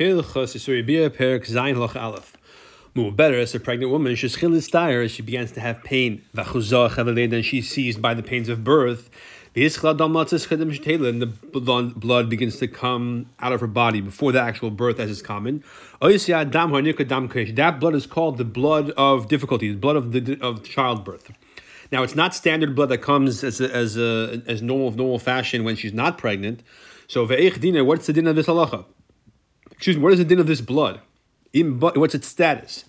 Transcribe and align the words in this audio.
Better 0.00 0.24
as 3.38 3.54
a 3.54 3.60
pregnant 3.60 3.92
woman, 3.92 4.14
she's 4.14 4.34
chilis 4.34 5.10
she 5.10 5.20
begins 5.20 5.52
to 5.52 5.60
have 5.60 5.84
pain. 5.84 6.22
And 6.34 7.44
she's 7.44 7.68
seized 7.68 8.00
by 8.00 8.14
the 8.14 8.22
pains 8.22 8.48
of 8.48 8.64
birth. 8.64 9.10
And 9.54 9.66
the 9.66 11.32
blood 11.96 12.30
begins 12.30 12.56
to 12.60 12.66
come 12.66 13.26
out 13.40 13.52
of 13.52 13.60
her 13.60 13.66
body 13.66 14.00
before 14.00 14.32
the 14.32 14.40
actual 14.40 14.70
birth, 14.70 14.98
as 14.98 15.10
is 15.10 15.20
common. 15.20 15.62
That 16.00 17.76
blood 17.78 17.94
is 17.94 18.06
called 18.06 18.38
the 18.38 18.44
blood 18.44 18.90
of 18.92 19.28
difficulty, 19.28 19.70
the 19.70 19.78
blood 19.78 19.96
of 19.96 20.12
the 20.12 20.38
of 20.40 20.64
childbirth. 20.64 21.30
Now, 21.92 22.02
it's 22.04 22.14
not 22.14 22.34
standard 22.34 22.74
blood 22.74 22.88
that 22.88 23.02
comes 23.02 23.44
as 23.44 23.60
a, 23.60 23.70
as 23.74 23.98
a, 23.98 24.40
as 24.46 24.62
normal 24.62 24.92
normal 24.92 25.18
fashion 25.18 25.62
when 25.62 25.76
she's 25.76 25.92
not 25.92 26.16
pregnant. 26.16 26.62
So, 27.06 27.26
what's 27.26 28.06
the 28.06 28.14
din 28.14 28.26
of 28.26 28.36
this 28.36 28.46
halacha? 28.46 28.86
Excuse 29.80 29.96
me, 29.96 30.02
what 30.02 30.12
is 30.12 30.18
the 30.18 30.26
din 30.26 30.38
of 30.38 30.46
this 30.46 30.60
blood? 30.60 31.00
What's 31.54 32.14
its 32.14 32.28
status? 32.28 32.84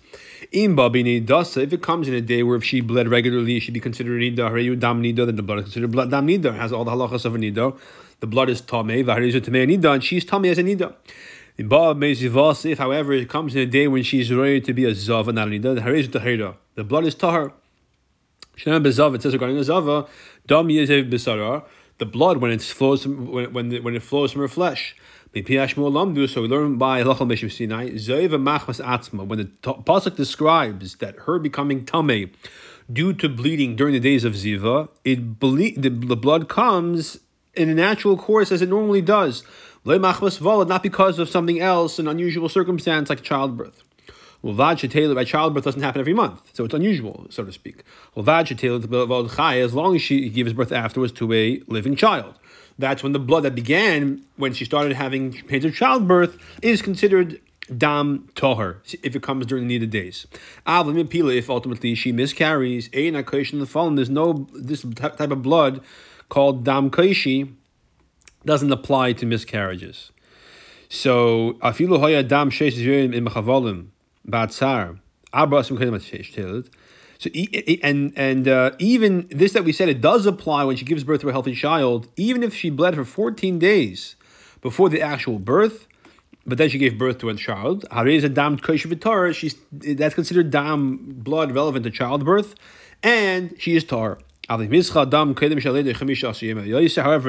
If 0.52 1.72
it 1.72 1.82
comes 1.82 2.06
in 2.06 2.12
a 2.14 2.20
day 2.20 2.42
where 2.42 2.56
if 2.56 2.64
she 2.64 2.82
bled 2.82 3.08
regularly, 3.08 3.60
she'd 3.60 3.72
be 3.72 3.80
considered 3.80 4.20
nida. 4.20 4.78
Dam 4.78 5.02
nida, 5.02 5.24
then 5.24 5.36
the 5.36 5.42
blood 5.42 5.60
is 5.60 5.64
considered 5.64 5.90
blood 5.90 6.10
dam 6.10 6.26
nida. 6.26 6.54
Has 6.54 6.70
all 6.70 6.84
the 6.84 6.90
halachas 6.90 7.24
of 7.24 7.34
a 7.34 7.38
nida. 7.38 7.74
The 8.20 8.26
blood 8.26 8.50
is 8.50 8.60
tamei. 8.60 9.02
V'harizu 9.02 9.40
tamei 9.40 9.66
nida, 9.66 9.94
and 9.94 10.04
she's 10.04 10.26
tamei 10.26 10.50
as 10.50 10.58
a 10.58 10.62
nida. 10.62 10.94
If, 11.56 12.78
however, 12.78 13.14
it 13.14 13.30
comes 13.30 13.54
in 13.54 13.62
a 13.62 13.66
day 13.66 13.88
when 13.88 14.02
she's 14.02 14.30
ready 14.30 14.60
to 14.60 14.74
be 14.74 14.84
a 14.84 14.94
zava, 14.94 15.32
not 15.32 15.48
a 15.48 15.50
nida, 15.50 15.74
the 16.74 16.84
blood 16.84 17.06
is 17.06 17.14
tahar. 17.14 17.54
Shem 18.56 18.84
bezav. 18.84 19.14
It 19.14 19.22
says 19.22 19.32
regarding 19.32 19.56
a 19.56 19.64
zava, 19.64 20.06
dam 20.46 20.68
yezev 20.68 21.10
besara. 21.10 21.64
The 21.96 22.04
blood 22.04 22.36
when 22.36 22.50
it 22.50 22.60
flows 22.60 23.06
when 23.06 23.50
when, 23.54 23.82
when 23.82 23.94
it 23.96 24.02
flows 24.02 24.32
from 24.32 24.42
her 24.42 24.48
flesh. 24.48 24.94
So 25.34 25.38
we 25.40 26.48
learn 26.48 26.76
by 26.76 27.02
Lachal 27.02 27.26
Meshim 27.26 27.50
Sinai, 27.50 27.88
Machmas 27.88 28.84
Atzma, 28.84 29.26
when 29.26 29.38
the 29.38 29.44
Pasuk 29.62 30.14
describes 30.14 30.96
that 30.96 31.20
her 31.20 31.38
becoming 31.38 31.86
Tameh 31.86 32.30
due 32.92 33.14
to 33.14 33.30
bleeding 33.30 33.74
during 33.74 33.94
the 33.94 34.00
days 34.00 34.24
of 34.24 34.34
Ziva, 34.34 34.90
it 35.06 35.40
ble- 35.40 35.72
the, 35.74 35.88
the 35.88 36.16
blood 36.16 36.50
comes 36.50 37.18
in 37.54 37.70
a 37.70 37.74
natural 37.74 38.18
course 38.18 38.52
as 38.52 38.60
it 38.60 38.68
normally 38.68 39.00
does. 39.00 39.42
Not 39.86 40.82
because 40.82 41.18
of 41.18 41.30
something 41.30 41.60
else, 41.60 41.98
an 41.98 42.08
unusual 42.08 42.50
circumstance 42.50 43.08
like 43.08 43.22
childbirth. 43.22 43.82
Well, 44.42 44.52
Vad 44.52 44.82
by 45.14 45.24
childbirth 45.24 45.64
doesn't 45.64 45.80
happen 45.80 46.00
every 46.00 46.12
month, 46.12 46.50
so 46.52 46.66
it's 46.66 46.74
unusual, 46.74 47.26
so 47.30 47.42
to 47.42 47.52
speak. 47.52 47.84
Well, 48.14 48.22
Vad 48.22 48.50
as 48.50 49.74
long 49.74 49.96
as 49.96 50.02
she 50.02 50.28
gives 50.28 50.52
birth 50.52 50.72
afterwards 50.72 51.12
to 51.14 51.32
a 51.32 51.62
living 51.68 51.96
child 51.96 52.34
that's 52.78 53.02
when 53.02 53.12
the 53.12 53.18
blood 53.18 53.44
that 53.44 53.54
began 53.54 54.24
when 54.36 54.52
she 54.52 54.64
started 54.64 54.92
having 54.94 55.32
pains 55.32 55.64
of 55.64 55.74
childbirth 55.74 56.36
is 56.62 56.82
considered 56.82 57.40
dam 57.76 58.28
toher 58.34 58.76
if 59.02 59.14
it 59.14 59.22
comes 59.22 59.46
during 59.46 59.68
the 59.68 59.74
needed 59.74 59.90
days. 59.90 60.26
If 60.66 61.50
ultimately 61.50 61.94
she 61.94 62.12
miscarries, 62.12 62.88
in 62.88 63.14
the 63.14 63.66
fallen, 63.68 63.94
there's 63.94 64.10
no 64.10 64.46
this 64.54 64.84
type 64.96 65.20
of 65.30 65.42
blood 65.42 65.80
called 66.28 66.64
dam 66.64 66.90
kaishi 66.90 67.54
doesn't 68.44 68.72
apply 68.72 69.12
to 69.12 69.26
miscarriages. 69.26 70.10
So 70.88 71.54
afilu 71.62 72.00
hoya 72.00 72.22
dam 72.22 72.50
sheish 72.50 72.76
in 73.14 73.24
mechavolim 73.24 73.88
batzar 74.28 74.98
abra 75.32 75.60
so 77.22 77.30
and 77.84 78.12
and 78.16 78.48
uh, 78.48 78.72
even 78.80 79.28
this 79.30 79.52
that 79.52 79.62
we 79.62 79.72
said 79.72 79.88
it 79.88 80.00
does 80.00 80.26
apply 80.26 80.64
when 80.64 80.74
she 80.76 80.84
gives 80.84 81.04
birth 81.04 81.20
to 81.20 81.28
a 81.28 81.32
healthy 81.32 81.54
child, 81.54 82.08
even 82.16 82.42
if 82.42 82.52
she 82.52 82.68
bled 82.68 82.96
for 82.96 83.04
14 83.04 83.60
days 83.60 84.16
before 84.60 84.88
the 84.88 85.00
actual 85.00 85.38
birth, 85.38 85.86
but 86.44 86.58
then 86.58 86.68
she 86.68 86.78
gave 86.78 86.98
birth 86.98 87.18
to 87.18 87.28
a 87.28 87.34
child. 87.36 87.84
She's 89.34 89.54
that's 89.70 90.16
considered 90.16 90.50
dam 90.50 90.96
blood 91.18 91.52
relevant 91.52 91.84
to 91.84 91.92
childbirth, 91.92 92.56
and 93.04 93.54
she 93.56 93.76
is 93.76 93.84
tar. 93.84 94.18
However, 94.48 94.72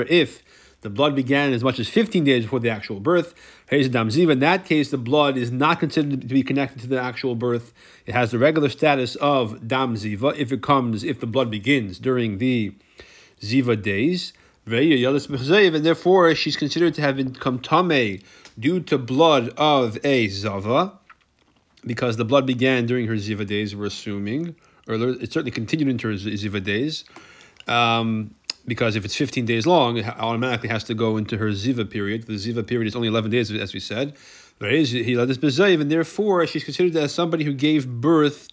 if 0.10 0.44
the 0.84 0.90
blood 0.90 1.16
began 1.16 1.54
as 1.54 1.64
much 1.64 1.80
as 1.80 1.90
15 1.90 2.24
days 2.24 2.44
before 2.44 2.60
the 2.60 2.70
actual 2.70 3.00
birth. 3.00 3.34
In 3.72 3.92
that 3.92 4.66
case, 4.66 4.92
the 4.92 4.98
blood 4.98 5.38
is 5.38 5.52
not 5.52 5.80
considered 5.80 6.22
to 6.22 6.28
be 6.28 6.44
connected 6.44 6.82
to 6.82 6.88
the 6.88 7.02
actual 7.02 7.36
birth. 7.36 7.74
It 8.06 8.14
has 8.14 8.32
the 8.32 8.38
regular 8.38 8.70
status 8.70 9.16
of 9.16 9.68
dam 9.68 9.96
ziva 9.96 10.38
if 10.38 10.52
it 10.52 10.62
comes, 10.62 11.04
if 11.04 11.20
the 11.20 11.26
blood 11.26 11.50
begins 11.50 11.98
during 11.98 12.38
the 12.38 12.76
ziva 13.42 13.82
days. 13.82 14.34
And 14.66 15.86
therefore, 15.86 16.36
she's 16.36 16.56
considered 16.56 16.94
to 16.96 17.02
have 17.02 17.18
become 17.18 17.60
tame 17.60 18.22
due 18.60 18.80
to 18.82 18.98
blood 18.98 19.50
of 19.58 19.98
a 20.06 20.28
zava, 20.28 21.00
because 21.86 22.18
the 22.18 22.26
blood 22.26 22.46
began 22.46 22.86
during 22.86 23.08
her 23.08 23.16
ziva 23.16 23.46
days, 23.46 23.76
we're 23.76 23.86
assuming, 23.86 24.56
or 24.88 24.96
it 24.96 25.34
certainly 25.34 25.52
continued 25.52 25.90
into 25.90 26.08
her 26.10 26.14
ziva 26.14 26.64
days. 26.64 27.04
Um, 27.68 28.36
because 28.66 28.96
if 28.96 29.04
it's 29.06 29.16
15 29.16 29.46
days 29.46 29.66
long, 29.66 29.98
it 29.98 30.08
automatically 30.08 30.70
has 30.70 30.84
to 30.86 30.94
go 30.94 31.18
into 31.18 31.38
her 31.38 31.50
ziva 31.50 31.90
period. 31.90 32.28
The 32.28 32.34
ziva 32.34 32.66
period 32.66 32.88
is 32.88 32.96
only 32.96 33.08
11 33.08 33.32
days, 33.32 33.52
as 33.52 33.74
we 33.74 33.80
said. 33.80 34.16
And 34.62 35.92
therefore, 35.92 36.48
she's 36.48 36.64
considered 36.64 36.96
as 36.96 37.14
somebody 37.14 37.44
who 37.44 37.54
gave 37.54 37.88
birth 37.88 38.48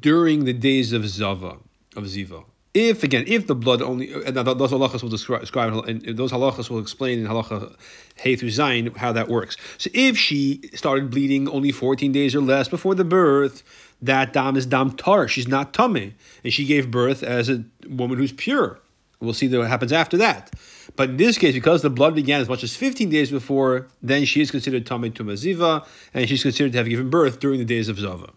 during 0.00 0.44
the 0.44 0.52
days 0.52 0.92
of 0.92 1.06
zava, 1.06 1.58
of 1.96 2.04
ziva. 2.04 2.44
If 2.72 3.04
again, 3.04 3.24
if 3.28 3.46
the 3.46 3.54
blood 3.54 3.82
only, 3.82 4.12
uh, 4.12 4.22
and 4.26 4.36
those 4.36 4.72
halachas 4.72 5.00
will 5.00 5.08
describe, 5.08 5.86
and 5.86 6.02
those 6.18 6.32
halachas 6.32 6.68
will 6.68 6.80
explain 6.80 7.20
in 7.20 7.26
halacha 7.26 7.76
hey 8.16 8.34
through 8.34 8.48
zayin 8.48 8.96
how 8.96 9.12
that 9.12 9.28
works. 9.28 9.56
So 9.78 9.90
if 9.94 10.18
she 10.18 10.60
started 10.74 11.08
bleeding 11.08 11.48
only 11.48 11.70
14 11.70 12.10
days 12.10 12.34
or 12.34 12.40
less 12.40 12.66
before 12.66 12.96
the 12.96 13.04
birth, 13.04 13.62
that 14.02 14.32
dam 14.32 14.56
is 14.56 14.66
dam 14.66 14.90
tar. 14.96 15.28
She's 15.28 15.46
not 15.46 15.72
tummy, 15.72 16.14
and 16.42 16.52
she 16.52 16.64
gave 16.64 16.90
birth 16.90 17.22
as 17.22 17.48
a 17.48 17.64
woman 17.88 18.18
who's 18.18 18.32
pure. 18.32 18.80
We'll 19.24 19.34
see 19.34 19.48
what 19.48 19.68
happens 19.68 19.92
after 19.92 20.16
that. 20.18 20.52
But 20.96 21.10
in 21.10 21.16
this 21.16 21.38
case, 21.38 21.54
because 21.54 21.82
the 21.82 21.90
blood 21.90 22.14
began 22.14 22.40
as 22.40 22.48
much 22.48 22.62
as 22.62 22.76
15 22.76 23.08
days 23.10 23.30
before, 23.30 23.88
then 24.02 24.24
she 24.24 24.40
is 24.40 24.50
considered 24.50 24.86
Tamei 24.86 25.12
Tumaziva, 25.12 25.86
and 26.12 26.28
she's 26.28 26.42
considered 26.42 26.72
to 26.72 26.78
have 26.78 26.88
given 26.88 27.10
birth 27.10 27.40
during 27.40 27.58
the 27.58 27.64
days 27.64 27.88
of 27.88 27.98
Zava. 27.98 28.30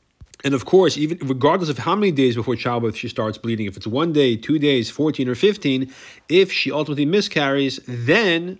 And 0.44 0.54
of 0.54 0.66
course, 0.66 0.98
even 0.98 1.18
regardless 1.24 1.70
of 1.70 1.80
how 1.80 1.96
many 1.96 2.12
days 2.12 2.36
before 2.36 2.56
childbirth 2.56 2.96
she 2.96 3.10
starts 3.10 3.38
bleeding, 3.38 3.66
if 3.66 3.76
it's 3.76 3.88
one 3.88 4.14
day, 4.14 4.36
two 4.36 4.60
days, 4.60 4.90
14 4.90 5.28
or 5.28 5.36
15, 5.36 5.92
if 6.30 6.52
she 6.52 6.72
ultimately 6.72 7.06
miscarries, 7.06 7.80
then 7.88 8.60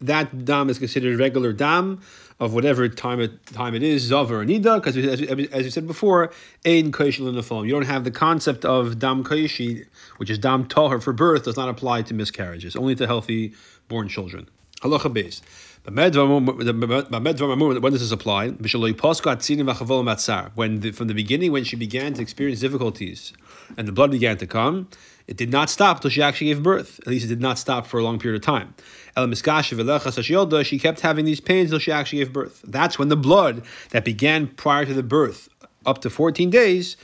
that 0.00 0.44
dam 0.44 0.70
is 0.70 0.78
considered 0.78 1.18
regular 1.18 1.52
dam 1.52 2.00
of 2.40 2.54
whatever 2.54 2.88
time 2.88 3.20
it 3.20 3.44
time 3.46 3.74
it 3.74 3.82
is 3.82 4.10
zav 4.10 4.30
or 4.30 4.44
nida 4.44 4.76
because 4.76 4.96
as, 4.96 5.20
as 5.22 5.64
we 5.64 5.70
said 5.70 5.86
before 5.86 6.30
ein 6.64 6.90
the 6.90 7.44
phone 7.44 7.66
you 7.66 7.72
don't 7.72 7.82
have 7.82 8.04
the 8.04 8.10
concept 8.10 8.64
of 8.64 8.98
dam 8.98 9.24
koishi 9.24 9.86
which 10.18 10.30
is 10.30 10.38
dam 10.38 10.64
toher 10.64 11.02
for 11.02 11.12
birth 11.12 11.44
does 11.44 11.56
not 11.56 11.68
apply 11.68 12.02
to 12.02 12.14
miscarriages 12.14 12.76
only 12.76 12.94
to 12.94 13.06
healthy 13.06 13.52
born 13.88 14.08
children. 14.08 14.48
Halacha 14.82 15.12
Beis 15.12 15.40
when 15.84 16.12
does 16.12 18.00
this 18.00 18.10
apply? 18.10 18.48
When 18.48 18.56
the, 20.80 20.90
from 20.92 21.08
the 21.08 21.14
beginning, 21.14 21.52
when 21.52 21.64
she 21.64 21.76
began 21.76 22.12
to 22.14 22.20
experience 22.20 22.60
difficulties 22.60 23.32
and 23.76 23.88
the 23.88 23.92
blood 23.92 24.10
began 24.10 24.36
to 24.38 24.46
come, 24.46 24.88
it 25.28 25.36
did 25.36 25.50
not 25.50 25.68
stop 25.68 25.98
until 25.98 26.10
she 26.10 26.22
actually 26.22 26.48
gave 26.48 26.62
birth. 26.62 26.98
At 27.00 27.06
least 27.06 27.26
it 27.26 27.28
did 27.28 27.40
not 27.42 27.58
stop 27.58 27.86
for 27.86 27.98
a 28.00 28.02
long 28.02 28.18
period 28.18 28.42
of 28.42 28.46
time. 28.46 28.74
She 30.64 30.78
kept 30.78 31.00
having 31.00 31.24
these 31.26 31.40
pains 31.40 31.70
until 31.70 31.78
she 31.78 31.92
actually 31.92 32.20
gave 32.20 32.32
birth. 32.32 32.62
That's 32.66 32.98
when 32.98 33.08
the 33.08 33.16
blood 33.16 33.62
that 33.90 34.06
began 34.06 34.46
prior 34.46 34.86
to 34.86 34.94
the 34.94 35.02
birth, 35.02 35.50
up 35.84 36.00
to 36.00 36.10
14 36.10 36.48
days, 36.48 36.96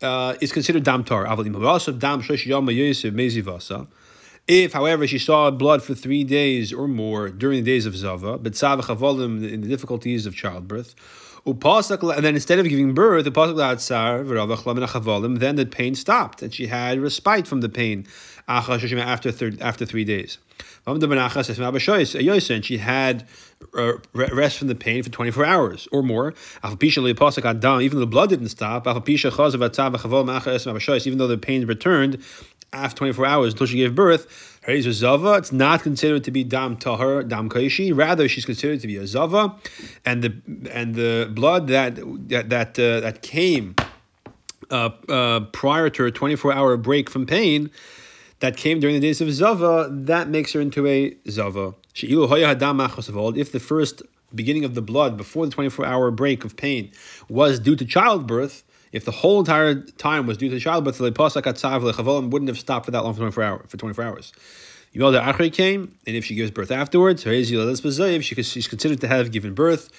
uh, 0.00 0.34
is 0.40 0.50
considered 0.50 0.82
damtar. 0.82 1.26
If, 4.48 4.72
however, 4.72 5.06
she 5.06 5.18
saw 5.18 5.50
blood 5.50 5.82
for 5.82 5.94
three 5.94 6.24
days 6.24 6.72
or 6.72 6.88
more 6.88 7.28
during 7.28 7.62
the 7.62 7.70
days 7.70 7.84
of 7.84 7.94
Zava, 7.94 8.38
but 8.38 8.62
in 8.62 9.60
the 9.60 9.68
difficulties 9.68 10.24
of 10.24 10.34
childbirth, 10.34 10.94
and 11.54 12.24
then 12.24 12.34
instead 12.34 12.58
of 12.58 12.68
giving 12.68 12.94
birth, 12.94 13.24
then 13.24 13.32
the 15.56 15.66
pain 15.70 15.94
stopped, 15.94 16.42
and 16.42 16.52
she 16.54 16.66
had 16.66 17.00
respite 17.00 17.46
from 17.46 17.60
the 17.60 17.68
pain 17.68 18.06
after 18.48 19.30
third, 19.30 19.60
after 19.60 19.86
three 19.86 20.04
days. 20.04 20.38
And 20.86 21.02
she 22.64 22.78
had 22.78 23.26
uh, 23.74 23.92
rest 24.14 24.58
from 24.58 24.68
the 24.68 24.74
pain 24.74 25.02
for 25.02 25.10
24 25.10 25.44
hours 25.44 25.88
or 25.92 26.02
more. 26.02 26.34
Even 26.64 26.80
though 26.94 28.00
the 28.00 28.06
blood 28.06 28.30
didn't 28.30 28.48
stop, 28.48 28.86
even 28.86 29.08
though 31.18 31.26
the 31.26 31.38
pain 31.40 31.66
returned 31.66 32.22
after 32.72 32.96
24 32.96 33.26
hours 33.26 33.52
until 33.52 33.66
she 33.66 33.76
gave 33.76 33.94
birth, 33.94 34.47
a 34.68 34.92
zava. 34.92 35.34
It's 35.34 35.52
not 35.52 35.82
considered 35.82 36.24
to 36.24 36.30
be 36.30 36.44
dam 36.44 36.76
tahar, 36.76 37.22
dam 37.22 37.48
kaishi. 37.48 37.96
Rather, 37.96 38.28
she's 38.28 38.44
considered 38.44 38.80
to 38.80 38.86
be 38.86 38.96
a 38.96 39.06
zava, 39.06 39.54
and 40.04 40.22
the 40.22 40.42
and 40.70 40.94
the 40.94 41.30
blood 41.32 41.68
that 41.68 41.96
that 42.28 42.50
that 42.50 42.78
uh, 42.78 43.00
that 43.00 43.22
came 43.22 43.74
uh, 44.70 44.90
uh, 45.08 45.40
prior 45.52 45.88
to 45.90 46.02
her 46.04 46.10
24 46.10 46.52
hour 46.52 46.76
break 46.76 47.08
from 47.08 47.24
pain, 47.26 47.70
that 48.40 48.56
came 48.56 48.80
during 48.80 48.94
the 48.94 49.00
days 49.00 49.20
of 49.20 49.32
zava, 49.32 49.88
that 49.90 50.28
makes 50.28 50.52
her 50.52 50.60
into 50.60 50.86
a 50.86 51.16
zava. 51.28 51.74
If 51.94 53.52
the 53.52 53.60
first 53.60 54.02
beginning 54.34 54.64
of 54.64 54.74
the 54.74 54.82
blood 54.82 55.16
before 55.16 55.46
the 55.46 55.52
24 55.52 55.86
hour 55.86 56.10
break 56.10 56.44
of 56.44 56.56
pain 56.56 56.92
was 57.28 57.58
due 57.58 57.74
to 57.76 57.84
childbirth, 57.84 58.64
if 58.92 59.04
the 59.04 59.10
whole 59.10 59.38
entire 59.40 59.74
time 59.74 60.26
was 60.26 60.38
due 60.38 60.48
to 60.48 60.58
childbirth, 60.58 60.98
the 60.98 61.10
wouldn't 62.30 62.48
have 62.48 62.58
stopped 62.58 62.84
for 62.86 62.90
that 62.90 63.04
long 63.04 63.14
for 63.14 63.20
24 63.20 63.44
hours. 63.44 63.62
For 63.68 63.76
24 63.76 64.04
hours. 64.04 64.32
Yolda 64.94 65.22
Achri 65.22 65.52
came, 65.52 65.94
and 66.06 66.16
if 66.16 66.24
she 66.24 66.34
gives 66.34 66.50
birth 66.50 66.70
afterwards, 66.70 67.22
she's 67.22 68.68
considered 68.68 69.00
to 69.02 69.08
have 69.08 69.30
given 69.30 69.52
birth 69.52 69.90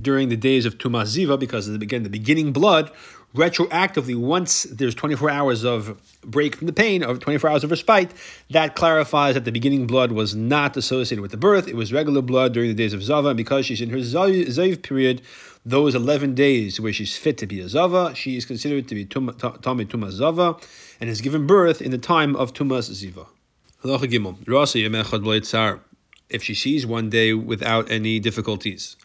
during 0.00 0.30
the 0.30 0.36
days 0.36 0.64
of 0.64 0.78
Tumas 0.78 1.16
Ziva, 1.16 1.38
because 1.38 1.68
again, 1.68 2.02
the 2.02 2.08
beginning 2.08 2.52
blood, 2.52 2.90
retroactively, 3.34 4.16
once 4.16 4.64
there's 4.64 4.94
24 4.94 5.30
hours 5.30 5.64
of 5.64 6.00
break 6.22 6.56
from 6.56 6.66
the 6.66 6.72
pain, 6.72 7.02
of 7.02 7.20
24 7.20 7.50
hours 7.50 7.64
of 7.64 7.70
respite, 7.70 8.12
that 8.50 8.74
clarifies 8.74 9.34
that 9.34 9.44
the 9.44 9.52
beginning 9.52 9.86
blood 9.86 10.12
was 10.12 10.34
not 10.34 10.76
associated 10.76 11.20
with 11.20 11.30
the 11.30 11.36
birth, 11.36 11.68
it 11.68 11.76
was 11.76 11.92
regular 11.92 12.22
blood 12.22 12.52
during 12.52 12.68
the 12.68 12.74
days 12.74 12.92
of 12.92 13.02
Zava, 13.02 13.28
and 13.28 13.36
because 13.36 13.66
she's 13.66 13.80
in 13.80 13.90
her 13.90 13.98
Zayiv 13.98 14.82
period, 14.82 15.22
those 15.66 15.94
11 15.94 16.34
days 16.34 16.80
where 16.80 16.92
she's 16.92 17.16
fit 17.16 17.36
to 17.38 17.46
be 17.46 17.60
a 17.60 17.68
Zava, 17.68 18.14
she 18.14 18.36
is 18.36 18.44
considered 18.46 18.88
to 18.88 18.94
be 18.94 19.04
Tami 19.04 19.86
Tumas 19.86 20.12
Zava, 20.12 20.56
and 21.00 21.08
has 21.08 21.20
given 21.20 21.46
birth 21.46 21.82
in 21.82 21.90
the 21.90 21.98
time 21.98 22.34
of 22.36 22.54
Tumas 22.54 22.90
Ziva. 22.90 23.26
If 26.30 26.42
she 26.42 26.54
sees 26.54 26.86
one 26.86 27.10
day 27.10 27.32
without 27.32 27.90
any 27.90 28.20
difficulties, 28.20 28.96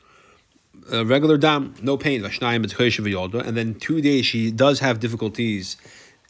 a 0.92 1.06
regular 1.06 1.38
dam, 1.38 1.74
no 1.82 1.98
pain, 1.98 2.24
and 2.24 3.58
then 3.58 3.76
two 3.76 4.02
days 4.02 4.26
she 4.26 4.52
does 4.52 4.80
have 4.80 5.00
difficulties, 5.00 5.78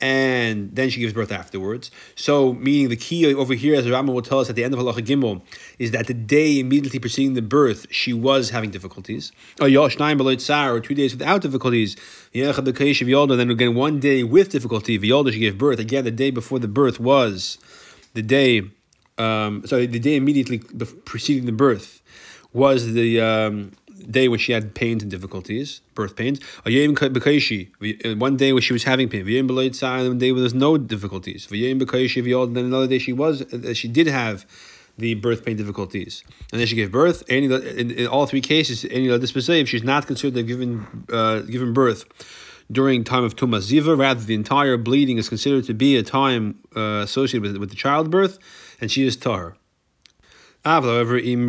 and 0.02 0.76
then 0.76 0.90
she 0.90 1.00
gives 1.00 1.14
birth 1.14 1.32
afterwards. 1.32 1.90
So, 2.16 2.54
meaning 2.54 2.90
the 2.90 2.98
key 2.98 3.34
over 3.34 3.54
here, 3.54 3.76
as 3.76 3.86
Rambam 3.86 4.14
will 4.14 4.22
tell 4.22 4.40
us 4.40 4.50
at 4.50 4.56
the 4.56 4.64
end 4.64 4.74
of 4.74 4.80
Halacha 4.80 5.06
Gimel, 5.06 5.42
is 5.80 5.92
that 5.92 6.08
the 6.08 6.14
day 6.14 6.60
immediately 6.60 7.00
preceding 7.00 7.36
the 7.36 7.42
birth, 7.42 7.88
she 7.90 8.12
was 8.12 8.50
having 8.50 8.70
difficulties. 8.70 9.32
Or 9.62 9.70
two 9.70 10.96
days 10.96 11.14
without 11.14 11.42
difficulties. 11.42 11.96
Then 12.34 13.50
again, 13.50 13.76
one 13.76 14.00
day 14.00 14.24
with 14.24 14.50
difficulty, 14.50 15.00
she 15.00 15.40
gave 15.40 15.58
birth. 15.58 15.80
Again, 15.80 16.04
the 16.04 16.12
day 16.12 16.32
before 16.32 16.60
the 16.60 16.68
birth 16.68 17.00
was 17.00 17.58
the 18.14 18.22
day, 18.22 18.64
um, 19.18 19.66
sorry, 19.66 19.86
the 19.86 20.00
day 20.00 20.16
immediately 20.16 20.60
preceding 21.06 21.46
the 21.46 21.52
birth 21.52 22.02
was 22.52 22.94
the 22.94 23.20
um, 23.20 23.72
day 24.12 24.28
when 24.28 24.40
she 24.40 24.52
had 24.52 24.74
pains 24.76 25.02
and 25.04 25.12
difficulties, 25.12 25.82
birth 25.96 26.16
pains. 26.16 26.40
Uh, 26.66 26.70
one 28.16 28.38
day 28.38 28.54
when 28.54 28.62
she 28.62 28.74
was 28.74 28.84
having 28.84 29.10
pain. 29.10 29.26
One 29.26 30.18
day 30.18 30.32
when 30.32 30.42
there's 30.42 30.54
no 30.54 30.78
difficulties. 30.78 31.48
And 31.52 31.82
then 32.56 32.66
another 32.66 32.88
day 32.88 33.00
she 33.00 33.14
was, 33.14 33.42
uh, 33.42 33.74
she 33.74 33.88
did 33.88 34.08
have 34.08 34.46
the 34.98 35.16
birth 35.16 35.44
pain 35.44 35.58
difficulties, 35.58 36.24
and 36.52 36.60
then 36.60 36.68
she 36.68 36.76
gave 36.76 36.92
birth. 36.92 37.24
Any 37.30 37.48
in, 37.48 37.92
in 37.92 38.08
all 38.08 38.26
three 38.28 38.42
cases, 38.42 38.86
any 38.92 39.08
this 39.18 39.32
she's 39.68 39.84
not 39.84 40.06
considered 40.06 40.34
to 40.36 40.40
have 40.42 40.48
given 40.48 41.06
uh, 41.12 41.40
given 41.40 41.74
birth 41.74 42.06
during 42.72 43.04
time 43.04 43.24
of 43.24 43.36
Tumas 43.36 43.72
Ziva. 43.72 43.98
Rather, 43.98 44.24
the 44.24 44.36
entire 44.36 44.78
bleeding 44.78 45.18
is 45.18 45.30
considered 45.30 45.64
to 45.66 45.74
be 45.74 45.98
a 45.98 46.04
time 46.04 46.60
uh, 46.76 47.02
associated 47.04 47.42
with, 47.42 47.58
with 47.58 47.70
the 47.70 47.76
childbirth, 47.76 48.38
and 48.80 48.92
she 48.92 49.06
is 49.06 49.18
tahar. 49.18 49.56
However, 50.66 51.18
if 51.18 51.48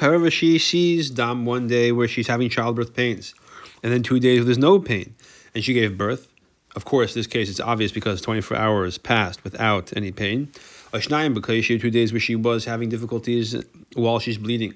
however 0.00 0.30
she 0.30 0.58
sees 0.58 1.10
dam 1.10 1.46
one 1.46 1.66
day 1.68 1.92
where 1.92 2.08
she's 2.08 2.26
having 2.26 2.50
childbirth 2.50 2.94
pains, 2.94 3.34
and 3.82 3.92
then 3.92 4.02
two 4.02 4.20
days 4.20 4.40
where 4.40 4.44
there's 4.46 4.58
no 4.58 4.78
pain, 4.78 5.14
and 5.54 5.64
she 5.64 5.72
gave 5.72 5.96
birth, 5.96 6.28
of 6.74 6.84
course, 6.84 7.14
this 7.14 7.26
case 7.26 7.48
it's 7.48 7.60
obvious 7.60 7.92
because 7.92 8.20
24 8.20 8.56
hours 8.58 8.98
passed 8.98 9.42
without 9.42 9.96
any 9.96 10.12
pain. 10.12 10.48
Ashnayim 10.92 11.62
she 11.62 11.78
two 11.78 11.90
days 11.90 12.12
where 12.12 12.20
she 12.20 12.36
was 12.36 12.66
having 12.66 12.90
difficulties 12.90 13.56
while 13.94 14.18
she's 14.18 14.36
bleeding. 14.36 14.74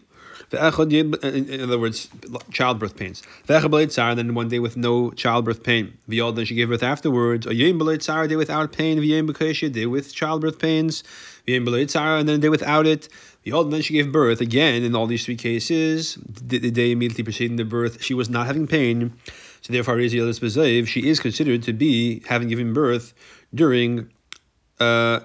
Uh, 0.52 0.72
in 1.22 1.60
other 1.60 1.78
words, 1.78 2.08
childbirth 2.50 2.96
pains. 2.96 3.22
And 3.48 4.18
then 4.18 4.34
one 4.34 4.48
day 4.48 4.58
with 4.58 4.76
no 4.76 5.10
childbirth 5.12 5.62
pain. 5.62 5.96
Then 6.08 6.44
she 6.44 6.54
gave 6.54 6.68
birth 6.68 6.82
afterwards. 6.82 7.46
A 7.46 7.54
day 7.54 8.36
without 8.36 8.72
pain. 8.72 8.98
A 8.98 9.68
day 9.68 9.86
with 9.86 10.14
childbirth 10.14 10.58
pains. 10.58 11.04
And 11.56 12.28
then 12.28 12.36
a 12.36 12.38
day 12.38 12.48
without 12.48 12.86
it. 12.86 13.08
The 13.42 13.52
old 13.52 13.72
then 13.72 13.80
she 13.80 13.94
gave 13.94 14.12
birth 14.12 14.40
again 14.40 14.82
in 14.82 14.94
all 14.94 15.06
these 15.06 15.24
three 15.24 15.36
cases. 15.36 16.16
The, 16.16 16.58
the 16.58 16.70
day 16.70 16.92
immediately 16.92 17.24
preceding 17.24 17.56
the 17.56 17.64
birth, 17.64 18.02
she 18.02 18.12
was 18.12 18.28
not 18.28 18.46
having 18.46 18.66
pain. 18.66 19.14
So 19.62 19.72
therefore, 19.72 20.00
she 20.08 20.18
is 20.18 21.20
considered 21.20 21.62
to 21.62 21.72
be 21.72 22.22
having 22.26 22.48
given 22.48 22.72
birth 22.72 23.14
during 23.54 24.10
uh, 24.78 25.20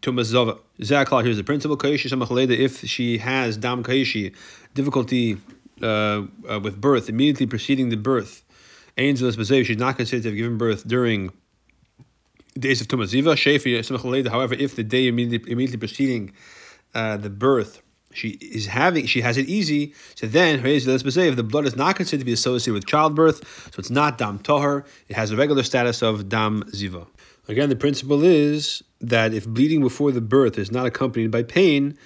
Tumas 0.00 0.24
Zava. 0.24 0.58
Zakal, 0.80 1.24
here's 1.24 1.36
the 1.36 1.44
principle. 1.44 1.76
If 1.82 2.84
she 2.84 3.18
has 3.18 3.56
Dam 3.56 3.82
Kaishi, 3.82 4.34
difficulty 4.74 5.38
uh, 5.82 6.22
uh, 6.48 6.60
with 6.60 6.80
birth, 6.80 7.08
immediately 7.08 7.46
preceding 7.46 7.88
the 7.88 7.96
birth, 7.96 8.44
she's 8.96 9.78
not 9.78 9.96
considered 9.96 10.22
to 10.22 10.28
have 10.28 10.36
given 10.36 10.58
birth 10.58 10.86
during 10.86 11.32
days 12.58 12.80
of 12.80 12.88
Tumas 12.88 13.12
Ziva. 13.12 13.34
Shefi, 13.34 14.28
however, 14.28 14.54
if 14.54 14.76
the 14.76 14.84
day 14.84 15.06
immediately, 15.06 15.52
immediately 15.52 15.78
preceding 15.78 16.32
uh, 16.94 17.16
the 17.16 17.30
birth, 17.30 17.82
she 18.12 18.30
is 18.30 18.66
having, 18.66 19.06
she 19.06 19.20
has 19.20 19.36
it 19.36 19.48
easy. 19.48 19.94
So 20.14 20.26
then, 20.26 20.64
if 20.64 21.36
the 21.36 21.42
blood 21.42 21.66
is 21.66 21.76
not 21.76 21.96
considered 21.96 22.20
to 22.20 22.24
be 22.24 22.32
associated 22.32 22.74
with 22.74 22.86
childbirth, 22.86 23.70
so 23.72 23.78
it's 23.78 23.90
not 23.90 24.18
dam 24.18 24.38
tohar, 24.38 24.84
it 25.08 25.16
has 25.16 25.30
a 25.30 25.36
regular 25.36 25.62
status 25.62 26.02
of 26.02 26.28
dam 26.28 26.64
ziva. 26.72 27.06
Again, 27.48 27.68
the 27.68 27.76
principle 27.76 28.24
is 28.24 28.82
that 29.00 29.32
if 29.32 29.46
bleeding 29.46 29.80
before 29.80 30.12
the 30.12 30.20
birth 30.20 30.58
is 30.58 30.70
not 30.70 30.86
accompanied 30.86 31.30
by 31.30 31.42
pain, 31.42 31.96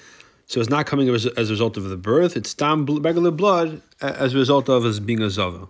so 0.47 0.61
it's 0.61 0.71
not 0.71 0.87
coming 0.87 1.09
as, 1.09 1.27
as 1.27 1.49
a 1.49 1.53
result 1.53 1.77
of 1.77 1.85
the 1.85 1.97
birth, 1.97 2.37
it's 2.37 2.53
dam 2.53 2.85
regular 2.85 3.31
blood 3.31 3.81
as 4.01 4.35
a 4.35 4.37
result 4.37 4.69
of 4.69 4.85
as 4.85 5.01
being 5.01 5.23
a 5.23 5.31
zava. 5.31 5.69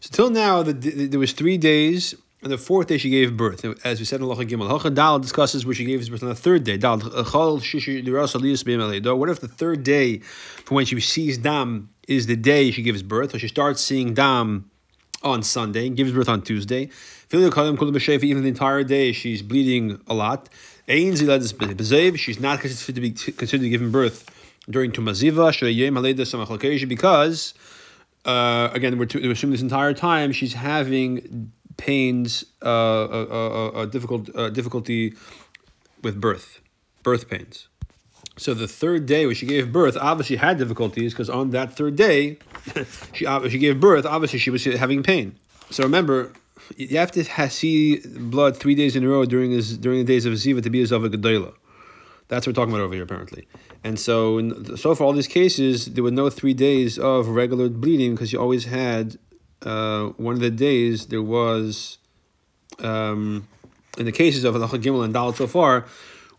So 0.00 0.10
till 0.12 0.30
now, 0.30 0.62
the, 0.62 0.72
the, 0.72 1.06
there 1.06 1.20
was 1.20 1.32
three 1.32 1.58
days 1.58 2.14
and 2.44 2.52
the 2.52 2.58
fourth 2.58 2.88
day 2.88 2.98
she 2.98 3.08
gave 3.08 3.36
birth. 3.36 3.64
As 3.84 3.98
we 3.98 4.04
said 4.04 4.20
in 4.20 4.26
Lacha 4.26 4.46
Gimel, 4.46 4.70
Lacha 4.70 4.94
Dal 4.94 5.18
discusses 5.18 5.64
where 5.64 5.74
she 5.74 5.86
gave 5.86 6.08
birth 6.10 6.22
on 6.22 6.28
the 6.28 6.34
third 6.34 6.62
day. 6.62 6.76
Dal 6.76 6.98
What 6.98 9.30
if 9.30 9.40
the 9.40 9.48
third 9.48 9.82
day 9.82 10.18
from 10.18 10.74
when 10.74 10.84
she 10.84 11.00
sees 11.00 11.38
Dam 11.38 11.88
is 12.06 12.26
the 12.26 12.36
day 12.36 12.70
she 12.70 12.82
gives 12.82 13.02
birth? 13.02 13.32
So 13.32 13.38
she 13.38 13.48
starts 13.48 13.80
seeing 13.80 14.12
Dam 14.12 14.70
on 15.22 15.42
Sunday, 15.42 15.88
gives 15.88 16.12
birth 16.12 16.28
on 16.28 16.42
Tuesday. 16.42 16.90
Even 17.32 17.50
the 17.50 18.48
entire 18.48 18.84
day 18.84 19.12
she's 19.12 19.40
bleeding 19.40 20.02
a 20.06 20.14
lot. 20.14 20.50
She's 20.86 21.22
not 21.22 22.60
considered 22.60 22.94
to 22.94 23.00
be 23.00 23.12
considered 23.12 23.70
giving 23.70 23.90
birth 23.90 24.28
during 24.68 24.92
Tumaziva, 24.92 26.88
because 26.88 27.54
uh, 28.26 28.68
again, 28.72 28.98
we're, 28.98 29.06
to, 29.06 29.20
we're 29.20 29.32
assuming 29.32 29.52
this 29.52 29.62
entire 29.62 29.94
time 29.94 30.32
she's 30.32 30.52
having 30.52 31.52
pains, 31.76 32.44
uh, 32.62 32.66
uh, 32.66 33.26
uh, 33.30 33.68
uh 33.68 33.86
difficult 33.86 34.32
difficulty 34.52 35.14
with 36.02 36.20
birth, 36.20 36.60
birth 37.02 37.28
pains. 37.28 37.68
So 38.36 38.52
the 38.52 38.66
third 38.66 39.06
day 39.06 39.26
when 39.26 39.34
she 39.34 39.46
gave 39.46 39.72
birth, 39.72 39.96
obviously 40.00 40.36
had 40.36 40.58
difficulties 40.58 41.12
because 41.12 41.30
on 41.30 41.50
that 41.50 41.76
third 41.76 41.96
day, 41.96 42.38
she 43.12 43.26
she 43.48 43.58
gave 43.58 43.80
birth. 43.80 44.04
Obviously, 44.06 44.38
she 44.38 44.50
was 44.50 44.64
having 44.64 45.02
pain. 45.02 45.38
So 45.70 45.82
remember, 45.82 46.32
you 46.76 46.98
have 46.98 47.12
to 47.12 47.24
see 47.50 48.00
blood 48.00 48.56
three 48.56 48.74
days 48.74 48.96
in 48.96 49.04
a 49.04 49.08
row 49.08 49.24
during 49.24 49.52
his 49.52 49.78
during 49.78 49.98
the 49.98 50.04
days 50.04 50.26
of 50.26 50.32
Ziva 50.34 50.62
to 50.62 50.70
be 50.70 50.82
a 50.82 50.86
Zava 50.86 51.08
Gedola. 51.08 51.54
That's 52.28 52.46
what 52.46 52.56
we're 52.56 52.62
talking 52.62 52.74
about 52.74 52.84
over 52.84 52.94
here, 52.94 53.02
apparently. 53.02 53.46
And 53.84 54.00
so, 54.00 54.38
in, 54.38 54.76
so 54.78 54.94
for 54.94 55.04
all 55.04 55.12
these 55.12 55.28
cases, 55.28 55.86
there 55.86 56.02
were 56.02 56.10
no 56.10 56.30
three 56.30 56.54
days 56.54 56.98
of 56.98 57.28
regular 57.28 57.68
bleeding 57.68 58.14
because 58.14 58.32
you 58.32 58.40
always 58.40 58.64
had 58.64 59.18
uh, 59.64 60.06
one 60.16 60.34
of 60.34 60.40
the 60.40 60.50
days 60.50 61.06
there 61.06 61.22
was, 61.22 61.98
um, 62.80 63.48
in 63.98 64.04
the 64.04 64.12
cases 64.12 64.44
of 64.44 64.54
Halacha 64.54 64.82
Gimel 64.82 65.04
and 65.04 65.14
Dalet 65.14 65.36
so 65.36 65.46
far, 65.46 65.86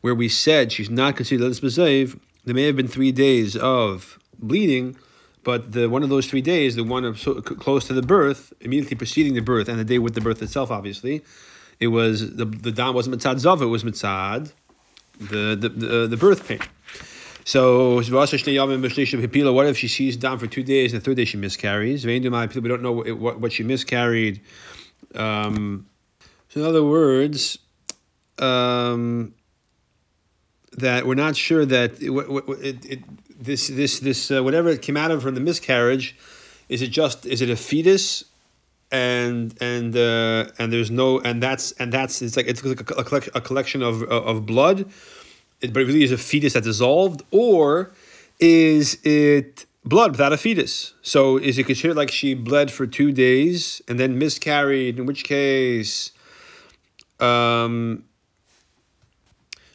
where 0.01 0.15
we 0.15 0.29
said 0.29 0.71
she's 0.71 0.89
not 0.89 1.15
considered 1.15 1.51
Lisbazev, 1.51 2.19
there 2.45 2.55
may 2.55 2.63
have 2.63 2.75
been 2.75 2.87
three 2.87 3.11
days 3.11 3.55
of 3.55 4.19
bleeding, 4.37 4.95
but 5.43 5.71
the 5.71 5.89
one 5.89 6.03
of 6.03 6.09
those 6.09 6.27
three 6.27 6.41
days, 6.41 6.75
the 6.75 6.83
one 6.83 7.05
of 7.05 7.19
so, 7.19 7.41
close 7.41 7.87
to 7.87 7.93
the 7.93 8.01
birth, 8.01 8.53
immediately 8.61 8.95
preceding 8.95 9.33
the 9.33 9.41
birth, 9.41 9.67
and 9.67 9.79
the 9.79 9.83
day 9.83 9.99
with 9.99 10.13
the 10.13 10.21
birth 10.21 10.41
itself, 10.41 10.69
obviously, 10.71 11.23
it 11.79 11.87
was 11.87 12.35
the 12.35 12.45
the 12.45 12.71
dam 12.71 12.93
wasn't 12.93 13.15
mitzad 13.15 13.35
zav, 13.35 13.61
it 13.61 13.65
was 13.65 13.83
mitzad 13.83 14.51
the 15.19 15.55
the 15.55 15.69
the, 15.69 16.03
uh, 16.03 16.07
the 16.07 16.17
birth 16.17 16.47
pain. 16.47 16.59
So 17.47 18.01
what 18.01 18.33
if 18.33 19.77
she 19.77 19.87
sees 19.87 20.17
down 20.17 20.39
for 20.39 20.47
two 20.47 20.63
days 20.63 20.93
and 20.93 21.01
the 21.01 21.05
third 21.05 21.17
day 21.17 21.25
she 21.25 21.37
miscarries? 21.37 22.03
We 22.03 22.19
don't 22.19 22.81
know 22.81 22.91
what, 22.91 23.39
what 23.39 23.51
she 23.53 23.61
miscarried. 23.61 24.41
Um, 25.13 25.85
so 26.49 26.61
in 26.61 26.65
other 26.65 26.83
words, 26.83 27.59
um, 28.39 29.35
that 30.71 31.05
we're 31.05 31.13
not 31.13 31.35
sure 31.35 31.67
that 31.67 32.01
it, 32.01 32.09
it, 32.09 32.85
it, 32.85 32.99
this 33.39 33.67
this 33.67 33.99
this 33.99 34.31
uh, 34.31 34.43
whatever 34.43 34.75
came 34.75 34.97
out 34.97 35.11
of 35.11 35.21
from 35.21 35.35
the 35.35 35.41
miscarriage, 35.41 36.17
is 36.67 36.81
it 36.81 36.87
just 36.87 37.27
is 37.27 37.43
it 37.43 37.51
a 37.51 37.55
fetus, 37.55 38.25
and 38.91 39.55
and 39.61 39.95
uh, 39.95 40.47
and 40.57 40.73
there's 40.73 40.89
no 40.89 41.19
and 41.19 41.43
that's 41.43 41.73
and 41.73 41.93
that's 41.93 42.23
it's 42.23 42.35
like 42.35 42.47
it's 42.47 42.63
like 42.65 42.89
a, 42.89 43.37
a 43.37 43.41
collection 43.41 43.83
of 43.83 44.01
of 44.01 44.47
blood 44.47 44.91
but 45.61 45.81
it 45.81 45.87
really 45.87 46.03
is 46.03 46.11
a 46.11 46.17
fetus 46.17 46.53
that 46.53 46.63
dissolved, 46.63 47.23
or 47.31 47.91
is 48.39 48.97
it 49.03 49.65
blood 49.83 50.11
without 50.11 50.33
a 50.33 50.37
fetus? 50.37 50.93
So 51.01 51.37
is 51.37 51.57
it 51.57 51.65
considered 51.65 51.95
like 51.95 52.11
she 52.11 52.33
bled 52.33 52.71
for 52.71 52.85
two 52.85 53.11
days 53.11 53.81
and 53.87 53.99
then 53.99 54.17
miscarried? 54.17 54.99
In 54.99 55.05
which 55.05 55.23
case, 55.23 56.11
um, 57.19 58.03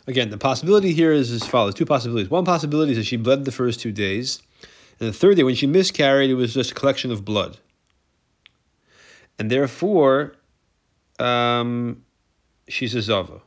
again, 0.07 0.31
the 0.31 0.39
possibility 0.39 0.93
here 0.93 1.13
is 1.13 1.31
as 1.31 1.47
follows: 1.47 1.75
two 1.75 1.87
possibilities. 1.87 2.31
One 2.31 2.45
possibility 2.45 2.93
is 2.93 2.99
that 2.99 3.07
she 3.07 3.17
bled 3.17 3.45
the 3.45 3.53
first 3.53 3.81
two 3.81 3.93
days, 3.93 4.43
and 4.99 5.09
the 5.09 5.13
third 5.13 5.37
day, 5.37 5.43
when 5.43 5.55
she 5.55 5.67
miscarried, 5.67 6.31
it 6.31 6.35
was 6.35 6.55
just 6.55 6.73
a 6.73 6.75
collection 6.75 7.11
of 7.11 7.25
blood, 7.25 7.59
and 9.39 9.51
therefore, 9.51 10.37
um, 11.19 12.05
she's 12.69 12.95
a 12.95 13.03
zava. 13.03 13.41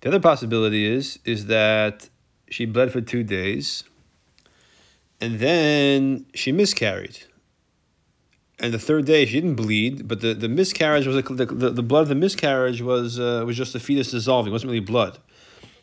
The 0.00 0.08
other 0.08 0.20
possibility 0.20 0.86
is 0.86 1.18
is 1.24 1.46
that 1.46 2.08
she 2.48 2.66
bled 2.66 2.92
for 2.92 3.00
two 3.00 3.22
days, 3.22 3.84
and 5.20 5.38
then 5.38 6.26
she 6.34 6.52
miscarried. 6.52 7.18
And 8.58 8.72
the 8.72 8.78
third 8.78 9.04
day 9.04 9.26
she 9.26 9.34
didn't 9.34 9.56
bleed, 9.56 10.08
but 10.08 10.20
the, 10.20 10.32
the 10.32 10.48
miscarriage 10.48 11.06
was 11.06 11.16
the, 11.16 11.44
the, 11.44 11.70
the 11.70 11.82
blood 11.82 12.02
of 12.02 12.08
the 12.08 12.14
miscarriage 12.14 12.80
was 12.80 13.18
uh, 13.18 13.42
was 13.46 13.56
just 13.56 13.72
the 13.72 13.80
fetus 13.80 14.10
dissolving. 14.10 14.50
It 14.50 14.52
wasn't 14.52 14.70
really 14.70 14.80
blood. 14.80 15.18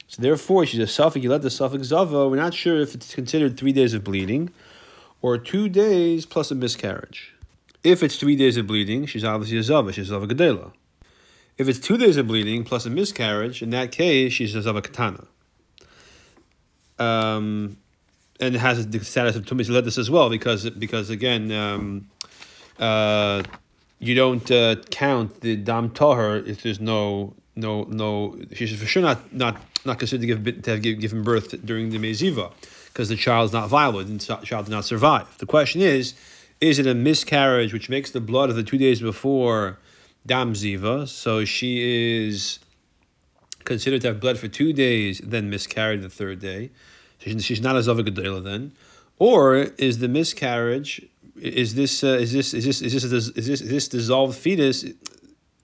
So 0.08 0.22
therefore, 0.22 0.66
she's 0.66 0.80
a 0.80 0.88
suffix. 0.88 1.24
You 1.24 1.30
let 1.30 1.42
the 1.42 1.50
suffix 1.50 1.88
zava. 1.88 2.30
We're 2.30 2.36
not 2.36 2.54
sure 2.54 2.80
if 2.80 2.94
it's 2.94 3.14
considered 3.16 3.58
three 3.58 3.72
days 3.72 3.94
of 3.94 4.04
bleeding, 4.04 4.52
or 5.22 5.38
two 5.38 5.70
days 5.70 6.26
plus 6.26 6.52
a 6.52 6.56
miscarriage. 6.56 7.34
If 7.84 8.04
it's 8.04 8.18
three 8.18 8.36
days 8.36 8.58
of 8.58 8.68
bleeding, 8.68 9.06
she's 9.06 9.24
obviously 9.24 9.58
a 9.58 9.64
zava. 9.64 9.92
She's 9.92 10.08
a 10.08 10.14
zava 10.14 10.28
gedela. 10.28 10.72
If 11.58 11.70
it's 11.70 11.80
two 11.80 11.98
days 11.98 12.18
of 12.18 12.28
bleeding 12.28 12.64
plus 12.64 12.86
a 12.86 12.90
miscarriage, 12.90 13.62
in 13.62 13.70
that 13.72 13.92
case, 13.92 14.34
she's 14.34 14.56
as 14.56 14.66
of 14.66 14.76
a 14.76 14.82
katana. 14.82 15.28
Um, 16.98 17.78
and 18.40 18.56
it 18.56 18.60
has 18.60 18.88
the 18.88 19.04
status 19.04 19.36
of 19.36 19.46
tumis 19.46 19.70
ledis 19.70 19.98
as 19.98 20.10
well, 20.10 20.30
because 20.30 20.70
because 20.72 21.10
again, 21.10 21.52
um, 21.52 22.10
uh, 22.80 23.44
you 24.00 24.16
don't 24.16 24.50
uh, 24.52 24.76
count 24.90 25.42
the 25.42 25.56
dam 25.56 25.92
toher 25.92 26.46
if 26.48 26.64
there's 26.64 26.80
no 26.80 27.34
no 27.56 27.84
no. 27.84 28.38
She's 28.54 28.78
for 28.80 28.86
sure 28.86 29.04
not 29.04 29.34
not 29.34 29.62
not 29.86 30.00
considered 30.00 30.22
to 30.22 30.28
give 30.28 30.62
to 30.64 30.72
have 30.72 30.82
given 30.82 31.24
birth 31.24 31.64
during 31.66 31.92
the 31.92 32.00
meziva, 32.00 32.52
because 32.88 33.10
the 33.10 33.16
child 33.16 33.50
is 33.50 33.54
not 33.54 33.70
viable. 33.70 34.00
And 34.00 34.20
the 34.20 34.36
child 34.38 34.66
did 34.66 34.72
not 34.72 34.86
survive. 34.86 35.38
The 35.38 35.46
question 35.46 35.82
is, 35.82 36.16
is 36.60 36.80
it 36.80 36.88
a 36.88 36.96
miscarriage 36.96 37.74
which 37.74 37.90
makes 37.90 38.10
the 38.10 38.22
blood 38.22 38.50
of 38.50 38.56
the 38.56 38.64
two 38.64 38.78
days 38.78 39.02
before? 39.02 39.78
Dam 40.26 40.54
Ziva, 40.54 41.08
so 41.08 41.46
she 41.46 42.28
is 42.28 42.60
considered 43.66 44.02
to 44.02 44.08
have 44.08 44.20
bled 44.20 44.38
for 44.38 44.48
two 44.48 44.74
days, 44.74 45.20
then 45.24 45.50
miscarried 45.50 46.02
the 46.02 46.10
third 46.10 46.40
day. 46.40 46.72
She's 47.20 47.62
not 47.62 47.76
a 47.76 47.84
Zava 47.84 48.04
then. 48.04 48.74
Or 49.20 49.56
is 49.56 50.00
the 50.00 50.08
miscarriage, 50.08 51.02
is 51.38 51.76
this, 51.76 52.04
uh, 52.04 52.08
is 52.08 52.34
this, 52.34 52.54
is 52.54 52.66
this, 52.66 52.82
is 52.82 52.94
this, 52.94 53.04
is 53.04 53.12
this, 53.12 53.28
is 53.38 53.48
this, 53.48 53.84
is 53.84 53.88
dissolved 53.88 54.38
fetus 54.38 54.86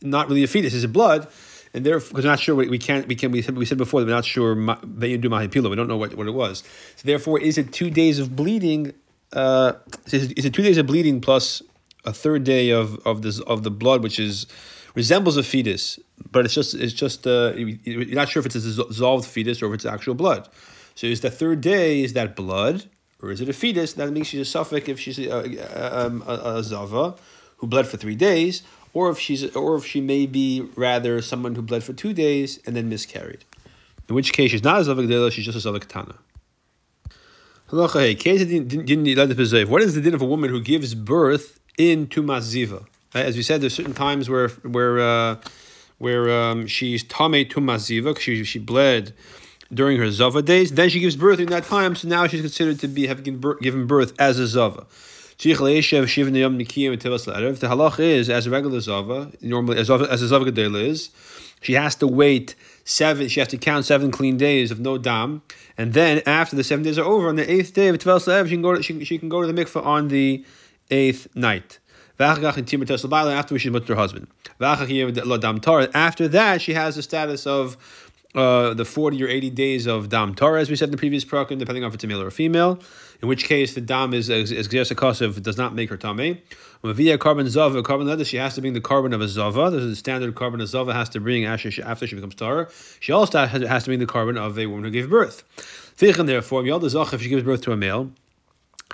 not 0.01 0.30
really 0.30 0.44
a 0.44 0.48
fetus, 0.48 0.74
is 0.74 0.86
it 0.86 0.94
blood? 0.94 1.28
and 1.74 1.86
therefore, 1.86 2.10
because 2.10 2.25
we're 2.25 2.32
not 2.32 2.39
sure 2.39 2.56
we, 2.56 2.78
can't 2.78 3.08
we 3.08 3.16
can 3.16 3.32
we 3.32 3.42
said, 3.42 3.58
we 3.58 3.66
said 3.66 3.78
before 3.78 4.01
that 4.01 4.08
we're 4.08 4.13
not 4.13 4.25
sure 4.25 4.56
do 4.56 4.62
mahipila 4.62 5.70
we 5.70 5.75
don't 5.75 5.88
know 5.88 5.98
what, 5.98 6.16
what 6.16 6.28
it 6.28 6.34
was. 6.34 6.63
So 6.96 7.04
therefore, 7.06 7.39
is 7.39 7.58
it 7.58 7.72
two 7.72 7.89
days 7.89 8.20
of 8.20 8.36
bleeding? 8.36 8.94
Uh, 9.32 9.74
is, 10.08 10.32
it 10.32 10.54
two 10.54 10.63
days 10.63 10.78
of 10.80 10.88
bleeding 10.88 11.22
plus 11.22 11.62
a 12.06 12.13
third 12.13 12.44
day 12.44 12.70
of 12.70 13.00
of 13.06 13.22
this 13.22 13.39
of 13.41 13.63
the 13.63 13.72
blood, 13.72 14.03
which 14.03 14.20
is 14.20 14.48
resembles 14.96 15.38
a 15.38 15.44
fetus, 15.44 16.00
but 16.32 16.46
it's 16.46 16.53
just 16.53 16.74
it's 16.74 16.94
just 16.94 17.27
uh, 17.27 17.53
you're 17.56 18.06
not 18.15 18.29
sure 18.29 18.39
if 18.39 18.46
it's 18.46 18.56
a 18.56 18.62
dissolved 18.62 19.25
fetus 19.25 19.62
or 19.62 19.68
if 19.68 19.74
it's 19.74 19.86
actual 19.86 20.15
blood. 20.15 20.48
So 20.96 21.08
is 21.08 21.22
the 21.22 21.32
third 21.32 21.62
day 21.62 22.01
is 22.03 22.13
that 22.13 22.36
blood 22.36 22.86
or 23.22 23.32
is 23.32 23.41
it 23.41 23.50
a 23.50 23.53
fetus? 23.53 23.94
That 23.94 24.12
means 24.12 24.27
she's 24.27 24.41
a 24.41 24.46
suffix 24.46 24.88
if 24.88 25.00
she's 25.00 25.20
a, 25.20 25.29
a, 25.32 26.06
um, 26.06 26.24
a, 26.27 26.58
a 26.58 26.63
zava 26.63 27.15
who 27.58 27.68
bled 27.68 27.88
for 27.88 27.98
three 27.98 28.15
days, 28.15 28.63
or 28.94 29.10
if 29.10 29.20
she's 29.20 29.56
or 29.56 29.75
if 29.75 29.86
she 29.86 30.01
may 30.01 30.25
be 30.25 30.62
rather 30.75 31.22
someone 31.22 31.56
who 31.56 31.62
bled 31.62 31.84
for 31.84 31.94
two 31.94 32.13
days 32.13 32.60
and 32.65 32.75
then 32.75 32.89
miscarried. 32.89 33.46
In 34.08 34.15
which 34.15 34.34
case 34.34 34.51
she's 34.51 34.63
not 34.63 34.82
a 34.82 34.84
zava 34.84 35.03
gedela, 35.03 35.32
she's 35.32 35.46
just 35.46 35.58
a 35.58 35.62
zava 35.62 35.79
katana. 35.79 36.15
What 37.72 37.86
is 39.84 39.94
the 39.94 40.01
din 40.01 40.15
of 40.15 40.22
a 40.24 40.25
woman 40.25 40.50
who 40.50 40.60
gives 40.60 40.96
birth 40.96 41.60
in 41.79 42.05
Tumas 42.05 42.53
Ziva. 42.53 42.86
As 43.15 43.36
we 43.36 43.41
said, 43.41 43.62
there's 43.62 43.74
certain 43.74 43.95
times 43.95 44.29
where 44.29 44.50
where 44.50 45.00
uh, 45.00 45.38
where 45.98 46.29
um, 46.29 46.67
she's 46.67 47.01
Tame 47.01 47.45
Tumas 47.45 47.89
Ziva, 47.89 48.09
because 48.09 48.21
she, 48.21 48.43
she 48.43 48.59
bled 48.59 49.13
during 49.74 49.98
her 49.98 50.12
Zava 50.12 50.43
days. 50.43 50.74
Then 50.74 50.89
she 50.89 51.00
gives 51.00 51.15
birth 51.15 51.39
in 51.39 51.48
that 51.48 51.63
time, 51.63 51.95
so 51.95 52.07
now 52.07 52.27
she's 52.27 52.41
considered 52.41 52.77
to 52.79 52.88
be 52.88 53.07
having 53.07 53.41
given 53.62 53.88
birth 53.88 54.13
as 54.19 54.38
a 54.38 54.45
Zava. 54.45 54.86
The 55.38 55.53
halach 55.53 55.83
is, 58.00 58.29
as 58.29 58.45
a 58.45 58.50
regular 58.50 58.79
Zava, 58.81 59.31
normally 59.41 59.77
as, 59.77 59.89
as 59.89 60.21
a 60.21 60.27
Zava 60.27 60.45
Gedela 60.45 60.83
is, 60.83 61.09
she 61.62 61.74
has 61.74 61.95
to 61.95 62.07
wait 62.07 62.55
seven, 62.83 63.29
she 63.29 63.39
has 63.39 63.48
to 63.50 63.57
count 63.57 63.86
seven 63.86 64.12
clean 64.12 64.38
days 64.38 64.69
of 64.69 64.81
no 64.81 64.98
dam, 64.98 65.41
and 65.77 65.93
then 65.93 66.21
after 66.25 66.57
the 66.57 66.63
seven 66.63 66.83
days 66.83 67.00
are 67.00 67.05
over, 67.05 67.29
on 67.29 67.38
the 67.38 67.50
eighth 67.50 67.74
day 67.74 67.88
of 67.88 67.98
Tvel 67.98 68.45
she 68.45 68.51
can 68.51 68.62
go 68.62 68.75
to, 68.75 68.83
she, 68.83 69.05
she 69.05 69.17
can 69.17 69.29
go 69.29 69.41
to 69.41 69.51
the 69.51 69.53
mikveh 69.53 69.86
on 69.86 70.09
the 70.09 70.43
eighth 70.89 71.27
night. 71.36 71.79
After 72.19 73.58
she's 73.58 73.72
with 73.72 73.88
her 73.88 73.96
husband. 73.96 74.27
After 74.60 76.27
that, 76.27 76.62
she 76.62 76.74
has 76.74 76.96
the 76.96 77.01
status 77.01 77.48
of 77.48 77.77
uh, 78.36 78.74
the 78.74 78.86
40 78.86 79.24
or 79.24 79.27
80 79.27 79.50
days 79.51 79.88
of 79.88 80.10
Dam 80.10 80.36
Torah, 80.36 80.62
as 80.62 80.69
we 80.69 80.75
said 80.75 80.89
in 80.89 80.91
the 80.91 80.98
previous 80.98 81.25
program, 81.25 81.60
depending 81.60 81.84
on 81.84 81.88
if 81.88 81.96
it's 81.96 82.03
a 82.03 82.08
male 82.08 82.22
or 82.22 82.27
a 82.27 82.31
female, 82.31 82.79
in 83.22 83.27
which 83.27 83.46
case 83.46 83.74
the 83.74 83.81
Dam 83.81 84.13
is 84.13 84.29
is 84.29 84.51
Gzersa 84.51 85.41
does 85.41 85.58
not 85.58 85.74
make 85.74 85.89
her 85.89 85.98
Tame. 85.98 86.39
Via 86.84 87.17
korban 87.17 87.48
Zava, 87.48 87.81
korban 87.84 88.05
leather, 88.05 88.24
she 88.24 88.38
has 88.38 88.55
to 88.55 88.62
bring 88.62 88.74
the 88.74 88.81
korban 88.81 89.13
of 89.13 89.22
a 89.22 89.27
Zava. 89.27 89.69
There's 89.69 89.84
a 89.84 89.96
standard 89.96 90.34
korban 90.36 90.62
a 90.62 90.67
Zava 90.67 90.93
has 90.93 91.10
to 91.10 91.19
bring 91.19 91.46
after 91.46 91.72
she, 91.72 91.81
after 91.81 92.08
she 92.08 92.15
becomes 92.15 92.36
Torah. 92.36 92.69
She 93.00 93.12
also 93.12 93.46
has, 93.46 93.63
has 93.63 93.84
to 93.84 93.89
bring 93.89 94.00
the 94.00 94.05
korban 94.05 94.38
of 94.38 94.58
a 94.60 94.67
woman 94.67 94.86
who 94.86 94.91
gave 94.91 95.10
birth. 95.10 95.43
Therefore, 95.98 96.65
if 96.65 97.22
she 97.22 97.29
gives 97.29 97.43
birth 97.43 97.62
to 97.63 97.72
a 97.72 97.77
male, 97.77 98.12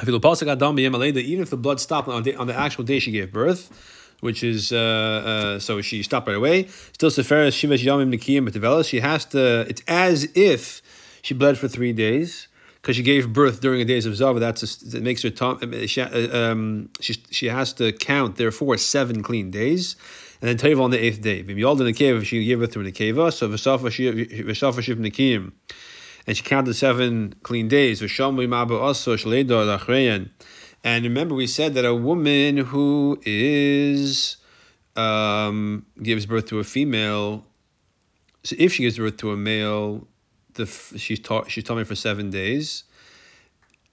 even 0.01 1.41
if 1.41 1.49
the 1.49 1.57
blood 1.57 1.79
stopped 1.79 2.07
on 2.07 2.23
the, 2.23 2.35
on 2.35 2.47
the 2.47 2.55
actual 2.55 2.83
day 2.83 2.99
she 2.99 3.11
gave 3.11 3.31
birth, 3.31 4.15
which 4.19 4.43
is 4.43 4.71
uh, 4.71 4.77
uh, 4.77 5.59
so 5.59 5.81
she 5.81 6.03
stopped 6.03 6.27
right 6.27 6.35
away. 6.37 6.67
Still, 6.93 7.09
Seferes 7.09 7.55
Shivash 7.55 7.83
Yamim 7.83 8.13
Nikiyim 8.13 8.49
B'Tevelas. 8.49 8.89
She 8.89 8.99
has 8.99 9.25
to. 9.25 9.61
It's 9.69 9.81
as 9.87 10.27
if 10.35 10.81
she 11.21 11.33
bled 11.33 11.57
for 11.57 11.67
three 11.67 11.93
days 11.93 12.47
because 12.81 12.95
she 12.97 13.03
gave 13.03 13.31
birth 13.31 13.61
during 13.61 13.79
the 13.79 13.85
days 13.85 14.05
of 14.05 14.15
Zava. 14.15 14.39
That's 14.39 14.63
a, 14.63 14.89
that 14.91 15.03
makes 15.03 15.23
her 15.23 15.29
tom, 15.29 15.59
she, 15.87 16.01
uh, 16.01 16.37
um, 16.37 16.89
she 16.99 17.13
she 17.31 17.47
has 17.47 17.73
to 17.73 17.91
count 17.91 18.35
therefore 18.35 18.77
seven 18.77 19.23
clean 19.23 19.49
days. 19.49 19.95
And 20.41 20.49
then 20.49 20.57
Teva 20.57 20.81
on 20.81 20.91
the 20.91 21.03
eighth 21.03 21.21
day. 21.21 21.41
The 21.41 21.93
cave, 21.93 22.27
she 22.27 22.45
gave 22.45 22.59
birth 22.59 22.73
through 22.73 22.83
the 22.83 22.91
keva. 22.91 23.31
So 23.31 23.47
v'safa 23.49 23.89
shiv 23.91 24.97
nikiyim 24.97 25.53
and 26.27 26.35
she 26.35 26.43
counted 26.43 26.73
seven 26.73 27.35
clean 27.43 27.67
days. 27.67 28.01
And 28.01 28.09
remember, 31.03 31.35
we 31.35 31.47
said 31.47 31.73
that 31.73 31.85
a 31.85 31.95
woman 31.95 32.57
who 32.57 33.19
is 33.25 34.37
um, 34.95 35.85
gives 36.01 36.25
birth 36.25 36.47
to 36.47 36.59
a 36.59 36.63
female, 36.63 37.45
so 38.43 38.55
if 38.59 38.73
she 38.73 38.83
gives 38.83 38.97
birth 38.97 39.17
to 39.17 39.31
a 39.31 39.37
male, 39.37 40.07
the 40.53 40.65
she's 40.65 41.19
taught 41.19 41.51
she's 41.51 41.63
taught 41.63 41.77
me 41.77 41.83
for 41.83 41.95
seven 41.95 42.29
days, 42.29 42.83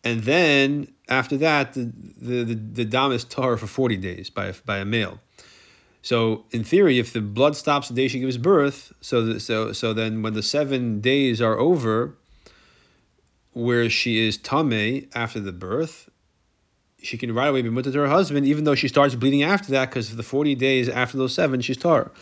and 0.04 0.22
then 0.22 0.92
after 1.08 1.36
that, 1.38 1.72
the 1.72 1.92
the 2.20 2.44
the, 2.44 2.54
the 2.54 2.84
dam 2.84 3.12
is 3.12 3.24
tar 3.24 3.56
for 3.56 3.66
forty 3.66 3.96
days 3.96 4.30
by 4.30 4.52
by 4.64 4.78
a 4.78 4.84
male. 4.84 5.18
So 6.02 6.44
in 6.50 6.64
theory, 6.64 6.98
if 6.98 7.12
the 7.12 7.20
blood 7.20 7.56
stops 7.56 7.88
the 7.88 7.94
day 7.94 8.08
she 8.08 8.20
gives 8.20 8.36
birth, 8.36 8.92
so 9.00 9.24
the, 9.24 9.40
so 9.40 9.72
so 9.72 9.94
then 9.94 10.22
when 10.22 10.34
the 10.34 10.42
seven 10.42 11.00
days 11.00 11.40
are 11.40 11.58
over, 11.58 12.16
where 13.52 13.88
she 13.90 14.26
is 14.26 14.36
tame 14.36 15.08
after 15.14 15.40
the 15.40 15.52
birth, 15.52 16.08
she 17.02 17.18
can 17.18 17.34
right 17.34 17.48
away 17.48 17.62
be 17.62 17.70
mutter 17.70 17.92
to 17.92 17.98
her 17.98 18.08
husband, 18.08 18.46
even 18.46 18.64
though 18.64 18.74
she 18.74 18.88
starts 18.88 19.14
bleeding 19.14 19.42
after 19.42 19.70
that, 19.72 19.90
because 19.90 20.16
the 20.16 20.22
40 20.22 20.54
days 20.54 20.88
after 20.88 21.18
those 21.18 21.34
seven, 21.34 21.60
she's 21.60 21.76
tar. 21.76 22.12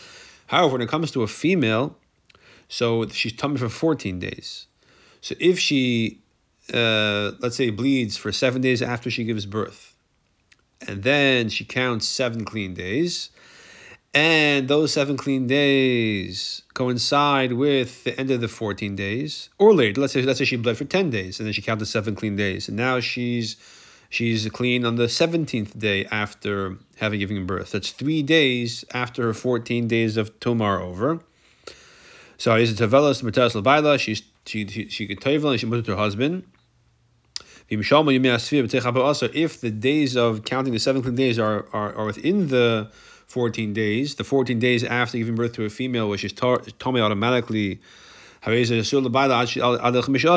However, 0.46 0.72
when 0.72 0.82
it 0.82 0.88
comes 0.88 1.10
to 1.12 1.22
a 1.22 1.26
female, 1.26 1.96
so 2.68 3.06
she's 3.08 3.32
tummy 3.32 3.58
for 3.58 3.68
14 3.68 4.18
days. 4.18 4.66
So 5.20 5.34
if 5.38 5.58
she, 5.58 6.20
uh, 6.72 7.32
let's 7.40 7.56
say, 7.56 7.70
bleeds 7.70 8.16
for 8.16 8.32
seven 8.32 8.62
days 8.62 8.80
after 8.80 9.10
she 9.10 9.24
gives 9.24 9.46
birth, 9.46 9.94
and 10.86 11.02
then 11.02 11.50
she 11.50 11.64
counts 11.64 12.08
seven 12.08 12.44
clean 12.44 12.74
days, 12.74 13.30
and 14.12 14.66
those 14.68 14.92
seven 14.92 15.16
clean 15.16 15.46
days 15.46 16.62
coincide 16.74 17.52
with 17.52 18.02
the 18.04 18.18
end 18.18 18.30
of 18.30 18.40
the 18.40 18.48
14 18.48 18.96
days 18.96 19.50
or 19.58 19.72
later. 19.72 20.00
Let's 20.00 20.12
say 20.12 20.22
let's 20.22 20.38
say 20.38 20.44
she 20.44 20.56
bled 20.56 20.76
for 20.76 20.84
10 20.84 21.10
days 21.10 21.38
and 21.38 21.46
then 21.46 21.52
she 21.52 21.62
counted 21.62 21.86
seven 21.86 22.14
clean 22.16 22.36
days 22.36 22.68
and 22.68 22.76
now 22.76 22.98
she's 23.00 23.56
she's 24.08 24.48
clean 24.48 24.84
on 24.84 24.96
the 24.96 25.06
17th 25.06 25.78
day 25.78 26.06
after 26.06 26.76
having 26.96 27.20
given 27.20 27.46
birth. 27.46 27.70
That's 27.70 27.92
three 27.92 28.22
days 28.22 28.84
after 28.92 29.22
her 29.24 29.34
14 29.34 29.86
days 29.86 30.16
of 30.16 30.38
tomar 30.40 30.80
over. 30.80 31.20
So 32.36 32.56
is 32.56 32.72
it 32.72 32.78
tavelas 32.82 33.22
matas 33.22 33.54
labaila? 33.54 34.00
She's 34.00 34.22
she 34.44 34.66
she 34.66 34.88
she 34.88 35.06
could 35.06 35.24
and 35.24 35.60
she 35.60 35.66
moved 35.66 35.86
to 35.86 35.92
her 35.92 35.98
husband. 35.98 36.44
If 37.68 37.78
the 39.60 39.70
days 39.70 40.16
of 40.16 40.44
counting 40.44 40.72
the 40.72 40.80
seven 40.80 41.02
clean 41.02 41.14
days 41.14 41.38
are, 41.38 41.66
are, 41.72 41.94
are 41.94 42.06
within 42.06 42.48
the 42.48 42.90
14 43.30 43.72
days, 43.72 44.16
the 44.16 44.24
14 44.24 44.58
days 44.58 44.82
after 44.82 45.16
giving 45.16 45.36
birth 45.36 45.52
to 45.52 45.64
a 45.64 45.70
female, 45.70 46.08
which 46.08 46.24
is 46.24 46.32
Tomei 46.32 47.00
automatically, 47.00 47.80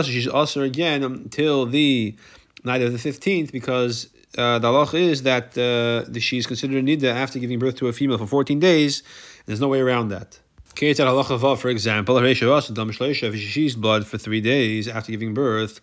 she's 0.05 0.27
also 0.27 0.61
again 0.61 1.03
until 1.03 1.65
the 1.65 2.15
night 2.63 2.83
of 2.83 2.91
the 2.93 2.99
15th 2.99 3.51
because 3.51 4.09
uh, 4.37 4.59
the 4.59 4.67
halach 4.67 4.93
is 4.93 5.23
that 5.23 5.57
uh, 5.57 6.19
she's 6.19 6.45
considered 6.45 6.77
a 6.77 6.87
nida 6.87 7.11
after 7.11 7.39
giving 7.39 7.57
birth 7.57 7.77
to 7.77 7.87
a 7.87 7.93
female 7.93 8.19
for 8.19 8.27
14 8.27 8.59
days. 8.59 9.01
There's 9.47 9.59
no 9.59 9.69
way 9.69 9.79
around 9.79 10.09
that. 10.09 10.39
For 10.75 11.69
example, 11.69 12.17
if 12.19 12.37
she 12.37 13.51
sees 13.51 13.75
blood 13.75 14.05
for 14.05 14.17
three 14.19 14.41
days 14.41 14.87
after 14.87 15.11
giving 15.11 15.33
birth, 15.33 15.81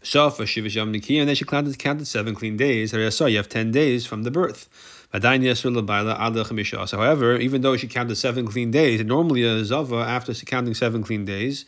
and 0.00 1.28
then 1.28 1.34
she 1.34 1.44
counted, 1.44 1.78
counted 1.78 2.06
seven 2.06 2.34
clean 2.34 2.56
days. 2.56 2.92
You 2.92 3.36
have 3.36 3.48
10 3.48 3.70
days 3.72 4.06
from 4.06 4.22
the 4.22 4.30
birth. 4.30 4.68
However, 5.10 5.46
even 7.36 7.62
though 7.62 7.76
she 7.76 7.88
counted 7.88 8.16
seven 8.16 8.46
clean 8.46 8.70
days, 8.70 9.04
normally 9.04 9.42
a 9.42 9.64
zava, 9.64 9.96
after 9.96 10.34
counting 10.34 10.74
seven 10.74 11.02
clean 11.02 11.24
days, 11.24 11.64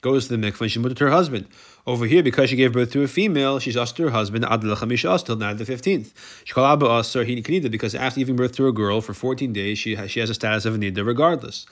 goes 0.00 0.26
to 0.26 0.36
the 0.36 0.50
mikvah 0.50 0.62
and 0.62 0.72
she 0.72 0.82
to 0.82 1.04
her 1.04 1.10
husband. 1.10 1.46
Over 1.86 2.06
here, 2.06 2.22
because 2.22 2.50
she 2.50 2.56
gave 2.56 2.72
birth 2.72 2.92
to 2.92 3.02
a 3.02 3.08
female, 3.08 3.58
she's 3.58 3.76
asked 3.76 3.96
her 3.98 4.10
husband 4.10 4.44
ad 4.44 4.64
l'chamisha 4.64 5.24
till 5.24 5.36
night 5.36 5.58
the 5.58 5.64
fifteenth. 5.64 6.12
She 6.44 6.52
called 6.52 6.72
Abba 6.72 6.86
Asr 6.86 7.24
he 7.24 7.40
nida 7.40 7.70
because 7.70 7.94
after 7.94 8.20
giving 8.20 8.36
birth 8.36 8.52
to 8.56 8.66
a 8.66 8.72
girl 8.72 9.00
for 9.00 9.14
fourteen 9.14 9.52
days, 9.52 9.78
she 9.78 9.94
has, 9.94 10.10
she 10.10 10.20
has 10.20 10.30
a 10.30 10.34
status 10.34 10.66
of 10.66 10.74
nida 10.74 11.06
regardless. 11.06 11.66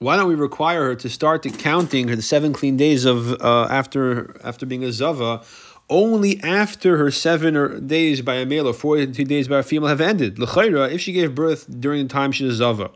Why 0.00 0.16
don't 0.16 0.28
we 0.28 0.36
require 0.36 0.84
her 0.84 0.94
to 0.94 1.08
start 1.08 1.44
counting 1.58 2.06
her 2.06 2.22
seven 2.22 2.52
clean 2.52 2.76
days 2.76 3.04
of 3.04 3.32
uh, 3.40 3.66
after 3.68 4.36
after 4.44 4.64
being 4.64 4.84
a 4.84 4.92
zava? 4.92 5.42
only 5.90 6.38
after 6.42 6.98
her 6.98 7.10
seven 7.10 7.86
days 7.86 8.20
by 8.20 8.34
a 8.34 8.44
male 8.44 8.68
or 8.68 8.74
42 8.74 9.24
days 9.24 9.48
by 9.48 9.60
a 9.60 9.62
female 9.62 9.88
have 9.88 10.00
ended. 10.00 10.38
L'chayra, 10.38 10.90
if 10.92 11.00
she 11.00 11.12
gave 11.12 11.34
birth 11.34 11.66
during 11.80 12.06
the 12.06 12.12
time 12.12 12.30
she's 12.30 12.52
a 12.52 12.54
zava, 12.54 12.90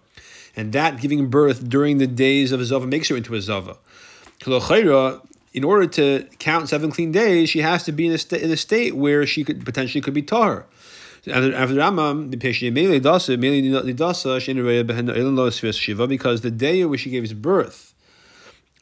and 0.55 0.73
that 0.73 1.01
giving 1.01 1.29
birth 1.31 1.69
during 1.69 1.99
the 1.99 2.07
days 2.07 2.53
of 2.53 2.61
a 2.61 2.65
zava 2.65 2.87
makes 2.87 3.09
her 3.09 3.17
into 3.17 3.35
a 3.35 3.41
zava. 3.41 3.79
L'chayra, 4.47 5.27
in 5.55 5.65
order 5.65 5.87
to 5.87 6.27
count 6.39 6.69
seven 6.69 6.91
clean 6.91 7.13
days, 7.13 7.49
she 7.49 7.61
has 7.61 7.83
to 7.85 7.93
be 7.93 8.07
in 8.07 8.13
a, 8.13 8.19
sta- 8.19 8.37
in 8.37 8.51
a 8.51 8.57
state 8.57 8.95
where 8.95 9.27
she 9.27 9.43
could 9.43 9.65
potentially 9.65 10.03
could 10.03 10.15
be 10.15 10.23
tar. 10.23 10.67
After, 11.29 11.53
Ramam, 11.53 12.33
the 12.33 12.37
patient 12.37 12.75
mainly 12.75 13.01
dasa, 13.01 13.39
mainly 13.39 13.63
dasa, 13.95 14.39
shenareya 14.39 14.85
behenda 14.85 15.17
elin 15.17 15.37
lo 15.37 15.51
shiva, 15.51 16.09
because 16.09 16.41
the 16.41 16.51
day 16.51 16.85
which 16.85 17.03
she 17.03 17.11
gave 17.11 17.23
his 17.23 17.33
birth 17.33 17.95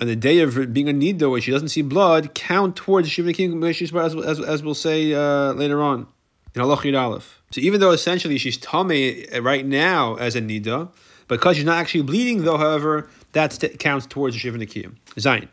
and 0.00 0.08
the 0.08 0.16
day 0.16 0.40
of 0.40 0.72
being 0.72 0.88
a 0.88 0.94
nida 0.94 1.30
where 1.30 1.40
she 1.40 1.50
doesn't 1.50 1.68
see 1.68 1.82
blood 1.82 2.34
count 2.34 2.74
towards 2.74 3.06
the 3.06 3.10
Shiva 3.10 3.34
King 3.34 3.62
as, 3.62 3.92
as, 3.92 4.40
as 4.40 4.62
we'll 4.62 4.74
say 4.74 5.12
uh, 5.12 5.52
later 5.52 5.82
on 5.82 6.06
in 6.54 6.62
Allah 6.62 6.80
Aleph. 6.96 7.42
So 7.50 7.60
even 7.60 7.80
though 7.80 7.90
essentially 7.90 8.38
she's 8.38 8.56
tummy 8.56 9.26
right 9.40 9.66
now 9.66 10.14
as 10.14 10.34
a 10.34 10.40
nida, 10.40 10.88
because 11.28 11.56
she's 11.56 11.66
not 11.66 11.76
actually 11.76 12.02
bleeding 12.02 12.44
though, 12.44 12.56
however, 12.56 13.10
that 13.32 13.76
counts 13.78 14.06
towards 14.06 14.34
the 14.34 14.40
Shiva 14.40 14.56
Nikiyim. 14.56 14.96
Zayin. 15.16 15.48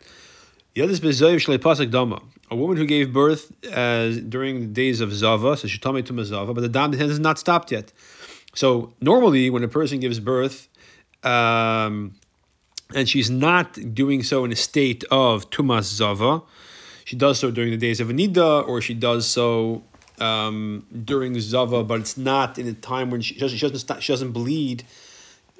A 2.49 2.55
woman 2.55 2.77
who 2.77 2.85
gave 2.85 3.11
birth 3.11 3.51
uh, 3.73 4.11
during 4.29 4.61
the 4.61 4.67
days 4.67 5.01
of 5.01 5.11
Zava, 5.13 5.57
so 5.57 5.67
she 5.67 5.79
tummy 5.79 6.01
to 6.03 6.13
Mazava, 6.13 6.53
but 6.55 6.61
the 6.61 6.69
dam 6.69 6.93
has 6.93 7.19
not 7.19 7.37
stopped 7.37 7.71
yet. 7.71 7.91
So 8.55 8.93
normally, 9.01 9.49
when 9.49 9.63
a 9.63 9.67
person 9.67 9.99
gives 9.99 10.19
birth, 10.19 10.69
um, 11.23 12.15
and 12.95 13.07
she's 13.07 13.29
not 13.29 13.93
doing 13.93 14.23
so 14.23 14.45
in 14.45 14.51
a 14.51 14.55
state 14.55 15.03
of 15.11 15.49
tumas 15.49 15.83
zava. 15.83 16.41
She 17.05 17.15
does 17.15 17.39
so 17.39 17.51
during 17.51 17.71
the 17.71 17.77
days 17.77 17.99
of 17.99 18.07
Anida, 18.09 18.67
or 18.67 18.81
she 18.81 18.93
does 18.93 19.25
so 19.27 19.83
um, 20.19 20.85
during 21.05 21.39
zava, 21.39 21.83
but 21.83 21.99
it's 22.01 22.17
not 22.17 22.57
in 22.57 22.67
a 22.67 22.73
time 22.73 23.09
when 23.09 23.21
she, 23.21 23.35
she 23.35 23.59
doesn't 23.59 23.79
stop, 23.79 24.01
she 24.01 24.11
doesn't 24.13 24.31
bleed 24.31 24.83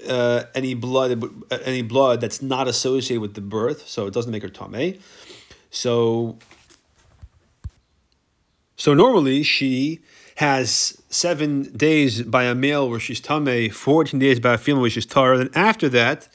uh, 0.08 0.44
any 0.54 0.74
blood 0.74 1.24
any 1.66 1.82
blood 1.82 2.22
that's 2.22 2.42
not 2.42 2.68
associated 2.68 3.22
with 3.22 3.34
the 3.34 3.42
birth, 3.42 3.88
so 3.88 4.08
it 4.08 4.14
doesn't 4.14 4.32
make 4.32 4.44
her 4.44 4.50
tame. 4.50 5.00
So, 5.70 6.38
so 8.78 8.94
normally 8.94 9.44
she 9.44 10.00
has 10.36 11.02
seven 11.10 11.64
days 11.76 12.22
by 12.22 12.44
a 12.46 12.56
male 12.56 12.90
where 12.90 13.00
she's 13.00 13.20
tame, 13.20 13.70
fourteen 13.72 14.20
days 14.20 14.40
by 14.40 14.54
a 14.54 14.58
female 14.58 14.82
where 14.82 14.90
she's 14.90 15.06
tar, 15.06 15.38
Then 15.38 15.50
after 15.56 15.90
that 15.90 16.30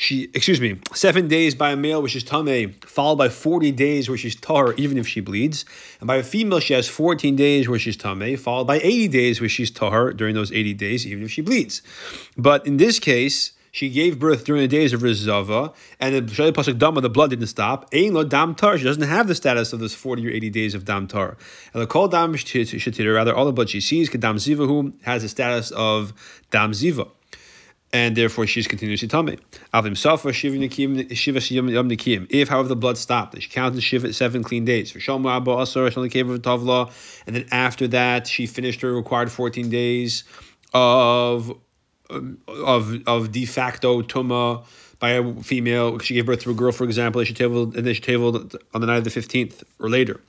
she 0.00 0.30
excuse 0.32 0.60
me 0.60 0.78
seven 0.94 1.26
days 1.26 1.56
by 1.56 1.72
a 1.72 1.76
male 1.76 2.00
which 2.00 2.14
is 2.14 2.22
tame 2.22 2.72
followed 2.86 3.16
by 3.16 3.28
40 3.28 3.72
days 3.72 4.08
where 4.08 4.16
she's 4.16 4.36
tar 4.36 4.72
even 4.74 4.96
if 4.96 5.08
she 5.08 5.20
bleeds. 5.20 5.64
And 5.98 6.06
by 6.06 6.16
a 6.16 6.22
female 6.22 6.60
she 6.60 6.72
has 6.74 6.86
14 6.88 7.34
days 7.34 7.68
where 7.68 7.80
she's 7.80 7.96
tame 7.96 8.36
followed 8.36 8.68
by 8.68 8.76
80 8.78 9.08
days 9.08 9.40
where 9.40 9.48
she's 9.48 9.72
tar 9.72 10.12
during 10.12 10.36
those 10.36 10.52
80 10.52 10.74
days 10.74 11.04
even 11.04 11.24
if 11.24 11.32
she 11.32 11.42
bleeds. 11.42 11.82
But 12.36 12.64
in 12.64 12.76
this 12.76 13.00
case 13.00 13.52
she 13.72 13.90
gave 13.90 14.18
birth 14.18 14.44
during 14.44 14.62
the 14.62 14.68
days 14.68 14.92
of 14.92 15.02
Rizava, 15.02 15.74
and 16.00 16.14
the 16.14 16.22
Shali 16.22 16.52
Pasuk 16.52 16.78
Dama, 16.78 17.00
the 17.00 17.10
blood 17.10 17.30
didn't 17.30 17.46
stop. 17.46 17.88
Ein 17.92 18.14
lo 18.14 18.24
dam 18.24 18.54
tar. 18.54 18.78
She 18.78 18.84
doesn't 18.84 19.02
have 19.02 19.28
the 19.28 19.34
status 19.34 19.72
of 19.72 19.80
those 19.80 19.94
40 19.94 20.26
or 20.26 20.30
80 20.30 20.50
days 20.50 20.74
of 20.74 20.84
dam 20.84 21.06
tar. 21.06 21.36
And 21.72 21.82
the 21.82 21.86
kol 21.86 22.08
dam 22.08 22.34
shatir, 22.34 23.14
rather, 23.14 23.34
all 23.34 23.44
the 23.44 23.52
blood 23.52 23.70
she 23.70 23.80
sees, 23.80 24.10
kedam 24.10 24.36
zivahu, 24.36 24.92
has 25.02 25.22
the 25.22 25.28
status 25.28 25.70
of 25.72 26.12
dam 26.50 26.72
ziva 26.72 27.08
and 27.92 28.16
therefore 28.16 28.46
she's 28.46 28.68
continuously 28.68 29.08
tummy. 29.08 29.38
If, 29.72 29.98
however, 32.48 32.68
the 32.68 32.76
blood 32.76 32.98
stopped, 32.98 33.42
she 33.42 33.48
counted 33.48 33.82
shiva 33.82 34.12
seven 34.12 34.42
clean 34.42 34.64
days. 34.64 34.90
For 34.90 34.98
and 35.10 35.24
then 37.36 37.46
after 37.50 37.88
that, 37.88 38.26
she 38.26 38.46
finished 38.46 38.80
her 38.82 38.92
required 38.92 39.32
fourteen 39.32 39.70
days 39.70 40.24
of 40.74 41.50
of 42.10 43.06
of 43.06 43.32
de 43.32 43.44
facto 43.46 44.02
tuma 44.02 44.64
by 44.98 45.10
a 45.10 45.34
female. 45.42 45.98
She 45.98 46.14
gave 46.14 46.26
birth 46.26 46.40
to 46.42 46.50
a 46.50 46.54
girl, 46.54 46.72
for 46.72 46.84
example, 46.84 47.22
she 47.24 47.34
tabled, 47.34 47.76
and 47.76 47.86
then 47.86 47.94
she 47.94 48.00
tabled 48.00 48.56
on 48.74 48.80
the 48.80 48.86
night 48.86 48.98
of 48.98 49.04
the 49.04 49.10
15th 49.10 49.62
or 49.78 49.88
later. 49.88 50.20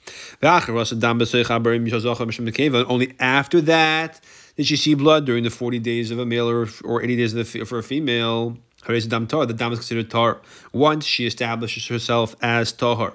Only 2.90 3.14
after 3.20 3.62
that 3.62 4.22
did 4.56 4.66
she 4.66 4.76
see 4.76 4.94
blood 4.94 5.26
during 5.26 5.44
the 5.44 5.50
40 5.50 5.80
days 5.80 6.12
of 6.12 6.20
a 6.20 6.26
male 6.26 6.50
or, 6.50 6.68
or 6.84 7.02
80 7.02 7.16
days 7.16 7.34
the, 7.34 7.44
for 7.44 7.80
a 7.80 7.84
female. 7.84 8.58
The 8.86 9.56
dam 9.58 9.72
is 9.74 9.80
considered 9.80 10.10
tar. 10.10 10.40
Once 10.72 11.06
she 11.06 11.26
establishes 11.26 11.88
herself 11.88 12.36
as 12.42 12.72
tahar 12.72 13.14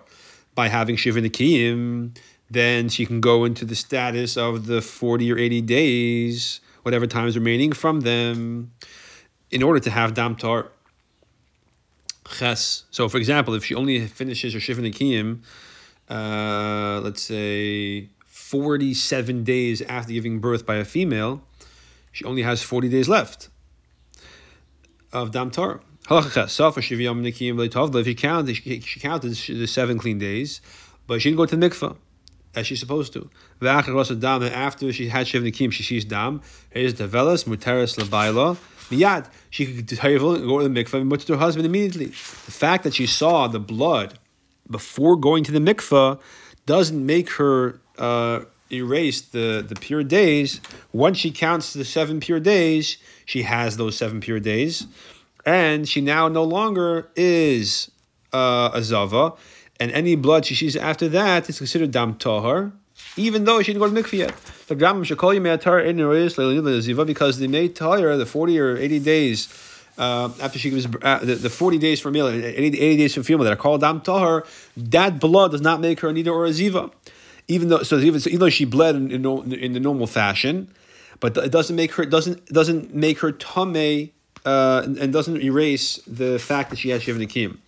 by 0.54 0.68
having 0.68 0.96
shiva 0.96 1.20
nikiyim, 1.20 2.16
then 2.50 2.88
she 2.88 3.06
can 3.06 3.20
go 3.20 3.44
into 3.44 3.64
the 3.64 3.74
status 3.74 4.36
of 4.36 4.66
the 4.66 4.82
40 4.82 5.32
or 5.32 5.38
80 5.38 5.60
days, 5.62 6.60
whatever 6.84 7.06
time 7.06 7.26
is 7.26 7.36
remaining 7.36 7.72
from 7.72 8.00
them, 8.00 8.72
in 9.50 9.62
order 9.62 9.80
to 9.80 9.90
have 9.90 10.14
dam 10.14 10.36
tar. 10.36 10.70
Ches. 12.38 12.84
So, 12.90 13.08
for 13.08 13.18
example, 13.18 13.54
if 13.54 13.64
she 13.64 13.74
only 13.74 14.06
finishes 14.06 14.54
her 14.54 14.60
shiva 14.60 14.80
nikiyim, 14.80 15.42
uh, 16.08 17.00
let's 17.02 17.22
say 17.22 18.08
47 18.26 19.44
days 19.44 19.82
after 19.82 20.12
giving 20.12 20.40
birth 20.40 20.64
by 20.64 20.76
a 20.76 20.84
female, 20.84 21.42
she 22.12 22.24
only 22.24 22.42
has 22.42 22.62
40 22.62 22.88
days 22.88 23.08
left 23.08 23.48
of 25.12 25.30
Dam 25.32 25.50
Torah. 25.50 25.80
If 26.10 26.32
she 28.06 28.14
counted, 28.14 28.56
she 28.56 29.00
counted 29.00 29.34
the 29.34 29.66
seven 29.66 29.98
clean 29.98 30.18
days, 30.18 30.60
but 31.06 31.22
she 31.22 31.30
didn't 31.30 31.38
go 31.38 31.46
to 31.46 31.56
the 31.56 31.60
as 32.54 32.66
she's 32.66 32.80
supposed 32.80 33.12
to. 33.14 33.28
And 33.60 33.68
after 33.68 34.92
she 34.92 35.08
had 35.08 35.26
Shiv 35.26 35.42
Nikim, 35.42 35.72
she 35.72 35.82
sees 35.82 36.04
Dam. 36.04 36.40
Here's 36.70 36.94
the 36.94 37.06
Velas, 37.06 37.44
Muteris 37.44 37.96
Labaila. 37.96 38.56
Miyad, 38.90 39.26
she 39.50 39.66
could 39.66 39.86
go 39.88 40.58
to 40.60 40.68
the 40.68 40.84
mikvah 40.84 41.00
and 41.00 41.10
put 41.10 41.20
to 41.20 41.32
her 41.32 41.38
husband 41.38 41.64
immediately. 41.64 42.06
The 42.06 42.52
fact 42.52 42.84
that 42.84 42.94
she 42.94 43.06
saw 43.06 43.48
the 43.48 43.60
blood 43.60 44.18
before 44.70 45.16
going 45.16 45.44
to 45.44 45.52
the 45.52 45.58
mikvah 45.58 46.20
doesn't 46.66 47.04
make 47.04 47.30
her 47.32 47.80
uh, 47.98 48.40
erase 48.72 49.20
the, 49.20 49.64
the 49.66 49.74
pure 49.74 50.02
days, 50.02 50.60
once 50.92 51.18
she 51.18 51.30
counts 51.30 51.72
the 51.72 51.84
seven 51.84 52.20
pure 52.20 52.40
days, 52.40 52.96
she 53.24 53.42
has 53.42 53.76
those 53.76 53.96
seven 53.96 54.20
pure 54.20 54.40
days. 54.40 54.86
And 55.46 55.88
she 55.88 56.00
now 56.00 56.28
no 56.28 56.44
longer 56.44 57.10
is 57.16 57.90
uh, 58.32 58.70
a 58.72 58.82
Zava. 58.82 59.34
And 59.80 59.90
any 59.92 60.14
blood 60.14 60.46
she 60.46 60.54
sees 60.54 60.76
after 60.76 61.08
that 61.08 61.48
is 61.48 61.58
considered 61.58 61.90
Dam 61.90 62.14
Tohar, 62.14 62.72
even 63.16 63.44
though 63.44 63.60
she 63.62 63.72
didn't 63.72 63.88
go 63.88 63.92
to 63.92 64.02
mikveh 64.02 64.18
yet. 64.18 64.36
The 64.68 64.74
Gram 64.74 65.02
should 65.04 65.18
call 65.18 65.34
you 65.34 65.40
Me'atar 65.40 65.80
because 67.06 67.38
the 67.38 67.48
May 67.48 67.68
Tahir, 67.68 68.16
the 68.16 68.26
40 68.26 68.60
or 68.60 68.76
80 68.76 68.98
days 69.00 69.48
uh, 69.98 70.30
after 70.40 70.58
she 70.58 70.70
gives 70.70 70.86
uh, 70.86 71.18
the, 71.22 71.34
the 71.34 71.50
40 71.50 71.78
days 71.78 72.00
for 72.00 72.10
male, 72.10 72.28
80, 72.28 72.80
80 72.80 72.96
days 72.96 73.14
for 73.14 73.22
female 73.22 73.44
that 73.44 73.52
are 73.52 73.56
called 73.56 73.80
Dam 73.80 74.00
Tahar, 74.00 74.44
that 74.76 75.18
blood 75.20 75.50
does 75.50 75.60
not 75.60 75.80
make 75.80 76.00
her 76.00 76.08
a 76.08 76.12
Nida 76.12 76.28
or 76.28 76.46
a 76.46 76.50
Ziva 76.50 76.92
even 77.48 77.68
though 77.68 77.82
so 77.82 77.98
even, 77.98 78.20
so 78.20 78.28
even 78.28 78.40
though 78.40 78.50
she 78.50 78.64
bled 78.64 78.94
in, 78.94 79.10
in, 79.10 79.52
in, 79.52 79.72
the 79.72 79.80
normal 79.80 80.06
fashion, 80.06 80.72
but 81.20 81.36
it 81.36 81.50
doesn't 81.50 81.76
make 81.76 81.92
her 81.92 82.04
doesn't 82.04 82.46
doesn't 82.46 82.94
make 82.94 83.20
her 83.20 83.32
tame 83.32 84.10
uh, 84.44 84.82
and, 84.84 84.96
and 84.98 85.12
doesn't 85.12 85.42
erase 85.42 85.96
the 86.06 86.38
fact 86.38 86.70
that 86.70 86.78
she 86.78 86.90
has 86.90 87.02
Shiva 87.02 87.18
Nikim. 87.18 87.58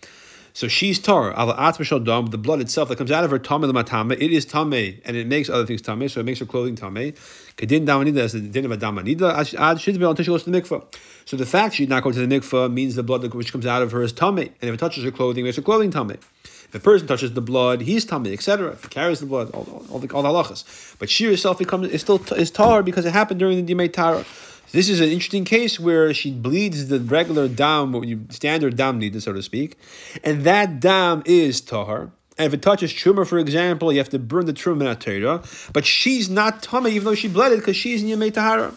So 0.57 0.67
she's 0.67 0.97
tar. 0.97 1.33
The 1.35 2.39
blood 2.41 2.61
itself 2.61 2.89
that 2.89 2.97
comes 2.97 3.11
out 3.11 3.23
of 3.23 3.29
her 3.29 3.37
tame 3.37 3.61
matame, 3.61 4.13
it 4.13 4.31
is 4.31 4.43
tame, 4.43 4.99
and 5.05 5.15
it 5.15 5.27
makes 5.27 5.49
other 5.49 5.67
things 5.67 5.83
tame. 5.83 6.09
So 6.09 6.19
it 6.21 6.23
makes 6.23 6.39
her 6.39 6.47
clothing 6.47 6.75
tame. 6.75 7.13
Kedin 7.57 7.85
damanida 7.85 8.21
as 8.21 8.33
the 8.33 8.39
din 8.39 8.65
of 8.65 8.71
a 8.71 8.77
damanida. 8.77 9.37
Ad 9.37 9.77
shidvel 9.77 10.09
until 10.09 10.25
she 10.25 10.31
goes 10.31 10.45
to 10.45 10.49
the 10.49 10.59
mikvah. 10.59 10.83
So 11.25 11.37
the 11.37 11.45
fact 11.45 11.75
she 11.75 11.83
did 11.83 11.91
not 11.91 12.01
go 12.01 12.11
to 12.11 12.25
the 12.25 12.39
mikvah 12.39 12.73
means 12.73 12.95
the 12.95 13.03
blood 13.03 13.31
which 13.35 13.51
comes 13.51 13.67
out 13.67 13.83
of 13.83 13.91
her 13.91 14.01
is 14.01 14.11
tame, 14.11 14.39
and 14.39 14.51
if 14.59 14.73
it 14.73 14.79
touches 14.79 15.03
her 15.03 15.11
clothing, 15.11 15.43
it 15.43 15.49
makes 15.49 15.57
her 15.57 15.61
clothing 15.61 15.91
tame. 15.91 16.09
If 16.09 16.73
a 16.73 16.79
person 16.79 17.07
touches 17.07 17.33
the 17.33 17.41
blood, 17.41 17.81
he's 17.81 18.03
tummy, 18.03 18.33
etc. 18.33 18.71
If 18.71 18.81
he 18.81 18.89
carries 18.89 19.19
the 19.19 19.27
blood, 19.27 19.51
all, 19.51 19.67
all, 19.71 19.85
all 19.91 19.99
the 19.99 20.11
all 20.11 20.23
the 20.23 20.29
halachas. 20.29 20.97
But 20.97 21.11
she 21.11 21.25
herself 21.25 21.59
becomes 21.59 21.91
is 21.91 22.01
still 22.01 22.19
is 22.33 22.49
tar 22.49 22.81
because 22.81 23.05
it 23.05 23.13
happened 23.13 23.39
during 23.39 23.63
the 23.63 23.75
Dimei 23.75 23.93
Tara. 23.93 24.25
This 24.71 24.89
is 24.89 24.99
an 24.99 25.09
interesting 25.09 25.45
case 25.45 25.79
where 25.79 26.13
she 26.13 26.31
bleeds 26.31 26.87
the 26.87 26.99
regular 26.99 27.47
dam, 27.47 28.27
standard 28.29 28.75
dam 28.75 28.99
needle, 28.99 29.21
so 29.21 29.33
to 29.33 29.41
speak, 29.41 29.77
and 30.23 30.43
that 30.43 30.79
dam 30.79 31.23
is 31.25 31.61
tahar. 31.61 32.11
And 32.37 32.47
if 32.47 32.53
it 32.53 32.61
touches 32.61 32.93
truma, 32.93 33.25
for 33.25 33.39
example, 33.39 33.91
you 33.91 33.97
have 33.97 34.09
to 34.09 34.19
burn 34.19 34.45
the 34.45 34.53
truma 34.53 34.99
Torah. 34.99 35.41
But 35.73 35.85
she's 35.85 36.29
not 36.29 36.61
tummy, 36.61 36.91
even 36.91 37.05
though 37.05 37.15
she 37.15 37.27
bled 37.27 37.51
it, 37.51 37.57
because 37.57 37.75
she's 37.75 38.03
in 38.03 38.09
Yemei 38.09 38.31
Tahara. 38.31 38.73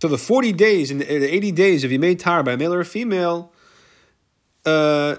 So 0.00 0.08
the 0.08 0.16
40 0.16 0.52
days 0.52 0.90
and 0.90 1.00
the 1.00 1.34
80 1.34 1.52
days 1.52 1.84
of 1.84 1.90
Yemei 1.90 2.18
Tahara 2.18 2.44
by 2.44 2.52
a 2.52 2.56
male 2.56 2.72
or 2.72 2.80
a 2.80 2.84
female, 2.86 3.52
uh, 4.64 5.16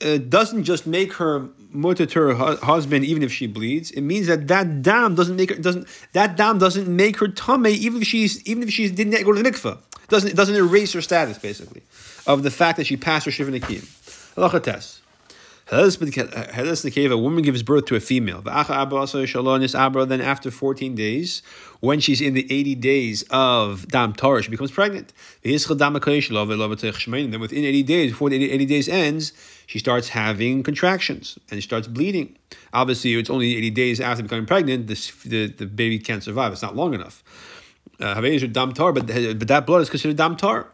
uh, 0.00 0.18
doesn't 0.18 0.64
just 0.64 0.86
make 0.86 1.14
her 1.14 1.48
mutter 1.70 2.06
to 2.06 2.20
her 2.20 2.56
husband 2.56 3.04
even 3.04 3.22
if 3.22 3.32
she 3.32 3.46
bleeds. 3.46 3.90
It 3.90 4.02
means 4.02 4.26
that 4.26 4.48
that 4.48 4.82
dam 4.82 5.14
doesn't 5.14 5.36
make 5.36 5.50
her 5.50 5.56
doesn't 5.56 5.86
that 6.12 6.36
dam 6.36 6.58
doesn't 6.58 6.88
make 6.88 7.18
her 7.18 7.28
tummy 7.28 7.72
even 7.72 8.02
if 8.02 8.08
she's 8.08 8.42
even 8.46 8.62
if 8.62 8.70
she 8.70 8.90
didn't 8.90 9.22
go 9.24 9.32
to 9.32 9.42
the 9.42 9.50
mikveh. 9.50 9.78
Doesn't 10.08 10.30
it 10.30 10.36
doesn't 10.36 10.54
erase 10.54 10.92
her 10.92 11.02
status 11.02 11.38
basically 11.38 11.82
of 12.26 12.42
the 12.42 12.50
fact 12.50 12.78
that 12.78 12.86
she 12.86 12.96
passed 12.96 13.26
her 13.26 13.30
shiva 13.30 13.50
nikim. 13.50 13.84
Halacha 14.34 14.62
Tes. 14.62 15.02
A 15.70 17.16
woman 17.16 17.42
gives 17.42 17.62
birth 17.62 17.84
to 17.86 17.94
a 17.94 18.00
female. 18.00 18.40
Then 18.40 20.20
after 20.20 20.50
14 20.50 20.94
days, 20.94 21.42
when 21.80 22.00
she's 22.00 22.22
in 22.22 22.32
the 22.32 22.50
80 22.50 22.74
days 22.76 23.22
of 23.30 23.86
Dam 23.88 24.14
Torah, 24.14 24.42
she 24.42 24.50
becomes 24.50 24.70
pregnant. 24.70 25.12
Then 25.42 25.52
within 25.52 27.64
80 27.64 27.82
days, 27.82 28.12
before 28.12 28.30
the 28.30 28.50
80 28.50 28.66
days 28.66 28.88
ends, 28.88 29.32
she 29.66 29.78
starts 29.78 30.08
having 30.08 30.62
contractions 30.62 31.38
and 31.50 31.62
she 31.62 31.68
starts 31.68 31.86
bleeding. 31.86 32.38
Obviously, 32.72 33.12
it's 33.14 33.28
only 33.28 33.54
80 33.56 33.70
days 33.70 34.00
after 34.00 34.22
becoming 34.22 34.46
pregnant, 34.46 34.86
this, 34.86 35.10
the, 35.22 35.48
the 35.48 35.66
baby 35.66 35.98
can't 35.98 36.22
survive. 36.22 36.52
It's 36.52 36.62
not 36.62 36.76
long 36.76 36.94
enough. 36.94 37.22
Uh, 38.00 38.14
but, 38.20 38.94
but 38.94 39.48
that 39.48 39.64
blood 39.66 39.82
is 39.82 39.90
considered 39.90 40.16
Dam 40.16 40.36
Torah 40.36 40.68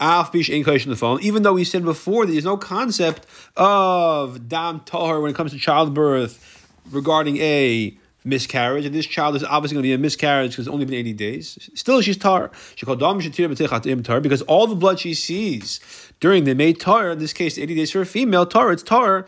even 0.00 1.42
though 1.42 1.52
we 1.54 1.64
said 1.64 1.84
before 1.84 2.26
that 2.26 2.32
there's 2.32 2.44
no 2.44 2.56
concept 2.56 3.26
of 3.56 4.48
dam 4.48 4.80
tahar 4.80 5.20
when 5.20 5.30
it 5.30 5.34
comes 5.34 5.52
to 5.52 5.58
childbirth 5.58 6.68
regarding 6.90 7.38
a 7.38 7.96
miscarriage, 8.24 8.86
and 8.86 8.94
this 8.94 9.06
child 9.06 9.36
is 9.36 9.44
obviously 9.44 9.74
going 9.74 9.82
to 9.82 9.88
be 9.88 9.92
a 9.92 9.98
miscarriage 9.98 10.52
because 10.52 10.66
it's 10.66 10.72
only 10.72 10.86
been 10.86 10.94
80 10.94 11.12
days. 11.12 11.70
Still, 11.74 12.00
she's 12.00 12.16
tar. 12.16 12.50
She 12.74 12.86
called 12.86 13.00
dam 13.00 14.02
tar 14.02 14.20
because 14.20 14.42
all 14.42 14.66
the 14.66 14.74
blood 14.74 14.98
she 14.98 15.14
sees 15.14 15.80
during 16.20 16.44
the 16.44 16.54
May 16.54 16.72
tar, 16.72 17.10
in 17.10 17.18
this 17.18 17.32
case, 17.32 17.58
80 17.58 17.74
days 17.74 17.90
for 17.90 18.00
a 18.00 18.06
female 18.06 18.46
tar, 18.46 18.72
it's 18.72 18.82
tar, 18.82 19.26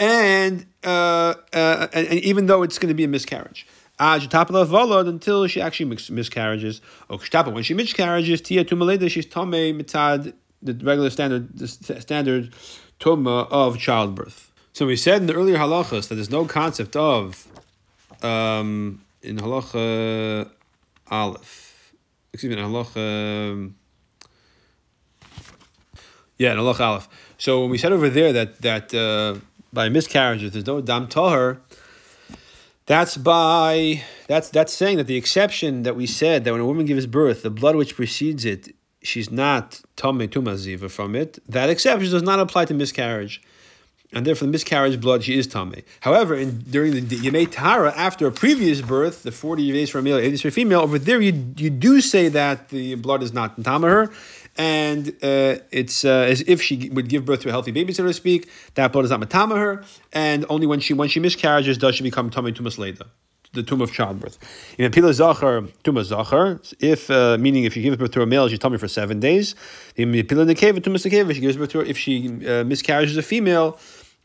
and, 0.00 0.66
uh, 0.82 1.34
uh, 1.52 1.86
and, 1.92 2.08
even 2.08 2.46
though 2.46 2.64
it's 2.64 2.78
going 2.78 2.88
to 2.88 2.94
be 2.94 3.04
a 3.04 3.08
miscarriage 3.08 3.66
until 4.00 5.46
she 5.46 5.60
actually 5.60 5.96
miscarriages. 6.10 6.80
When 7.08 7.62
she 7.62 7.74
miscarriages, 7.74 8.40
tia 8.40 8.64
she's 8.64 9.26
tame 9.26 9.78
mitad, 9.78 10.32
the 10.62 10.72
regular 10.72 11.10
standard, 11.10 11.58
the 11.58 11.68
standard 11.68 12.54
tuma 12.98 13.46
of 13.50 13.78
childbirth. 13.78 14.52
So 14.72 14.86
we 14.86 14.96
said 14.96 15.20
in 15.20 15.26
the 15.26 15.34
earlier 15.34 15.58
halachas 15.58 16.08
that 16.08 16.14
there's 16.14 16.30
no 16.30 16.46
concept 16.46 16.96
of 16.96 17.46
um, 18.22 19.02
in 19.22 19.36
halacha 19.36 20.50
aleph. 21.10 21.92
Excuse 22.32 22.56
me, 22.56 22.62
in 22.62 22.68
halacha. 22.68 23.72
Yeah, 26.38 26.52
in 26.52 26.58
halacha 26.58 26.80
aleph. 26.80 27.08
So 27.36 27.62
when 27.62 27.70
we 27.70 27.78
said 27.78 27.92
over 27.92 28.08
there 28.08 28.32
that 28.32 28.62
that 28.62 28.94
uh, 28.94 29.40
by 29.72 29.88
miscarriage, 29.88 30.42
if 30.42 30.52
there's 30.52 30.66
no 30.66 30.80
dam 30.80 31.06
tahar, 31.06 31.60
that's 32.86 33.16
by 33.16 34.02
that's 34.26 34.50
that's 34.50 34.72
saying 34.72 34.96
that 34.96 35.06
the 35.06 35.16
exception 35.16 35.84
that 35.84 35.94
we 35.94 36.06
said 36.06 36.44
that 36.44 36.52
when 36.52 36.60
a 36.60 36.66
woman 36.66 36.86
gives 36.86 37.06
birth, 37.06 37.42
the 37.42 37.50
blood 37.50 37.76
which 37.76 37.94
precedes 37.94 38.44
it, 38.44 38.74
she's 39.02 39.30
not 39.30 39.80
tame 39.96 40.26
tumaziva 40.28 40.90
from 40.90 41.14
it. 41.14 41.38
That 41.48 41.70
exception 41.70 42.10
does 42.10 42.22
not 42.22 42.40
apply 42.40 42.64
to 42.64 42.74
miscarriage, 42.74 43.40
and 44.12 44.26
therefore 44.26 44.46
the 44.46 44.52
miscarriage 44.52 45.00
blood 45.00 45.22
she 45.22 45.38
is 45.38 45.46
tame. 45.46 45.82
However, 46.00 46.34
in, 46.34 46.58
during 46.70 46.92
the 46.92 47.16
yemei 47.16 47.48
tahara 47.48 47.92
after 47.96 48.26
a 48.26 48.32
previous 48.32 48.80
birth, 48.80 49.22
the 49.22 49.30
forty 49.30 49.70
days 49.70 49.90
for 49.90 50.00
a 50.00 50.02
male, 50.02 50.16
eighty 50.16 50.30
days 50.30 50.42
for 50.42 50.48
a 50.48 50.50
female, 50.50 50.80
over 50.80 50.98
there 50.98 51.20
you 51.20 51.54
you 51.56 51.70
do 51.70 52.00
say 52.00 52.28
that 52.28 52.70
the 52.70 52.96
blood 52.96 53.22
is 53.22 53.32
not 53.32 53.62
tame 53.62 53.82
her 53.82 54.10
and 54.56 55.08
uh, 55.22 55.56
it's 55.70 56.04
uh, 56.04 56.26
as 56.28 56.42
if 56.42 56.62
she 56.62 56.90
would 56.90 57.08
give 57.08 57.24
birth 57.24 57.40
to 57.42 57.48
a 57.48 57.50
healthy 57.50 57.70
baby, 57.70 57.92
so 57.92 58.04
to 58.04 58.12
speak. 58.12 58.48
That 58.74 58.92
blood 58.92 59.04
is 59.04 59.10
not 59.10 59.20
matama 59.20 59.56
her, 59.56 59.84
and 60.12 60.44
only 60.48 60.66
when 60.66 60.80
she 60.80 60.94
when 60.94 61.08
she 61.08 61.20
miscarriages 61.20 61.78
does 61.78 61.94
she 61.94 62.02
become 62.02 62.30
tummy 62.30 62.52
tumas 62.52 62.78
leda, 62.78 63.06
the 63.52 63.62
tomb 63.62 63.80
of 63.80 63.92
childbirth. 63.92 64.38
In 64.78 64.90
pila 64.90 65.12
zachar 65.14 65.62
tumas 65.84 66.04
zachar, 66.04 66.60
if 66.80 67.10
uh, 67.10 67.38
meaning 67.38 67.64
if 67.64 67.74
she 67.74 67.82
gives 67.82 67.96
birth 67.96 68.12
to 68.12 68.22
a 68.22 68.26
male, 68.26 68.48
she's 68.48 68.58
tummy 68.58 68.78
for 68.78 68.88
seven 68.88 69.20
days. 69.20 69.54
In 69.96 70.12
pila 70.12 70.44
nekeva 70.44 70.80
tumas 70.80 71.04
nekeva, 71.06 71.34
she 71.34 71.40
gives 71.40 71.56
birth 71.56 71.70
to 71.70 71.78
her. 71.78 71.84
If 71.84 71.98
she 71.98 72.28
uh, 72.46 72.64
miscarriages 72.64 73.16
a 73.16 73.22
female, 73.22 73.78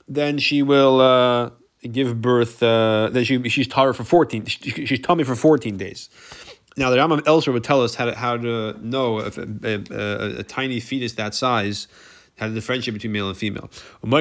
then 0.07 0.37
she 0.37 0.61
will. 0.61 1.01
Uh, 1.01 1.49
give 1.91 2.19
birth, 2.19 2.63
uh, 2.63 3.09
then 3.11 3.23
she 3.23 3.47
she's 3.47 3.67
tar 3.67 3.93
for 3.93 4.03
fourteen. 4.03 4.43
She, 4.45 4.87
she's 4.87 4.99
tummy 4.99 5.23
for 5.23 5.35
fourteen 5.35 5.77
days. 5.77 6.09
Now, 6.77 6.89
the 6.89 6.97
Rambam 6.97 7.25
elsewhere 7.25 7.53
would 7.53 7.63
tell 7.63 7.81
us 7.81 7.95
how 7.95 8.05
to, 8.05 8.15
how 8.15 8.35
to 8.37 8.77
know 8.85 9.19
if 9.19 9.37
a, 9.37 9.47
a, 9.63 9.83
a, 9.91 10.39
a 10.39 10.43
tiny 10.43 10.79
fetus 10.79 11.13
that 11.13 11.33
size 11.33 11.87
had 12.37 12.47
to 12.47 12.53
differentiate 12.53 12.93
between 12.93 13.13
male 13.13 13.29
and 13.29 13.37
female. 13.37 13.69
And 14.03 14.11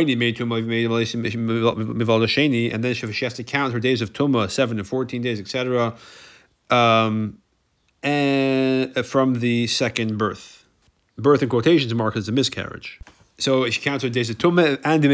then 2.85 2.95
she 2.95 3.25
has 3.25 3.35
to 3.35 3.45
count 3.45 3.73
her 3.73 3.81
days 3.81 4.03
of 4.03 4.13
tumah, 4.13 4.51
seven 4.51 4.77
to 4.77 4.85
fourteen 4.85 5.23
days, 5.23 5.41
etc. 5.41 5.95
Um, 6.71 7.39
and 8.03 8.95
from 9.05 9.41
the 9.41 9.67
second 9.67 10.17
birth, 10.17 10.65
birth 11.19 11.43
in 11.43 11.49
quotations 11.49 11.93
marked 11.93 12.17
as 12.17 12.29
a 12.29 12.33
miscarriage. 12.33 13.01
So 13.39 13.69
she 13.69 13.81
counts 13.81 14.05
her 14.05 14.11
days 14.11 14.31
of 14.31 14.39
tumah 14.39 14.79
and 14.85 15.03
the 15.03 15.09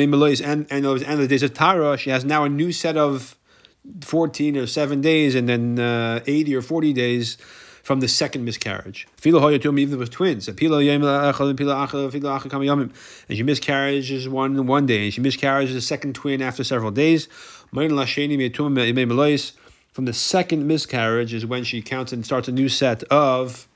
and 0.45 0.67
and, 0.71 0.87
and 0.87 1.21
the 1.21 1.27
days 1.27 1.43
of 1.43 1.55
tara. 1.55 1.97
She 1.97 2.11
has 2.11 2.25
now 2.27 2.45
a 2.45 2.51
new 2.51 2.71
set 2.71 2.99
of 2.99 3.35
14 4.03 4.57
or 4.57 4.67
7 4.67 5.01
days 5.01 5.35
and 5.35 5.49
then 5.49 5.79
uh, 5.79 6.21
80 6.27 6.57
or 6.57 6.63
40 6.63 6.93
days 6.93 7.37
from 7.83 8.01
the 8.01 8.09
second 8.09 8.45
miscarriage. 8.45 9.09
Even 9.25 9.43
if 9.43 10.01
it 10.01 10.11
twins. 10.11 10.49
And 10.49 10.59
she 13.37 13.43
miscarriages 13.43 14.29
one 14.29 14.67
one 14.67 14.87
day, 14.87 15.05
and 15.05 15.15
she 15.15 15.21
miscarriages 15.21 15.75
a 15.77 15.81
second 15.81 16.15
twin 16.15 16.43
after 16.43 16.63
several 16.63 16.91
days. 16.91 17.29
From 19.93 20.05
the 20.05 20.13
second 20.13 20.67
miscarriage 20.69 21.35
is 21.35 21.47
when 21.47 21.65
she 21.65 21.83
counts 21.83 22.13
and 22.13 22.25
starts 22.25 22.49
a 22.49 22.53
new 22.53 22.69
set 22.69 23.03
of 23.05 23.67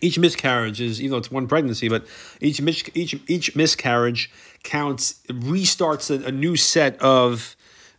each 0.00 0.18
miscarriage 0.18 0.80
is 0.80 1.00
even 1.00 1.12
though 1.12 1.18
it's 1.18 1.30
one 1.30 1.46
pregnancy, 1.46 1.88
but 1.88 2.04
each 2.40 2.60
each 2.94 3.20
each 3.26 3.56
miscarriage 3.56 4.30
counts 4.62 5.20
restarts 5.28 6.10
a, 6.10 6.26
a 6.26 6.32
new 6.32 6.56
set 6.56 7.00
of 7.00 7.56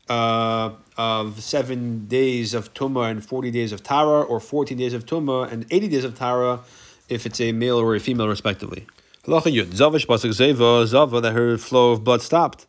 uh, 0.10 0.72
of 0.98 1.42
seven 1.42 2.08
days 2.08 2.54
of 2.54 2.74
Tumah 2.74 3.10
and 3.12 3.26
40 3.26 3.52
days 3.52 3.72
of 3.72 3.84
Tara, 3.84 4.22
or 4.22 4.40
14 4.40 4.78
days 4.78 4.94
of 4.94 5.06
Tumah 5.06 5.52
and 5.52 5.66
80 5.72 5.88
days 5.88 6.04
of 6.04 6.16
Tara, 6.16 6.62
if 7.10 7.26
it's 7.26 7.42
a 7.42 7.52
male 7.52 7.78
or 7.80 7.96
a 7.96 8.00
female, 8.00 8.28
respectively. 8.28 8.86
Halacha 9.26 9.52
Yud. 9.54 9.68
Zavash 9.68 10.06
Pasuk 10.06 10.32
Zeva, 10.32 10.86
Zava, 10.86 11.22
that 11.22 11.34
her 11.34 11.58
flow 11.58 11.92
of 11.92 12.04
blood 12.04 12.22
stopped 12.22 12.68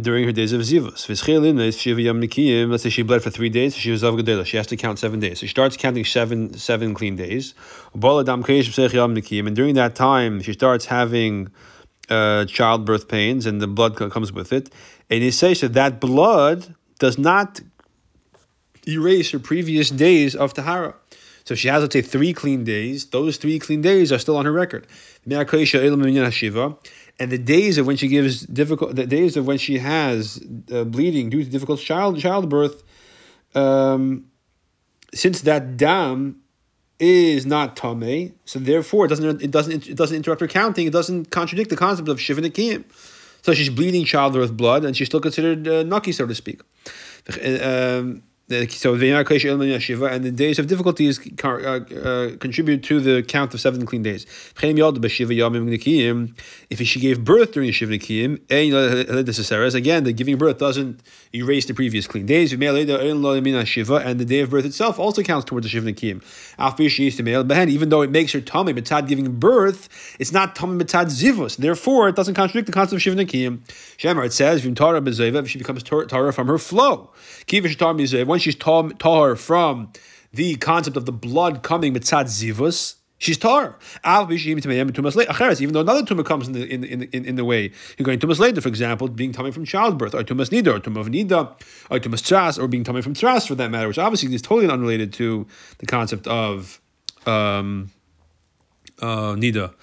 during 0.00 0.24
her 0.24 0.32
days 0.32 0.52
of 0.52 0.62
Zivas. 0.62 1.08
Let's 2.68 2.82
say 2.82 2.90
she 2.90 3.02
bled 3.02 3.22
for 3.22 3.30
three 3.30 3.48
days, 3.50 3.76
she 3.76 3.90
was 3.90 4.02
She 4.48 4.56
has 4.56 4.66
to 4.66 4.76
count 4.76 4.98
seven 4.98 5.20
days. 5.20 5.40
So 5.40 5.46
she 5.46 5.50
starts 5.50 5.76
counting 5.76 6.04
seven 6.04 6.54
seven 6.54 6.94
clean 6.94 7.16
days. 7.16 7.54
And 7.94 8.02
during 9.56 9.74
that 9.74 9.92
time, 9.94 10.42
she 10.42 10.52
starts 10.52 10.86
having 10.86 11.50
uh, 12.08 12.44
childbirth 12.46 13.08
pains, 13.08 13.46
and 13.46 13.60
the 13.60 13.66
blood 13.66 13.96
comes 13.96 14.32
with 14.32 14.52
it. 14.52 14.70
And 15.12 15.22
it 15.22 15.32
says 15.32 15.60
that 15.60 15.74
that 15.74 16.00
blood 16.00 16.74
does 16.98 17.18
not 17.18 17.60
erase 18.88 19.30
her 19.32 19.38
previous 19.38 19.90
days 19.90 20.34
of 20.34 20.54
Tahara. 20.54 20.94
So 21.44 21.54
she 21.54 21.68
has, 21.68 21.82
let's 21.82 21.92
say, 21.92 22.00
three 22.00 22.32
clean 22.32 22.64
days. 22.64 23.04
Those 23.04 23.36
three 23.36 23.58
clean 23.58 23.82
days 23.82 24.10
are 24.10 24.18
still 24.18 24.38
on 24.38 24.46
her 24.46 24.52
record. 24.52 24.86
And 25.26 25.50
the 27.30 27.38
days 27.44 27.76
of 27.76 27.86
when 27.86 27.98
she 27.98 28.08
gives 28.08 28.40
difficult, 28.46 28.96
the 28.96 29.06
days 29.06 29.36
of 29.36 29.46
when 29.46 29.58
she 29.58 29.76
has 29.80 30.42
uh, 30.72 30.84
bleeding 30.84 31.28
due 31.28 31.44
to 31.44 31.50
difficult 31.50 31.80
child 31.80 32.18
childbirth, 32.18 32.82
um, 33.54 34.30
since 35.12 35.42
that 35.42 35.76
dam 35.76 36.40
is 36.98 37.44
not 37.44 37.76
tame, 37.76 38.32
so 38.46 38.58
therefore 38.58 39.04
it 39.04 39.08
doesn't 39.08 39.42
it 39.42 39.50
doesn't 39.50 39.88
it 39.88 39.96
doesn't 39.96 40.16
interrupt 40.16 40.40
her 40.40 40.48
counting. 40.48 40.86
It 40.86 40.92
doesn't 40.94 41.30
contradict 41.30 41.68
the 41.68 41.76
concept 41.76 42.08
of 42.08 42.18
shiva 42.18 42.40
nekiyim. 42.40 42.84
So 43.42 43.54
she's 43.54 43.70
bleeding 43.70 44.04
childbirth 44.04 44.56
blood, 44.56 44.84
and 44.84 44.96
she's 44.96 45.08
still 45.08 45.20
considered 45.20 45.66
uh, 45.66 45.82
naki, 45.82 46.12
so 46.12 46.26
to 46.26 46.34
speak. 46.34 46.60
Um, 47.62 48.22
so 48.68 48.96
the 48.96 50.08
and 50.12 50.24
the 50.24 50.30
days 50.30 50.58
of 50.58 50.66
difficulties 50.66 51.18
uh, 51.42 51.48
uh, 51.48 52.36
contribute 52.36 52.82
to 52.82 53.00
the 53.00 53.22
count 53.22 53.54
of 53.54 53.60
seven 53.60 53.86
clean 53.86 54.02
days. 54.02 54.26
If 56.70 56.80
she 56.86 57.00
gave 57.00 57.24
birth 57.24 57.52
during 57.52 57.68
the 57.68 57.72
Shiva 57.72 57.92
Nikiyim, 57.92 58.40
again, 59.74 60.04
the 60.04 60.12
giving 60.12 60.36
birth 60.36 60.58
doesn't 60.58 61.00
erase 61.34 61.66
the 61.66 61.74
previous 61.74 62.06
clean 62.06 62.26
days. 62.26 62.52
And 62.52 62.60
the 62.60 64.24
day 64.26 64.40
of 64.40 64.50
birth 64.50 64.64
itself 64.64 64.98
also 64.98 65.22
counts 65.22 65.44
towards 65.46 65.64
the 65.64 65.70
Shiva 65.70 65.90
Nikiyim. 65.90 66.22
Even 67.68 67.88
though 67.88 68.02
it 68.02 68.10
makes 68.10 68.32
her 68.32 68.40
tummy 68.40 68.74
mitzad 68.74 69.08
giving 69.08 69.38
birth, 69.38 69.88
it's 70.18 70.32
not 70.32 70.54
tummy 70.54 70.84
mitzad 70.84 71.06
zivus. 71.06 71.56
Therefore, 71.56 72.08
it 72.08 72.16
doesn't 72.16 72.34
contradict 72.34 72.66
the 72.66 72.72
concept 72.72 72.94
of 72.94 73.02
Shiva 73.02 73.16
Nikiyim. 73.16 73.60
Shemar, 73.96 74.26
it 74.26 74.32
says, 74.32 74.64
if 74.64 75.48
she 75.48 75.58
becomes 75.58 75.82
Torah 75.82 76.32
from 76.32 76.48
her 76.48 76.58
flow. 76.58 77.10
She's 78.42 78.56
tar 78.56 79.36
from 79.36 79.92
the 80.32 80.56
concept 80.56 80.96
of 80.96 81.06
the 81.06 81.12
blood 81.12 81.62
coming 81.62 81.94
mitzad 81.94 82.26
zivus, 82.26 82.96
she's 83.18 83.38
tar. 83.38 83.78
Even 84.04 85.72
though 85.72 85.80
another 85.80 86.02
tumah 86.02 86.24
comes 86.24 86.48
in 86.48 86.54
the 86.54 86.64
in 86.64 86.84
in, 86.84 87.24
in, 87.24 87.36
the 87.36 87.44
way, 87.44 87.70
you're 87.96 88.04
going 88.04 88.18
tumas 88.18 88.38
later, 88.38 88.60
for 88.60 88.68
example, 88.68 89.08
being 89.08 89.32
coming 89.32 89.52
from 89.52 89.64
childbirth, 89.64 90.14
or 90.14 90.22
tumas 90.22 90.50
nida, 90.50 90.74
or 90.74 90.80
tumah 90.80 91.00
of 91.00 91.08
nida, 91.08 91.50
or 91.90 91.98
tumas 91.98 92.22
tras, 92.22 92.58
or 92.62 92.66
being 92.68 92.84
coming 92.84 93.02
from 93.02 93.14
tras 93.14 93.46
for 93.46 93.54
that 93.54 93.70
matter, 93.70 93.88
which 93.88 93.98
obviously 93.98 94.34
is 94.34 94.42
totally 94.42 94.70
unrelated 94.72 95.12
to 95.12 95.46
the 95.78 95.86
concept 95.86 96.26
of 96.26 96.80
um, 97.26 97.90
uh, 99.00 99.34
nida. 99.34 99.74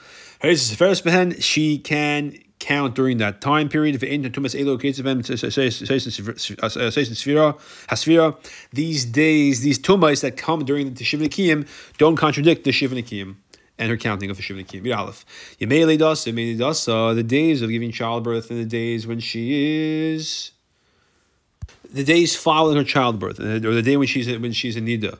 She 1.42 1.80
can 1.80 2.36
count 2.60 2.96
during 2.96 3.18
that 3.18 3.42
time 3.42 3.70
period. 3.70 4.00
These 4.00 4.26
days, 9.06 9.62
these 9.62 9.80
tumas 9.80 10.22
that 10.22 10.38
come 10.38 10.66
during 10.66 10.94
the 10.94 11.04
Shivnikiyim 11.04 11.68
don't 11.98 12.16
contradict 12.16 12.64
the 12.66 12.72
Shivnikiyim 12.72 13.36
and 13.78 13.90
her 13.90 13.98
counting 13.98 14.30
of 14.30 14.38
the 14.38 14.44
Shivnikiyim. 14.44 14.96
Aleph. 14.96 15.26
The 17.16 17.24
days 17.24 17.62
of 17.62 17.70
giving 17.70 17.92
childbirth 17.92 18.52
and 18.52 18.60
the 18.60 18.66
days 18.66 19.08
when 19.08 19.20
she 19.20 20.14
is 20.14 20.52
the 21.92 22.04
days 22.04 22.36
following 22.36 22.78
her 22.78 22.84
childbirth, 22.84 23.40
or 23.40 23.60
the 23.60 23.82
day 23.82 23.98
when 23.98 24.08
she's 24.08 24.28
when 24.28 24.52
she's 24.52 24.76
in 24.76 24.86
nida. 24.86 25.18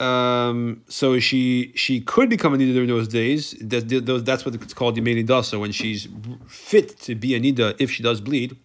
Um, 0.00 0.82
so 0.88 1.18
she 1.18 1.72
she 1.74 2.00
could 2.00 2.30
become 2.30 2.54
a 2.54 2.56
nida 2.56 2.72
during 2.72 2.88
those 2.88 3.06
days. 3.06 3.54
That, 3.60 4.22
that's 4.24 4.46
what 4.46 4.54
it's 4.54 4.72
called 4.72 4.96
yemei 4.96 5.22
nidasa 5.22 5.60
when 5.60 5.72
she's 5.72 6.08
fit 6.46 6.98
to 7.00 7.14
be 7.14 7.34
a 7.34 7.40
nida 7.40 7.76
if 7.78 7.90
she 7.90 8.02
does 8.02 8.22
bleed. 8.22 8.56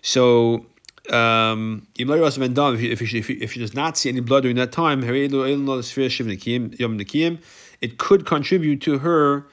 So 0.00 0.66
um, 1.10 1.86
if, 1.96 2.08
if, 3.02 3.08
she, 3.08 3.18
if 3.18 3.52
she 3.52 3.60
does 3.60 3.74
not 3.74 3.98
see 3.98 4.08
any 4.08 4.20
blood 4.20 4.42
during 4.42 4.56
that 4.56 4.72
time, 4.72 5.02
it 7.80 7.98
could 7.98 8.24
contribute 8.24 8.80
to 8.82 8.98
her 8.98 9.46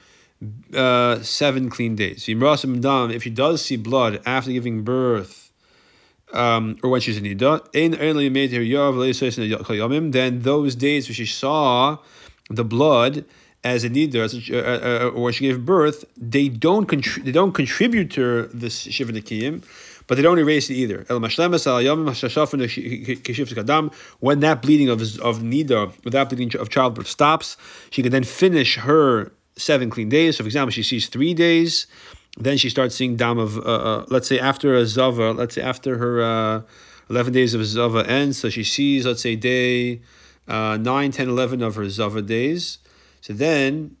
uh, 0.74 1.20
seven 1.22 1.68
clean 1.68 1.96
days. 1.96 2.28
If 2.28 3.22
she 3.22 3.30
does 3.30 3.64
see 3.64 3.76
blood 3.76 4.22
after 4.24 4.52
giving 4.52 4.82
birth 4.84 5.49
um, 6.32 6.76
or 6.82 6.90
when 6.90 7.00
she's 7.00 7.16
in 7.18 7.24
Nida, 7.24 7.60
then 10.12 10.42
those 10.42 10.74
days 10.74 11.08
when 11.08 11.14
she 11.14 11.26
saw 11.26 11.98
the 12.48 12.64
blood 12.64 13.24
as 13.62 13.84
a 13.84 13.90
Nida, 13.90 14.52
uh, 14.52 14.56
uh, 14.56 15.10
or 15.10 15.22
when 15.24 15.32
she 15.32 15.46
gave 15.46 15.64
birth, 15.64 16.04
they 16.16 16.48
don't 16.48 16.88
contri- 16.88 17.22
they 17.24 17.32
don't 17.32 17.52
contribute 17.52 18.10
to 18.12 18.46
this 18.54 18.78
Shiva 18.80 19.12
Nikiyim, 19.12 19.62
but 20.06 20.16
they 20.16 20.22
don't 20.22 20.38
erase 20.38 20.70
it 20.70 20.74
either. 20.74 21.04
When 21.08 21.20
that 24.40 24.62
bleeding 24.62 24.88
of, 24.88 25.00
of 25.20 25.38
Nida, 25.38 25.92
when 26.02 26.12
that 26.12 26.28
bleeding 26.28 26.60
of 26.60 26.68
childbirth 26.70 27.06
stops, 27.06 27.56
she 27.90 28.02
can 28.02 28.10
then 28.12 28.24
finish 28.24 28.76
her 28.76 29.30
seven 29.56 29.90
clean 29.90 30.08
days. 30.08 30.36
So, 30.36 30.44
for 30.44 30.48
example, 30.48 30.72
she 30.72 30.82
sees 30.82 31.08
three 31.08 31.34
days 31.34 31.86
then 32.38 32.56
she 32.56 32.70
starts 32.70 32.94
seeing 32.94 33.16
dam 33.16 33.38
of, 33.38 33.58
uh, 33.58 33.60
uh, 33.60 34.04
let's 34.08 34.28
say 34.28 34.38
after 34.38 34.74
a 34.74 34.86
zava, 34.86 35.32
let's 35.32 35.54
say 35.54 35.62
after 35.62 35.98
her 35.98 36.22
uh, 36.22 36.62
11 37.08 37.32
days 37.32 37.54
of 37.54 37.64
zava 37.64 38.08
ends, 38.08 38.38
so 38.38 38.48
she 38.48 38.64
sees, 38.64 39.04
let's 39.04 39.22
say 39.22 39.36
day 39.36 40.00
uh, 40.48 40.76
9, 40.76 41.10
10, 41.10 41.28
11 41.28 41.62
of 41.62 41.74
her 41.76 41.88
zava 41.88 42.22
days. 42.22 42.78
So 43.20 43.32
then 43.32 43.96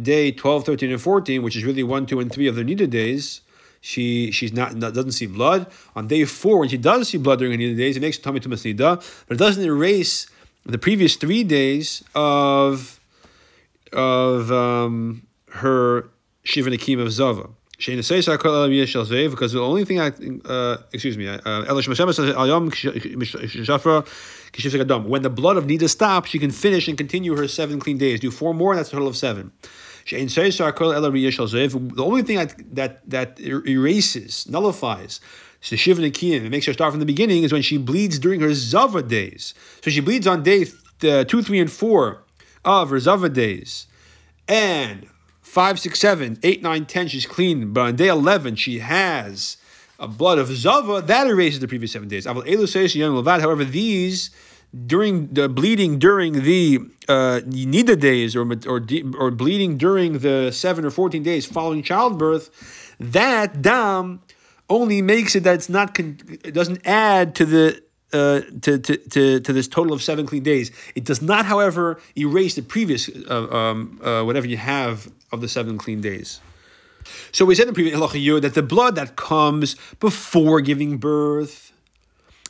day 0.00 0.32
12, 0.32 0.64
13, 0.64 0.90
and 0.92 1.00
14, 1.00 1.42
which 1.42 1.56
is 1.56 1.64
really 1.64 1.82
1, 1.82 2.06
2, 2.06 2.20
and 2.20 2.32
3 2.32 2.46
of 2.46 2.56
the 2.56 2.62
nida 2.62 2.88
days, 2.88 3.42
she 3.80 4.30
she's 4.30 4.52
not, 4.52 4.74
not, 4.74 4.94
doesn't 4.94 5.12
see 5.12 5.26
blood. 5.26 5.66
On 5.94 6.06
day 6.06 6.24
4, 6.24 6.58
when 6.58 6.68
she 6.68 6.78
does 6.78 7.08
see 7.08 7.18
blood 7.18 7.38
during 7.38 7.58
the 7.58 7.64
nida 7.64 7.76
days, 7.76 7.96
it 7.96 8.00
makes 8.00 8.18
tummy 8.18 8.40
to 8.40 8.48
masnida, 8.48 8.96
but 9.28 9.34
it 9.34 9.38
doesn't 9.38 9.62
erase 9.62 10.26
the 10.64 10.78
previous 10.78 11.16
three 11.16 11.44
days 11.44 12.02
of 12.14 12.98
of 13.92 14.50
um, 14.50 15.26
her 15.50 16.08
shiva 16.42 16.70
nakim 16.70 16.98
of 16.98 17.12
zava. 17.12 17.50
Because 17.86 19.52
the 19.52 19.60
only 19.60 19.84
thing 19.84 20.00
I, 20.00 20.12
uh, 20.48 20.78
excuse 20.92 21.18
me, 21.18 21.28
uh, 21.28 21.38
when 25.00 25.22
the 25.22 25.30
blood 25.30 25.56
of 25.56 25.64
Nida 25.64 25.88
stops, 25.88 26.30
she 26.30 26.38
can 26.38 26.50
finish 26.50 26.88
and 26.88 26.96
continue 26.96 27.36
her 27.36 27.48
seven 27.48 27.80
clean 27.80 27.98
days. 27.98 28.20
Do 28.20 28.30
four 28.30 28.54
more, 28.54 28.72
and 28.72 28.78
that's 28.78 28.88
a 28.88 28.92
total 28.92 29.08
of 29.08 29.16
seven. 29.16 29.52
The 30.10 30.16
only 31.98 32.22
thing 32.22 32.36
that 32.36 32.54
that, 32.74 33.10
that 33.10 33.40
erases, 33.40 34.46
nullifies 34.48 35.20
the 35.70 35.76
Shiva 35.76 36.02
Nikiyim, 36.02 36.42
and 36.42 36.50
makes 36.50 36.66
her 36.66 36.72
start 36.74 36.92
from 36.92 37.00
the 37.00 37.06
beginning, 37.06 37.42
is 37.42 37.52
when 37.52 37.62
she 37.62 37.78
bleeds 37.78 38.18
during 38.18 38.40
her 38.40 38.52
Zava 38.52 39.02
days. 39.02 39.54
So 39.82 39.90
she 39.90 40.00
bleeds 40.00 40.26
on 40.26 40.42
day 40.42 40.66
uh, 41.02 41.24
two, 41.24 41.42
three, 41.42 41.58
and 41.58 41.70
four 41.70 42.24
of 42.64 42.90
her 42.90 43.00
Zava 43.00 43.28
days. 43.28 43.86
And 44.46 45.06
five, 45.58 45.74
six, 45.78 45.92
seven, 46.00 46.28
eight, 46.48 46.60
nine, 46.68 46.84
ten, 46.94 47.04
she's 47.12 47.28
clean. 47.36 47.72
But 47.74 47.82
on 47.88 47.96
day 48.02 48.10
eleven, 48.20 48.56
she 48.64 48.74
has 48.80 49.56
a 50.06 50.08
blood 50.20 50.38
of 50.42 50.48
zava 50.48 50.96
that 51.12 51.24
erases 51.32 51.60
the 51.60 51.68
previous 51.68 51.92
seven 51.92 52.08
days. 52.08 52.24
However, 52.26 53.64
these 53.64 54.16
during 54.94 55.14
the 55.38 55.48
bleeding 55.48 55.92
during 56.08 56.32
the 56.50 56.80
uh, 57.08 57.38
nida 57.46 57.96
days 58.08 58.30
or 58.38 58.44
or 58.72 58.78
or 59.22 59.30
bleeding 59.30 59.72
during 59.86 60.10
the 60.26 60.50
seven 60.50 60.84
or 60.84 60.90
fourteen 60.90 61.22
days 61.22 61.46
following 61.46 61.82
childbirth, 61.90 62.44
that 62.98 63.62
dam 63.62 64.20
only 64.68 65.00
makes 65.02 65.36
it 65.36 65.44
that 65.44 65.54
it's 65.54 65.68
not 65.68 65.98
it 66.48 66.54
doesn't 66.60 66.80
add 66.84 67.36
to 67.38 67.44
the 67.46 67.66
uh, 68.12 68.40
to, 68.64 68.78
to, 68.78 68.96
to, 68.96 69.22
to 69.40 69.52
this 69.52 69.68
total 69.68 69.92
of 69.92 70.00
seven 70.02 70.26
clean 70.26 70.42
days. 70.42 70.70
It 70.94 71.04
does 71.04 71.20
not, 71.20 71.46
however, 71.46 72.00
erase 72.16 72.54
the 72.54 72.62
previous 72.62 73.02
uh, 73.08 73.48
um, 73.60 74.00
uh, 74.02 74.22
whatever 74.22 74.46
you 74.46 74.56
have 74.56 75.10
of 75.34 75.40
the 75.40 75.48
seven 75.48 75.76
clean 75.76 76.00
days. 76.00 76.40
So 77.32 77.44
we 77.44 77.54
said 77.54 77.64
in 77.64 77.68
the 77.68 77.74
previous 77.74 77.98
halacha 77.98 78.40
that 78.40 78.54
the 78.54 78.62
blood 78.62 78.94
that 78.94 79.16
comes 79.16 79.76
before 80.00 80.60
giving 80.60 80.96
birth, 80.96 81.72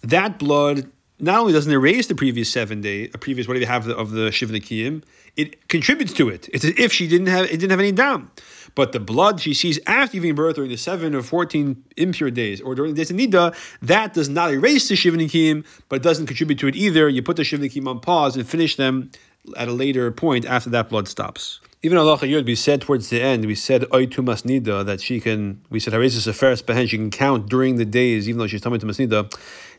that 0.02 0.38
blood 0.38 0.90
not 1.18 1.40
only 1.40 1.52
doesn't 1.52 1.72
erase 1.72 2.06
the 2.06 2.14
previous 2.14 2.50
seven 2.50 2.80
day, 2.80 3.10
a 3.14 3.18
previous 3.18 3.46
whatever 3.46 3.62
you 3.62 3.66
have 3.66 3.88
of 3.88 4.10
the 4.10 4.30
nikiyim, 4.30 5.02
it 5.36 5.68
contributes 5.68 6.12
to 6.12 6.28
it. 6.28 6.48
It's 6.52 6.64
as 6.64 6.74
if 6.78 6.92
she 6.92 7.08
didn't 7.08 7.28
have 7.28 7.46
it 7.46 7.58
didn't 7.58 7.70
have 7.70 7.80
any 7.80 7.92
dam, 7.92 8.30
But 8.74 8.92
the 8.92 9.00
blood 9.00 9.40
she 9.40 9.54
sees 9.54 9.78
after 9.86 10.14
giving 10.14 10.34
birth 10.34 10.56
during 10.56 10.70
the 10.70 10.76
seven 10.76 11.14
or 11.14 11.22
fourteen 11.22 11.84
impure 11.96 12.30
days 12.30 12.60
or 12.60 12.74
during 12.74 12.94
the 12.94 12.98
days 12.98 13.10
of 13.10 13.16
nida, 13.16 13.54
that 13.82 14.14
does 14.14 14.28
not 14.28 14.52
erase 14.52 14.88
the 14.88 14.96
shiva 14.96 15.16
nikiyim, 15.16 15.64
but 15.88 16.02
doesn't 16.02 16.26
contribute 16.26 16.58
to 16.60 16.68
it 16.68 16.76
either. 16.76 17.08
You 17.08 17.22
put 17.22 17.36
the 17.36 17.44
shiva 17.44 17.64
nikiyim 17.64 17.88
on 17.88 18.00
pause 18.00 18.36
and 18.36 18.46
finish 18.46 18.76
them 18.76 19.10
at 19.56 19.68
a 19.68 19.72
later 19.72 20.10
point 20.10 20.44
after 20.44 20.70
that 20.70 20.88
blood 20.88 21.08
stops. 21.08 21.60
Even 21.82 21.98
Allah 21.98 22.16
Yud, 22.18 22.46
we 22.46 22.54
said 22.54 22.80
towards 22.80 23.10
the 23.10 23.20
end, 23.20 23.44
we 23.44 23.54
said 23.54 23.82
Oitu 23.82 24.24
Masnida, 24.24 24.86
that 24.86 25.02
she 25.02 25.20
can, 25.20 25.60
we 25.68 25.78
said 25.78 25.92
Harisis 25.92 26.26
Aferis 26.26 26.62
Behen, 26.62 26.88
she 26.88 26.96
can 26.96 27.10
count 27.10 27.46
during 27.46 27.76
the 27.76 27.84
days, 27.84 28.26
even 28.26 28.38
though 28.38 28.46
she's 28.46 28.62
Tameh 28.62 28.80
to 28.80 28.86
Masnida, 28.86 29.30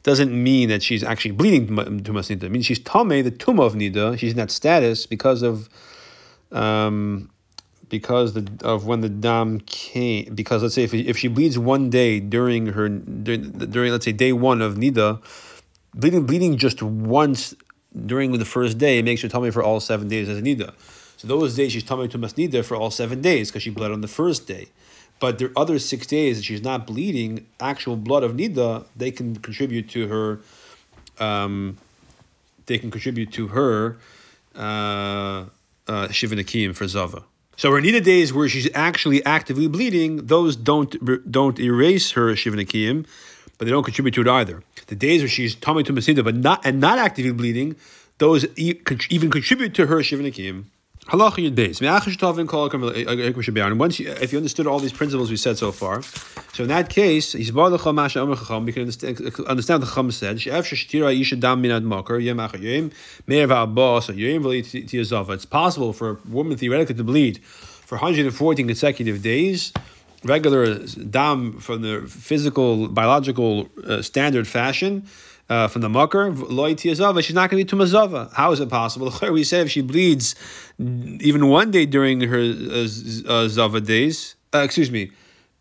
doesn't 0.04 0.32
mean 0.32 0.70
that 0.70 0.84
she's 0.84 1.04
actually 1.04 1.32
bleeding 1.32 1.66
to 1.66 1.74
Masnida. 2.14 2.44
It 2.44 2.52
means 2.52 2.68
she's 2.68 2.80
Tameh, 2.80 3.24
the 3.24 3.32
Tumah 3.32 3.66
of 3.66 3.74
Nida, 3.74 4.20
she's 4.20 4.32
in 4.32 4.38
that 4.38 4.52
status 4.52 5.08
because 5.08 5.42
of, 5.42 5.68
um, 6.52 7.32
because 7.90 8.34
the, 8.34 8.48
of 8.64 8.86
when 8.86 9.02
the 9.02 9.10
dam 9.10 9.60
came. 9.62 10.34
Because 10.36 10.62
let's 10.62 10.76
say 10.76 10.84
if, 10.84 10.94
if 10.94 11.18
she 11.18 11.28
bleeds 11.28 11.58
one 11.58 11.90
day 11.90 12.20
during 12.20 12.68
her 12.68 12.90
during, 12.90 13.52
during 13.52 13.92
let's 13.92 14.06
say 14.06 14.12
day 14.12 14.34
one 14.34 14.62
of 14.62 14.76
nida, 14.76 15.22
bleeding 15.94 16.26
bleeding 16.26 16.58
just 16.58 16.82
once 16.82 17.54
during 18.06 18.32
the 18.32 18.46
first 18.46 18.78
day 18.78 19.02
makes 19.02 19.22
her 19.22 19.30
tummy 19.30 19.52
for 19.52 19.64
all 19.64 19.80
seven 19.80 20.08
days 20.08 20.30
as 20.30 20.38
a 20.38 20.42
nida. 20.42 20.74
So 21.18 21.28
those 21.28 21.56
days 21.56 21.72
she's 21.72 21.84
tummy 21.84 22.08
to 22.10 22.18
masnida 22.18 22.64
for 22.64 22.76
all 22.76 22.92
seven 22.92 23.22
days 23.22 23.50
because 23.50 23.64
she 23.64 23.70
bled 23.70 23.92
on 23.92 24.02
the 24.02 24.08
first 24.08 24.48
day. 24.48 24.68
But 25.20 25.40
the 25.40 25.52
other 25.56 25.80
six 25.80 26.06
days 26.08 26.38
that 26.38 26.44
she's 26.44 26.62
not 26.62 26.86
bleeding, 26.86 27.46
actual 27.60 27.96
blood 27.96 28.24
of 28.24 28.34
nida, 28.34 28.86
they 28.96 29.12
can 29.12 29.36
contribute 29.38 29.90
to 29.90 30.08
her, 30.08 30.40
um, 31.24 31.78
they 32.66 32.78
can 32.78 32.92
contribute 32.92 33.32
to 33.34 33.48
her 33.48 33.98
uh, 34.56 35.46
uh, 35.88 36.10
Shiva 36.10 36.74
for 36.74 36.88
Zava. 36.88 37.24
So 37.58 37.72
her 37.72 37.82
Nida 37.82 38.04
days 38.04 38.34
where 38.34 38.50
she's 38.50 38.70
actually 38.76 39.26
actively 39.26 39.68
bleeding, 39.68 40.26
those 40.26 40.56
don't 40.56 41.32
don't 41.32 41.60
erase 41.60 42.12
her 42.12 42.36
Shiva 42.36 42.58
Nakim, 42.58 43.06
but 43.58 43.66
they 43.66 43.72
don't 43.72 43.84
contribute 43.84 44.14
to 44.16 44.22
it 44.22 44.28
either. 44.28 44.64
The 44.88 44.96
days 44.96 45.22
where 45.22 45.30
she's 45.30 45.56
Tommy 45.56 45.84
to 45.84 45.94
Masida, 45.94 46.24
but 46.24 46.36
not 46.36 46.66
and 46.66 46.80
not 46.80 47.00
actively 47.00 47.32
bleeding, 47.32 47.76
those 48.18 48.46
even 48.56 49.32
contribute 49.32 49.74
to 49.76 49.88
her 49.88 50.04
Shiva 50.04 50.24
Nakim. 50.24 50.72
Halacha 51.08 51.38
once 53.78 54.00
if 54.00 54.32
you 54.32 54.38
understood 54.40 54.66
all 54.66 54.80
these 54.80 54.94
principles 54.94 55.30
we 55.30 55.38
said 55.38 55.56
so 55.56 55.72
far, 55.72 56.02
so 56.54 56.64
in 56.64 56.70
that 56.70 56.90
case, 56.90 57.36
we 57.36 57.46
can 57.46 58.82
understand, 58.82 59.36
understand 59.48 59.84
the 59.84 59.88
Chacham 59.88 60.10
said, 60.12 60.38
It's 65.30 65.46
possible 65.46 65.94
for 65.94 66.10
a 66.10 66.18
woman 66.28 66.58
theoretically 66.58 66.96
to 66.96 67.04
bleed 67.04 67.38
for 67.44 67.98
114 67.98 68.66
consecutive 68.66 69.22
days 69.22 69.72
regular 70.26 70.80
dam 71.10 71.60
from 71.60 71.82
the 71.82 72.02
physical, 72.08 72.88
biological 72.88 73.70
uh, 73.88 74.02
standard 74.02 74.48
fashion, 74.48 75.06
uh, 75.50 75.68
from 75.68 75.82
the 75.82 75.90
mucker, 75.90 76.32
loy 76.32 76.74
tiyazava, 76.74 77.24
she's 77.24 77.36
not 77.36 77.50
going 77.50 77.64
to 77.64 77.76
be 77.78 77.84
tumazava. 77.84 78.34
How 78.34 78.52
is 78.52 78.60
it 78.60 78.70
possible? 78.70 79.14
We 79.32 79.44
say 79.44 79.62
if 79.62 79.70
she 79.70 79.82
bleeds 79.82 80.36
even 80.80 81.48
one 81.48 81.72
day 81.72 81.86
during 81.86 82.22
her 82.22 82.40
uh, 82.40 82.88
uh 83.32 83.48
zava 83.48 83.82
days, 83.82 84.36
uh, 84.54 84.60
excuse 84.60 84.90
me, 84.90 85.12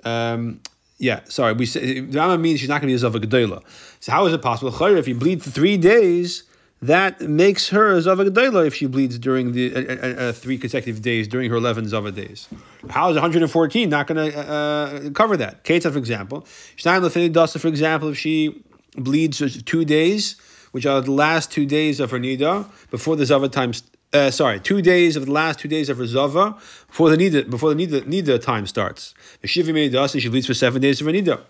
um, 0.05 0.61
yeah, 0.99 1.21
sorry, 1.25 1.53
we 1.53 1.67
say 1.67 2.01
Rama 2.01 2.39
means 2.39 2.61
she's 2.61 2.69
not 2.69 2.81
going 2.81 2.89
to 2.89 2.93
be 2.93 2.95
a 2.95 2.99
zava 2.99 3.21
gedela. 3.21 3.63
So 4.01 4.13
how 4.13 4.27
is 4.27 4.33
it 4.33 4.41
possible? 4.41 4.73
If 4.97 5.09
you 5.09 5.15
bleed 5.15 5.43
for 5.43 5.51
three 5.51 5.77
days, 5.77 6.45
that 6.87 7.21
makes 7.21 7.71
her 7.71 7.93
a 7.93 8.03
zava 8.03 8.27
gedela 8.27 8.67
if 8.67 8.75
she 8.75 8.87
bleeds 8.87 9.19
during 9.19 9.53
the 9.53 9.75
uh, 9.75 9.81
uh, 9.81 10.29
uh, 10.29 10.33
three 10.33 10.59
consecutive 10.59 11.01
days 11.01 11.27
during 11.27 11.51
her 11.51 11.57
eleven 11.57 11.89
zava 11.89 12.13
days. 12.13 12.49
How 12.91 13.09
is 13.09 13.15
114 13.15 13.89
not 13.89 14.07
going 14.07 14.31
to 14.31 14.39
uh, 14.39 15.11
cover 15.11 15.37
that? 15.39 15.65
Keta, 15.65 15.91
for 15.91 15.99
example, 15.99 16.43
Shnaim 16.77 17.01
Lefini 17.01 17.33
Dasa, 17.33 17.59
for 17.59 17.69
example, 17.69 18.11
if 18.11 18.19
she 18.19 18.63
bleeds 18.97 19.63
two 19.63 19.85
days, 19.87 20.37
which 20.73 20.85
are 20.85 21.01
the 21.01 21.11
last 21.11 21.51
two 21.51 21.65
days 21.65 22.01
of 22.01 22.11
her 22.11 22.19
nida 22.19 22.69
before 22.91 23.17
the 23.17 23.25
zava 23.25 23.49
time. 23.49 23.73
Uh, 24.13 24.31
sorry, 24.31 24.61
two 24.61 24.81
days 24.81 25.17
of 25.17 25.27
the 25.27 25.33
last 25.33 25.59
two 25.59 25.67
days 25.67 25.89
of 25.89 25.99
her 25.99 26.07
zava 26.07 26.57
before 26.87 27.11
the 27.11 27.17
nida 27.17 27.49
before 27.49 27.75
the 27.75 27.87
nida, 27.87 28.03
nida 28.03 28.41
time 28.41 28.67
starts. 28.67 29.15
The 29.41 29.49
shiva 29.49 29.73
nida 29.73 30.21
she 30.21 30.29
bleeds 30.29 30.47
for 30.47 30.55
seven 30.55 30.83
days 30.83 31.01
of 31.01 31.07
her 31.07 31.13
nida. 31.13 31.41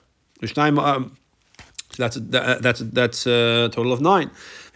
Um, 0.78 1.16
so 1.90 2.02
that's 2.02 2.16
a, 2.16 2.20
that's 2.20 2.80
that's 2.80 3.26
a 3.26 3.70
total 3.72 3.92
of 3.92 4.00
nine. 4.00 4.30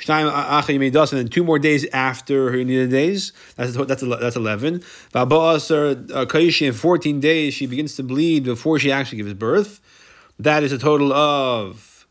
And 0.07 1.21
then 1.21 1.29
two 1.29 1.45
more 1.45 1.59
days 1.59 1.87
after 1.93 2.51
her 2.53 2.59
nida 2.59 2.91
days. 2.91 3.33
That's 3.57 3.77
that's 3.77 4.03
that's 4.03 4.37
eleven. 4.37 4.83
In 5.15 6.73
fourteen 6.73 7.21
days 7.21 7.55
she 7.55 7.67
begins 7.67 7.97
to 7.97 8.03
bleed 8.03 8.45
before 8.45 8.79
she 8.79 8.93
actually 8.93 9.19
gives 9.19 9.35
birth. 9.35 9.81
That 10.39 10.63
is 10.63 10.71
a 10.71 10.79
total 10.79 11.13
of 11.13 12.07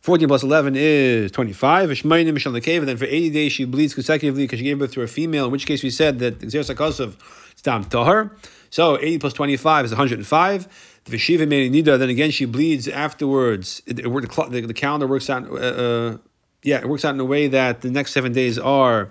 14 0.00 0.28
plus 0.28 0.42
11 0.42 0.74
is 0.76 1.30
25. 1.30 1.90
And 1.90 2.88
then 2.88 2.96
for 2.96 3.04
80 3.04 3.30
days 3.30 3.52
she 3.52 3.64
bleeds 3.64 3.94
consecutively 3.94 4.44
because 4.44 4.58
she 4.58 4.64
gave 4.64 4.78
birth 4.78 4.92
to 4.92 5.02
a 5.02 5.06
female, 5.06 5.46
in 5.46 5.50
which 5.50 5.66
case 5.66 5.82
we 5.82 5.90
said 5.90 6.18
that 6.20 6.40
Xer 6.40 6.74
Sakosov 6.74 7.16
is 7.54 7.88
to 7.90 8.04
her. 8.04 8.36
So 8.70 8.98
80 8.98 9.18
plus 9.18 9.32
25 9.34 9.84
is 9.86 9.90
105. 9.90 11.00
The 11.04 11.16
Vishiva 11.16 11.48
made 11.48 11.72
Nida, 11.72 11.98
then 11.98 12.08
again 12.08 12.30
she 12.30 12.44
bleeds 12.44 12.88
afterwards. 12.88 13.82
It, 13.86 13.98
it, 14.00 14.04
the, 14.04 14.64
the, 14.66 14.74
calendar 14.74 15.06
works 15.06 15.28
out, 15.28 15.50
uh, 15.50 15.54
uh, 15.54 16.16
yeah, 16.62 16.78
it 16.78 16.88
works 16.88 17.04
out 17.04 17.14
in 17.14 17.20
a 17.20 17.24
way 17.24 17.48
that 17.48 17.80
the 17.80 17.90
next 17.90 18.12
seven 18.12 18.32
days 18.32 18.58
are 18.58 19.10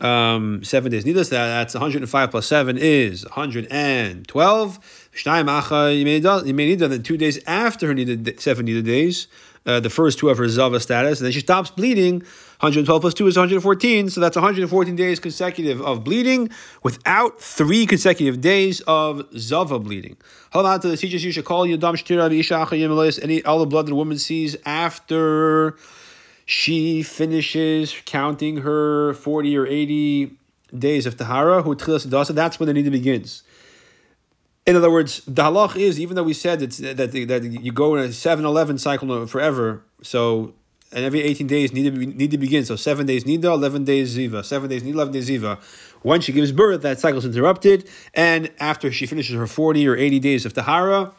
um, 0.00 0.64
seven 0.64 0.90
days. 0.90 1.06
Needless 1.06 1.28
that 1.28 1.46
that's 1.46 1.74
105 1.74 2.30
plus 2.30 2.46
seven 2.46 2.76
is 2.78 3.24
112. 3.24 5.08
Then 5.24 7.02
two 7.02 7.16
days 7.16 7.40
after 7.46 7.86
her 7.86 7.94
needed 7.94 8.40
seven 8.40 8.64
needed 8.64 8.84
days, 8.84 9.28
uh, 9.64 9.80
the 9.80 9.90
first 9.90 10.18
two 10.18 10.28
of 10.28 10.38
her 10.38 10.48
Zava 10.48 10.80
status, 10.80 11.20
and 11.20 11.26
then 11.26 11.32
she 11.32 11.40
stops 11.40 11.70
bleeding. 11.70 12.22
112 12.60 13.00
plus 13.00 13.14
2 13.14 13.26
is 13.26 13.36
114, 13.36 14.08
so 14.08 14.20
that's 14.20 14.36
114 14.36 14.94
days 14.94 15.18
consecutive 15.18 15.82
of 15.82 16.04
bleeding 16.04 16.48
without 16.84 17.40
three 17.40 17.86
consecutive 17.86 18.40
days 18.40 18.80
of 18.82 19.26
Zava 19.36 19.80
bleeding. 19.80 20.16
How 20.52 20.62
the 20.82 20.96
teachers 20.96 21.24
you 21.24 21.32
should 21.32 21.44
call 21.44 21.66
Yadam 21.66 21.94
Shtira 21.94 22.30
any 23.20 23.42
all 23.42 23.58
the 23.58 23.66
blood 23.66 23.86
that 23.86 23.90
the 23.90 23.96
woman 23.96 24.16
sees 24.16 24.56
after 24.64 25.76
she 26.52 27.02
finishes 27.02 27.96
counting 28.04 28.58
her 28.58 29.14
40 29.14 29.56
or 29.56 29.66
80 29.66 30.32
days 30.78 31.06
of 31.06 31.16
Tahara, 31.16 31.62
who 31.62 31.74
that's 31.74 32.60
when 32.60 32.66
the 32.66 32.74
need 32.74 32.92
begins. 32.92 33.42
In 34.66 34.76
other 34.76 34.90
words, 34.90 35.22
the 35.26 35.44
halach 35.44 35.76
is 35.76 35.98
even 35.98 36.14
though 36.14 36.22
we 36.22 36.34
said 36.34 36.60
that 36.60 36.98
that, 36.98 37.12
that 37.28 37.42
you 37.42 37.72
go 37.72 37.96
in 37.96 38.04
a 38.04 38.08
7-11 38.08 38.78
cycle 38.78 39.26
forever, 39.26 39.82
so 40.02 40.52
and 40.92 41.06
every 41.06 41.22
18 41.22 41.46
days 41.46 41.72
need 41.72 41.94
to, 41.94 41.98
need 41.98 42.30
to 42.32 42.38
begin. 42.38 42.66
So 42.66 42.76
seven 42.76 43.06
days 43.06 43.24
nida, 43.24 43.44
11 43.44 43.84
days 43.84 44.14
ziva, 44.14 44.44
seven 44.44 44.68
days 44.68 44.82
nida, 44.82 44.92
11 44.92 45.12
days 45.14 45.30
ziva. 45.30 45.58
When 46.02 46.20
she 46.20 46.32
gives 46.32 46.52
birth, 46.52 46.82
that 46.82 47.00
cycle 47.00 47.18
is 47.18 47.24
interrupted, 47.24 47.88
and 48.12 48.50
after 48.60 48.92
she 48.92 49.06
finishes 49.06 49.36
her 49.36 49.46
40 49.46 49.88
or 49.88 49.96
80 49.96 50.18
days 50.18 50.44
of 50.44 50.52
tahara, 50.52 51.12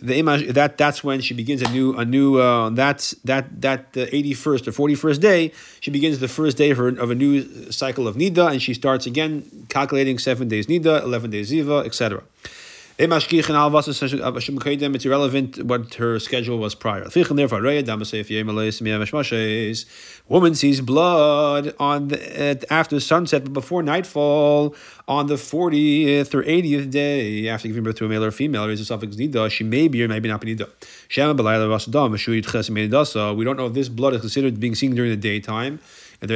the 0.00 0.16
image 0.16 0.52
that 0.52 0.78
that's 0.78 1.02
when 1.02 1.20
she 1.20 1.34
begins 1.34 1.62
a 1.62 1.70
new 1.70 1.94
a 1.94 2.04
new 2.04 2.38
uh, 2.38 2.70
that's 2.70 3.12
that 3.24 3.60
that 3.60 3.92
the 3.92 4.06
81st 4.06 4.68
or 4.68 4.88
41st 4.88 5.20
day 5.20 5.52
she 5.80 5.90
begins 5.90 6.18
the 6.20 6.28
first 6.28 6.56
day 6.56 6.70
of, 6.70 6.78
her, 6.78 6.88
of 6.88 7.10
a 7.10 7.14
new 7.14 7.70
cycle 7.70 8.06
of 8.06 8.16
nida 8.16 8.50
and 8.50 8.62
she 8.62 8.74
starts 8.74 9.06
again 9.06 9.66
calculating 9.68 10.18
seven 10.18 10.48
days 10.48 10.66
nida 10.66 11.02
11 11.02 11.30
days 11.30 11.50
ziva 11.50 11.84
etc 11.84 12.22
Äh, 12.98 13.06
it's 14.94 15.04
irrelevant 15.04 15.62
what 15.62 15.94
her 15.94 16.18
schedule 16.18 16.58
was 16.58 16.74
prior. 16.74 17.04
Woman 20.28 20.54
sees 20.54 20.80
blood 20.80 21.74
on 21.78 22.08
the, 22.08 22.66
after 22.70 22.98
sunset, 22.98 23.44
but 23.44 23.52
before 23.52 23.84
nightfall 23.84 24.74
on 25.06 25.28
the 25.28 25.36
40th 25.36 26.34
or 26.34 26.42
80th 26.42 26.90
day 26.90 27.48
after 27.48 27.68
giving 27.68 27.84
birth 27.84 27.96
to 27.96 28.04
a 28.04 28.08
male 28.08 28.24
or 28.24 28.32
female, 28.32 28.66
raises 28.66 28.90
a 28.90 28.94
suffix 28.94 29.14
nida, 29.14 29.48
she 29.48 29.62
may 29.62 29.86
be 29.86 30.02
or 30.02 30.08
maybe 30.08 30.28
not 30.28 30.40
be 30.40 30.56
nida. 30.56 30.68
We 33.36 33.44
don't 33.44 33.56
know 33.56 33.66
if 33.66 33.74
this 33.74 33.88
blood 33.88 34.14
is 34.14 34.20
considered 34.22 34.58
being 34.58 34.74
seen 34.74 34.96
during 34.96 35.12
the 35.12 35.16
daytime 35.16 35.78
at 36.20 36.28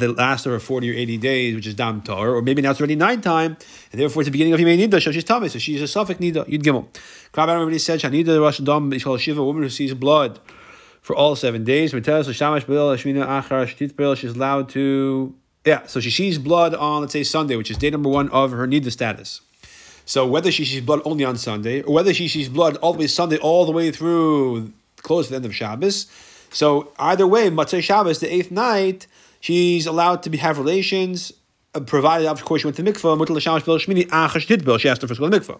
the, 0.00 0.14
last 0.16 0.46
of 0.46 0.52
her 0.52 0.58
40 0.58 0.90
or 0.90 0.94
80 0.94 1.18
days, 1.18 1.54
which 1.54 1.66
is 1.66 1.74
Dam 1.74 2.00
Tar, 2.00 2.34
or 2.34 2.40
maybe 2.40 2.62
now 2.62 2.70
it's 2.70 2.80
already 2.80 2.96
night 2.96 3.22
time, 3.22 3.58
and 3.92 4.00
therefore 4.00 4.22
it's 4.22 4.28
the 4.28 4.32
beginning 4.32 4.54
of 4.54 4.60
Yimei 4.60 4.78
Nida, 4.78 5.02
so 5.02 5.12
she's 5.12 5.24
Tameh, 5.24 5.50
so 5.50 5.58
she's 5.58 5.82
a 5.82 5.88
suffix 5.88 6.18
Nida, 6.18 6.48
Yud 6.48 6.62
Gimel. 6.62 6.86
Krab 7.32 7.48
already 7.48 7.78
said, 7.78 8.00
Shanida 8.00 8.40
Rosh 8.40 8.58
Dam 8.58 8.90
Ishal 8.90 9.18
Shiva, 9.18 9.40
a 9.40 9.44
woman 9.44 9.62
who 9.62 9.68
sees 9.68 9.92
blood 9.92 10.40
for 11.02 11.14
all 11.14 11.36
seven 11.36 11.64
days. 11.64 11.90
She's 11.90 12.08
allowed 14.34 14.68
to, 14.70 15.34
yeah, 15.64 15.86
so 15.86 16.00
she 16.00 16.10
sees 16.10 16.38
blood 16.38 16.74
on, 16.74 17.02
let's 17.02 17.12
say, 17.12 17.22
Sunday, 17.22 17.56
which 17.56 17.70
is 17.70 17.76
day 17.76 17.90
number 17.90 18.08
one 18.08 18.30
of 18.30 18.52
her 18.52 18.66
Nida 18.66 18.90
status. 18.90 19.42
So 20.06 20.26
whether 20.26 20.50
she 20.50 20.64
sees 20.64 20.80
blood 20.80 21.02
only 21.04 21.26
on 21.26 21.36
Sunday, 21.36 21.82
or 21.82 21.92
whether 21.92 22.14
she 22.14 22.28
sees 22.28 22.48
blood 22.48 22.76
all 22.78 22.94
the 22.94 23.00
way 23.00 23.06
Sunday, 23.06 23.36
all 23.36 23.66
the 23.66 23.72
way 23.72 23.90
through 23.90 24.72
close 25.02 25.26
to 25.26 25.32
the 25.32 25.36
end 25.36 25.44
of 25.44 25.54
Shabbos, 25.54 26.06
so 26.50 26.92
either 26.98 27.26
way, 27.26 27.50
Motzei 27.50 27.82
Shabbos, 27.82 28.20
the 28.20 28.32
eighth 28.32 28.50
night, 28.50 29.06
she's 29.40 29.86
allowed 29.86 30.22
to 30.24 30.30
be, 30.30 30.38
have 30.38 30.58
relations, 30.58 31.32
uh, 31.74 31.80
provided, 31.80 32.26
of 32.26 32.44
course, 32.44 32.62
she 32.62 32.66
went 32.66 32.76
to 32.76 32.82
mikvah, 32.82 33.16
mutal 33.18 33.36
l'shamash 33.36 33.62
shmini, 33.62 34.06
achash 34.08 34.46
didbel. 34.46 34.80
she 34.80 34.88
has 34.88 34.98
to 34.98 35.06
first 35.06 35.20
go 35.20 35.28
to 35.28 35.38
mikvah. 35.38 35.58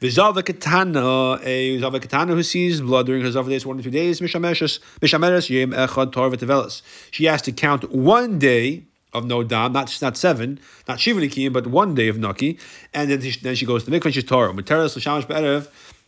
V'zava 0.00 0.44
katana, 0.44 1.40
a 1.42 1.78
zava 1.78 1.98
katana 1.98 2.34
who 2.34 2.42
sees 2.42 2.80
blood 2.80 3.06
during 3.06 3.22
her 3.22 3.30
zava 3.30 3.48
days, 3.48 3.64
one 3.64 3.78
or 3.78 3.82
two 3.82 3.90
days, 3.90 4.20
mishameres, 4.20 4.80
yem 5.00 5.72
echad 5.72 6.12
v'tevelis. 6.12 6.82
She 7.10 7.24
has 7.24 7.40
to 7.42 7.52
count 7.52 7.90
one 7.90 8.38
day, 8.38 8.84
of 9.12 9.24
no 9.24 9.42
dam, 9.42 9.72
not 9.72 9.96
not 10.02 10.16
seven, 10.16 10.60
not 10.86 11.00
shiva 11.00 11.50
but 11.50 11.66
one 11.66 11.94
day 11.94 12.08
of 12.08 12.18
naki, 12.18 12.58
and 12.92 13.10
then 13.10 13.22
she, 13.22 13.40
then 13.40 13.54
she 13.54 13.64
goes 13.64 13.84
to 13.84 13.90
mikvah 13.90 14.12
she's 14.12 14.24
Torah. 14.24 15.66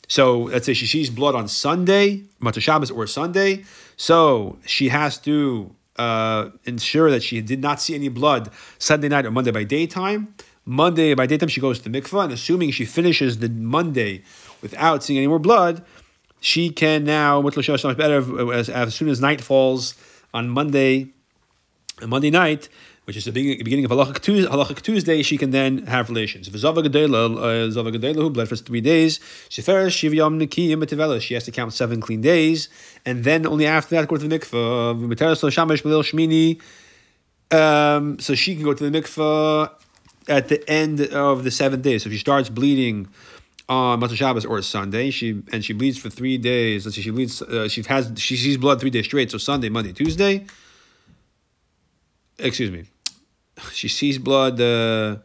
So 0.09 0.41
let's 0.45 0.65
say 0.67 0.75
she 0.75 0.87
sees 0.87 1.11
blood 1.11 1.35
on 1.35 1.49
Sunday, 1.49 2.23
Motzei 2.43 2.63
Shabbos 2.63 2.91
or 2.91 3.07
Sunday. 3.07 3.65
So 3.99 4.59
she 4.65 4.89
has 4.89 5.19
to 5.19 5.75
uh, 5.99 6.51
ensure 6.65 7.11
that 7.11 7.23
she 7.23 7.41
did 7.41 7.61
not 7.61 7.81
see 7.81 7.95
any 7.95 8.09
blood 8.09 8.51
Sunday 8.79 9.09
night 9.09 9.27
or 9.27 9.31
Monday 9.31 9.51
by 9.51 9.65
daytime. 9.65 10.35
Monday 10.65 11.15
by 11.15 11.27
daytime, 11.27 11.49
she 11.49 11.61
goes 11.61 11.81
to 11.81 11.91
mikvah, 11.91 12.25
and 12.25 12.33
assuming 12.33 12.71
she 12.71 12.85
finishes 12.85 13.39
the 13.39 13.49
Monday 13.49 14.23
without 14.61 15.03
seeing 15.03 15.19
any 15.19 15.27
more 15.27 15.39
blood, 15.39 15.85
she 16.41 16.71
can 16.71 17.05
now, 17.05 17.45
as, 17.47 18.69
as 18.69 18.95
soon 18.95 19.09
as 19.09 19.21
night 19.21 19.41
falls 19.41 19.95
on 20.33 20.49
Monday, 20.49 21.09
Monday 22.07 22.31
night, 22.31 22.69
which 23.09 23.17
is 23.17 23.25
the 23.25 23.33
beginning 23.33 23.87
of 23.87 23.91
Halachic 23.91 24.83
Tuesday, 24.83 25.23
she 25.23 25.39
can 25.39 25.51
then 25.51 25.87
have 25.87 26.11
relations. 26.11 26.47
If 26.47 26.55
uh, 26.55 26.59
Zava 26.59 26.83
Gedela, 26.83 28.17
who 28.17 28.29
bled 28.29 28.51
for 28.51 28.57
three 28.57 28.83
days, 28.83 29.19
she 29.49 29.63
has 29.63 31.45
to 31.47 31.51
count 31.51 31.73
seven 31.73 32.03
clean 32.03 32.21
days, 32.21 32.69
and 33.07 33.25
then 33.25 33.47
only 33.47 33.65
after 33.65 33.95
that, 33.95 34.05
according 34.05 34.29
to 34.29 34.39
the 34.39 34.39
mikvah, 34.39 35.01
Um, 37.51 38.19
so 38.19 38.35
she 38.35 38.55
can 38.55 38.63
go 38.63 38.75
to 38.75 38.91
the 38.91 39.01
mikveh 39.01 39.71
at 40.29 40.49
the 40.49 40.71
end 40.71 41.01
of 41.01 41.45
the 41.45 41.51
seventh 41.51 41.83
day. 41.83 41.97
So 41.97 42.09
if 42.09 42.13
she 42.13 42.19
starts 42.19 42.51
bleeding 42.51 43.09
on 43.71 44.03
Motzei 44.03 44.17
Shabbos 44.17 44.45
or 44.45 44.61
Sunday, 44.61 45.09
she 45.13 45.43
and 45.51 45.65
she 45.65 45.73
bleeds 45.73 45.97
for 45.97 46.11
three 46.11 46.37
days. 46.37 46.85
Let's 46.85 46.97
see, 46.97 47.01
she 47.01 47.11
bleeds. 47.11 47.41
Uh, 47.41 47.71
she 47.71 47.83
has 47.85 48.13
she 48.17 48.37
sees 48.37 48.59
blood 48.59 48.81
three 48.83 48.91
days 48.91 49.07
straight. 49.07 49.31
So 49.31 49.39
Sunday, 49.39 49.71
Monday, 49.71 49.95
Tuesday. 49.95 50.45
Excuse 52.39 52.71
me. 52.71 52.85
She 53.73 53.89
sees 53.89 54.19
blood. 54.19 54.61
Uh, 54.61 55.17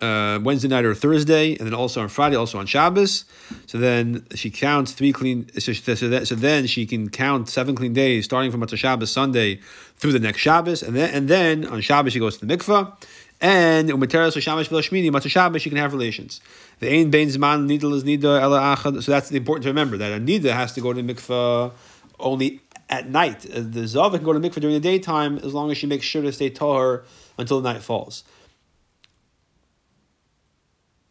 uh, 0.00 0.38
Wednesday 0.42 0.68
night 0.68 0.84
or 0.84 0.94
Thursday, 0.94 1.56
and 1.56 1.66
then 1.66 1.74
also 1.74 2.00
on 2.00 2.08
Friday, 2.08 2.36
also 2.36 2.58
on 2.58 2.66
Shabbos. 2.66 3.24
So 3.66 3.78
then 3.78 4.26
she 4.34 4.50
counts 4.50 4.92
three 4.92 5.12
clean. 5.12 5.48
So, 5.58 5.72
so, 5.72 6.08
that, 6.08 6.28
so 6.28 6.34
then 6.34 6.66
she 6.66 6.86
can 6.86 7.08
count 7.08 7.48
seven 7.48 7.74
clean 7.74 7.92
days, 7.92 8.24
starting 8.24 8.50
from 8.50 8.60
Motzei 8.60 8.76
Shabbos 8.76 9.10
Sunday 9.10 9.60
through 9.96 10.12
the 10.12 10.20
next 10.20 10.40
Shabbos, 10.40 10.82
and 10.82 10.94
then 10.94 11.12
and 11.12 11.28
then 11.28 11.66
on 11.66 11.80
Shabbos 11.80 12.12
she 12.12 12.20
goes 12.20 12.38
to 12.38 12.46
the 12.46 12.56
mikvah, 12.56 12.94
and 13.40 13.88
umateras 13.88 14.40
Shabbos 14.40 14.68
v'lashmini 14.68 15.10
Motzei 15.10 15.30
Shabbos 15.30 15.62
she 15.62 15.70
can 15.70 15.78
have 15.78 15.92
relations. 15.92 16.40
The 16.78 16.88
ein 16.88 17.10
bein 17.10 17.28
zman 17.28 17.66
nidal 17.68 17.94
is 17.94 18.04
nida 18.04 18.40
ela 18.40 18.76
achad. 18.76 19.02
So 19.02 19.10
that's 19.10 19.32
important 19.32 19.64
to 19.64 19.70
remember 19.70 19.96
that 19.96 20.12
a 20.12 20.20
nida 20.20 20.52
has 20.52 20.72
to 20.74 20.80
go 20.80 20.92
to 20.92 21.02
the 21.02 21.14
mikvah 21.14 21.72
only 22.20 22.60
at 22.88 23.08
night. 23.08 23.40
The 23.40 23.80
zav 23.80 24.12
can 24.12 24.22
go 24.22 24.32
to 24.32 24.38
the 24.38 24.48
mikvah 24.48 24.60
during 24.60 24.74
the 24.74 24.80
daytime 24.80 25.38
as 25.38 25.52
long 25.52 25.72
as 25.72 25.78
she 25.78 25.88
makes 25.88 26.06
sure 26.06 26.22
to 26.22 26.30
stay 26.30 26.50
tahor 26.50 27.02
until 27.38 27.60
the 27.60 27.72
night 27.72 27.82
falls 27.82 28.24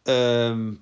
um, 0.08 0.80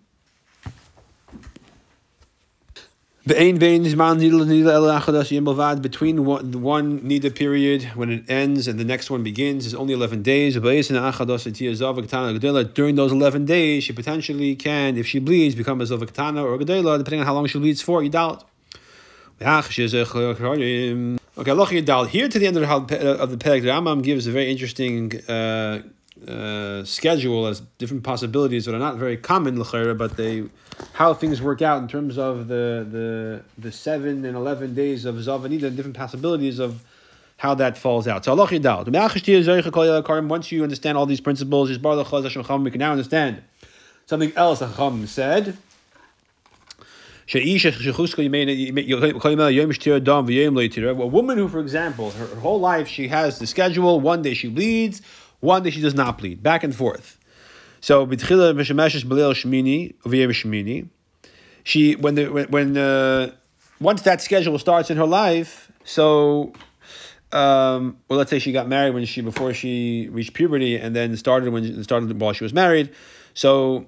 between 5.82 6.24
one, 6.24 7.01
nida 7.01 7.34
period 7.34 7.82
when 7.97 8.11
it 8.11 8.30
ends 8.30 8.68
and 8.68 8.78
the 8.78 8.84
next 8.84 9.11
one 9.11 9.24
begins 9.24 9.66
is 9.66 9.74
only 9.74 9.94
11 9.94 10.22
days. 10.22 10.55
During 10.55 10.94
those 12.94 13.12
11 13.12 13.44
days, 13.47 13.82
she 13.82 13.92
potentially 13.92 14.55
can, 14.55 14.97
if 14.97 15.09
she 15.09 15.18
bleeds, 15.18 15.57
become 15.57 15.80
a 15.80 15.84
Zavaktana 15.84 16.44
or 16.44 16.57
Gedela, 16.57 16.99
depending 16.99 17.20
on 17.20 17.26
how 17.26 17.34
long 17.34 17.47
she 17.47 17.59
bleeds 17.59 17.82
for. 17.82 18.01
Yidalt. 18.01 18.44
Okay, 21.39 21.51
Lochi 21.51 21.82
Yidal. 21.82 22.09
Here 22.09 22.30
to 22.30 22.39
the 22.39 22.47
end 22.47 22.57
of 22.57 22.89
the, 22.89 23.20
of 23.20 23.30
the 23.30 23.37
Peg, 23.37 23.62
the 23.62 23.68
Rambam 23.68 24.03
gives 24.03 24.26
a 24.26 24.30
very 24.30 24.51
interesting 24.51 25.20
uh, 25.28 25.82
uh, 26.26 26.82
schedule 26.84 27.47
as 27.47 27.61
different 27.76 28.05
possibilities 28.05 28.64
that 28.64 28.74
are 28.74 28.78
not 28.78 28.97
very 28.97 29.18
common 29.18 29.62
but 29.99 30.16
they 30.16 30.45
how 30.95 31.12
things 31.12 31.43
work 31.43 31.61
out 31.61 31.82
in 31.82 31.89
terms 31.89 32.16
of 32.16 32.49
the 32.49 32.87
the 32.91 33.43
the 33.59 33.70
seven 33.70 34.24
and 34.24 34.34
eleven 34.34 34.74
days 34.74 35.05
of 35.05 35.16
zavanida 35.16 35.64
and 35.64 35.76
different 35.76 35.95
possibilities 35.97 36.59
of 36.59 36.82
how 37.37 37.55
that 37.55 37.76
falls 37.76 38.09
out. 38.09 38.24
So 38.24 38.32
Allah 38.32 38.49
Once 40.22 40.51
you 40.51 40.62
understand 40.62 40.97
all 40.97 41.05
these 41.05 41.20
principles, 41.20 41.68
we 41.68 42.70
can 42.70 42.78
now 42.78 42.93
understand 42.93 43.43
something 44.07 44.32
else 44.37 44.61
Chacham 44.61 45.07
said. 45.07 45.59
A 51.00 51.06
woman 51.06 51.38
who, 51.38 51.48
for 51.48 51.60
example, 51.60 52.10
her, 52.12 52.26
her 52.26 52.40
whole 52.40 52.60
life 52.60 52.86
she 52.88 53.08
has 53.08 53.38
the 53.38 53.46
schedule. 53.46 54.00
One 54.00 54.22
day 54.22 54.34
she 54.34 54.48
bleeds, 54.48 55.02
one 55.40 55.62
day 55.62 55.70
she 55.70 55.80
does 55.80 55.94
not 55.94 56.18
bleed, 56.18 56.42
back 56.42 56.62
and 56.62 56.74
forth. 56.74 57.18
So. 57.80 58.06
She 61.64 61.96
when 61.96 62.14
the 62.14 62.28
when, 62.28 62.46
when 62.48 62.76
uh, 62.76 63.32
once 63.80 64.02
that 64.02 64.22
schedule 64.22 64.58
starts 64.58 64.90
in 64.90 64.96
her 64.96 65.06
life, 65.06 65.72
so 65.84 66.52
um, 67.32 67.98
well, 68.08 68.18
let's 68.18 68.30
say 68.30 68.38
she 68.38 68.52
got 68.52 68.68
married 68.68 68.94
when 68.94 69.04
she 69.04 69.20
before 69.20 69.52
she 69.52 70.08
reached 70.10 70.32
puberty, 70.32 70.76
and 70.76 70.94
then 70.94 71.16
started 71.16 71.50
when 71.50 71.82
started 71.82 72.20
while 72.20 72.32
she 72.32 72.44
was 72.44 72.52
married. 72.52 72.92
So, 73.34 73.86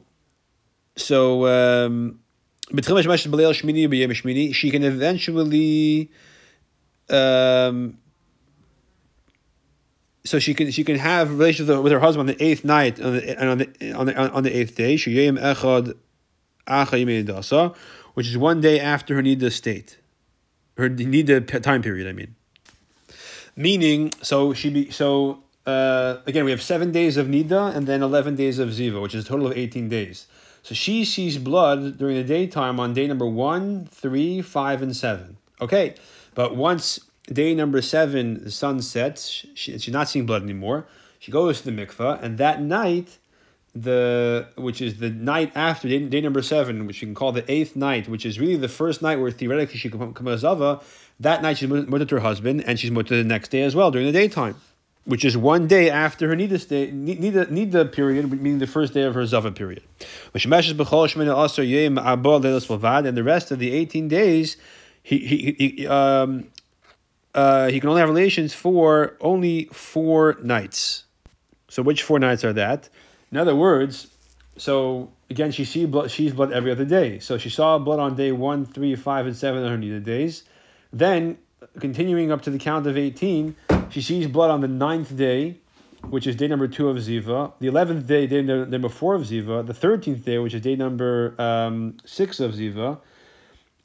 so 0.97 1.47
um, 1.47 2.19
she 4.53 4.71
can 4.71 4.83
eventually 4.85 6.11
um, 7.11 7.99
so 10.25 10.39
she 10.39 10.53
can 10.55 10.71
she 10.71 10.85
can 10.85 10.97
have 10.97 11.31
relations 11.39 11.69
with 11.69 11.93
her 11.93 12.01
husband 12.01 12.29
on 12.29 12.37
the 12.37 12.45
eighth 12.45 12.65
night 12.65 13.01
on 13.01 13.15
the, 13.15 13.41
and 13.41 13.49
on 13.49 13.59
the 13.59 13.93
on 13.93 14.07
the 14.07 14.33
on 14.33 14.43
the 14.43 14.57
eighth 14.57 14.77
day 14.77 14.97
which 18.15 18.29
is 18.29 18.37
one 18.37 18.61
day 18.61 18.81
after 18.81 19.15
her 19.15 19.23
nida 19.23 19.51
state, 19.51 19.99
her 20.77 20.91
nida 20.91 21.63
time 21.63 21.83
period. 21.83 22.09
I 22.09 22.13
mean, 22.13 22.35
meaning 23.57 24.13
so 24.23 24.53
she 24.53 24.71
be 24.71 24.91
so 24.91 25.45
uh, 25.67 26.17
again 26.27 26.45
we 26.45 26.51
have 26.51 26.61
seven 26.61 26.93
days 26.93 27.17
of 27.17 27.29
nida 27.29 27.75
and 27.75 27.87
then 27.87 28.03
eleven 28.03 28.35
days 28.35 28.59
of 28.59 28.71
ziva, 28.71 29.01
which 29.01 29.15
is 29.15 29.25
a 29.25 29.29
total 29.29 29.47
of 29.47 29.57
eighteen 29.57 29.89
days. 29.89 30.27
So 30.63 30.75
she 30.75 31.05
sees 31.05 31.39
blood 31.39 31.99
during 31.99 32.17
the 32.17 32.25
daytime 32.25 32.79
on 32.79 32.95
day 32.95 33.07
number 33.07 33.27
one, 33.27 33.87
three, 33.87 34.43
five, 34.43 34.83
and 34.83 34.95
seven. 34.95 35.37
Okay, 35.61 35.95
but 36.35 36.57
once 36.57 37.01
Day 37.33 37.55
number 37.55 37.83
seven, 37.83 38.43
the 38.45 38.51
sun 38.51 38.81
sets. 38.81 39.29
She, 39.29 39.79
she's 39.79 39.89
not 39.89 40.09
seeing 40.09 40.25
blood 40.25 40.43
anymore. 40.43 40.87
She 41.19 41.31
goes 41.31 41.61
to 41.61 41.71
the 41.71 41.87
mikveh, 41.87 42.23
and 42.23 42.39
that 42.39 42.63
night, 42.63 43.19
the 43.75 44.49
which 44.57 44.81
is 44.81 44.99
the 44.99 45.11
night 45.11 45.53
after 45.55 45.89
day, 45.89 45.99
day 45.99 46.23
number 46.23 46.41
seven, 46.41 46.87
which 46.87 47.03
you 47.03 47.07
can 47.07 47.15
call 47.15 47.33
the 47.33 47.45
eighth 47.53 47.77
night, 47.77 48.09
which 48.09 48.25
is 48.25 48.41
really 48.41 48.57
the 48.57 48.69
first 48.69 49.03
night 49.03 49.17
where 49.17 49.31
theoretically 49.31 49.79
she 49.79 49.91
can 49.91 50.15
come 50.15 50.29
as 50.29 50.41
zava. 50.41 50.81
That 51.21 51.43
night 51.43 51.59
she's 51.59 51.69
mutter 51.69 52.07
to 52.07 52.15
her 52.15 52.21
husband, 52.23 52.65
and 52.65 52.81
she's 52.81 52.91
mutter 52.91 53.17
the 53.17 53.25
next 53.25 53.51
day 53.51 53.63
as 53.63 53.77
well 53.77 53.91
during 53.91 54.07
the 54.07 54.13
daytime, 54.13 54.55
which 55.09 55.25
is 55.25 55.39
one 55.39 55.67
day 55.67 55.89
after 55.89 56.29
her 56.29 56.37
nida 56.37 56.69
day, 56.69 56.93
nida, 56.93 57.47
nida 57.47 57.91
period, 57.91 58.31
meaning 58.31 58.59
the 58.59 58.67
first 58.67 58.93
day 58.93 59.05
of 59.05 59.15
her 59.15 59.25
zava 59.25 59.51
period. 59.51 59.83
And 60.35 60.43
the 63.17 63.23
rest 63.25 63.51
of 63.51 63.59
the 63.59 63.73
eighteen 63.73 64.09
days, 64.09 64.59
he 65.03 65.19
he, 65.19 65.57
he 65.59 65.87
um 65.87 66.51
uh, 67.35 67.69
he 67.71 67.81
can 67.81 67.89
only 67.89 68.01
have 68.01 68.11
relations 68.11 68.53
for 68.53 69.17
only 69.23 69.71
four 69.73 70.37
nights. 70.43 71.05
So 71.69 71.83
which 71.83 72.03
four 72.03 72.19
nights 72.19 72.45
are 72.45 72.53
that? 72.53 72.91
In 73.33 73.39
other 73.39 73.57
words, 73.57 74.09
so 74.59 75.11
again, 75.31 75.53
she 75.53 75.65
sees 75.65 75.87
blood, 75.87 76.11
she's 76.11 76.35
blood 76.35 76.53
every 76.53 76.71
other 76.71 76.85
day. 76.85 77.19
So 77.19 77.39
she 77.39 77.49
saw 77.49 77.79
blood 77.79 77.99
on 77.99 78.15
day 78.15 78.33
one, 78.33 78.67
three, 78.67 78.95
five, 78.95 79.25
and 79.27 79.35
seven 79.35 79.65
on 79.65 79.71
her 79.71 79.79
needed 79.79 80.05
days. 80.05 80.45
Then, 80.93 81.39
continuing 81.81 82.31
up 82.33 82.43
to 82.43 82.51
the 82.51 82.59
count 82.59 82.87
of 82.87 82.97
18, 82.97 83.57
she 83.91 84.03
sees 84.03 84.27
blood 84.27 84.51
on 84.51 84.61
the 84.61 84.69
ninth 84.69 85.17
day, 85.17 85.59
which 86.09 86.27
is 86.27 86.37
day 86.37 86.47
number 86.47 86.69
two 86.69 86.89
of 86.89 86.97
Ziva, 86.99 87.53
the 87.59 87.69
11th 87.69 88.07
day, 88.07 88.27
day 88.27 88.43
number 88.43 88.89
four 88.89 89.15
of 89.15 89.23
Ziva, 89.23 89.67
the 89.67 89.73
13th 89.73 90.25
day, 90.25 90.39
which 90.39 90.55
is 90.55 90.61
day 90.61 90.77
number 90.77 91.35
um, 91.39 91.97
six 92.05 92.41
of 92.41 92.53
Ziva, 92.53 93.01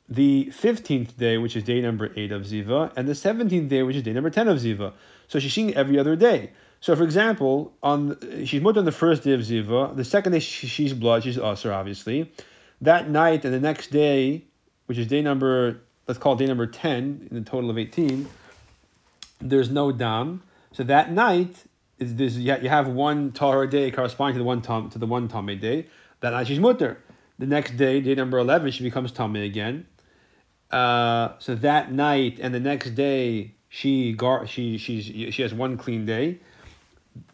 the 0.09 0.51
15th 0.51 1.17
day, 1.17 1.37
which 1.37 1.55
is 1.55 1.63
day 1.63 1.81
number 1.81 2.11
8 2.15 2.31
of 2.31 2.43
Ziva, 2.43 2.91
and 2.95 3.07
the 3.07 3.13
17th 3.13 3.69
day, 3.69 3.83
which 3.83 3.95
is 3.95 4.03
day 4.03 4.13
number 4.13 4.29
10 4.29 4.47
of 4.47 4.57
Ziva. 4.57 4.93
So 5.27 5.39
she's 5.39 5.53
seeing 5.53 5.73
every 5.75 5.97
other 5.97 6.15
day. 6.15 6.51
So, 6.81 6.95
for 6.95 7.03
example, 7.03 7.73
on 7.81 8.17
she's 8.45 8.61
mutter 8.61 8.79
on 8.79 8.85
the 8.85 8.91
first 8.91 9.23
day 9.23 9.31
of 9.31 9.41
Ziva, 9.41 9.95
the 9.95 10.03
second 10.03 10.33
day 10.33 10.39
she, 10.39 10.67
she's 10.67 10.93
blood, 10.93 11.23
she's 11.23 11.37
usher, 11.37 11.71
obviously. 11.71 12.31
That 12.81 13.09
night 13.09 13.45
and 13.45 13.53
the 13.53 13.59
next 13.59 13.87
day, 13.87 14.43
which 14.87 14.97
is 14.97 15.07
day 15.07 15.21
number, 15.21 15.79
let's 16.07 16.19
call 16.19 16.35
day 16.35 16.45
number 16.45 16.67
10 16.67 17.27
in 17.29 17.43
the 17.43 17.49
total 17.49 17.69
of 17.69 17.77
18, 17.77 18.27
there's 19.39 19.69
no 19.69 19.91
dam. 19.91 20.43
So 20.71 20.83
that 20.83 21.11
night, 21.11 21.55
is 21.99 22.15
this, 22.15 22.35
you 22.35 22.69
have 22.69 22.87
one 22.87 23.31
Tahar 23.31 23.67
day 23.67 23.91
corresponding 23.91 24.35
to 24.35 24.39
the 24.39 24.45
one 24.45 24.61
tom, 24.61 24.89
to 24.89 24.99
the 24.99 25.05
one 25.05 25.27
Tomei 25.27 25.59
day. 25.59 25.87
That 26.21 26.31
night 26.31 26.47
she's 26.47 26.59
mutter. 26.59 26.99
The 27.39 27.45
next 27.45 27.77
day, 27.77 27.99
day 27.99 28.15
number 28.15 28.37
11, 28.37 28.71
she 28.71 28.83
becomes 28.83 29.11
Tomei 29.11 29.45
again. 29.45 29.85
Uh, 30.73 31.33
so 31.37 31.53
that 31.53 31.91
night 31.91 32.39
and 32.41 32.53
the 32.53 32.59
next 32.59 32.95
day, 32.95 33.53
she 33.69 34.13
gar- 34.13 34.47
she 34.47 34.79
she's 34.79 35.05
she 35.33 35.41
has 35.43 35.53
one 35.53 35.77
clean 35.77 36.05
day. 36.05 36.39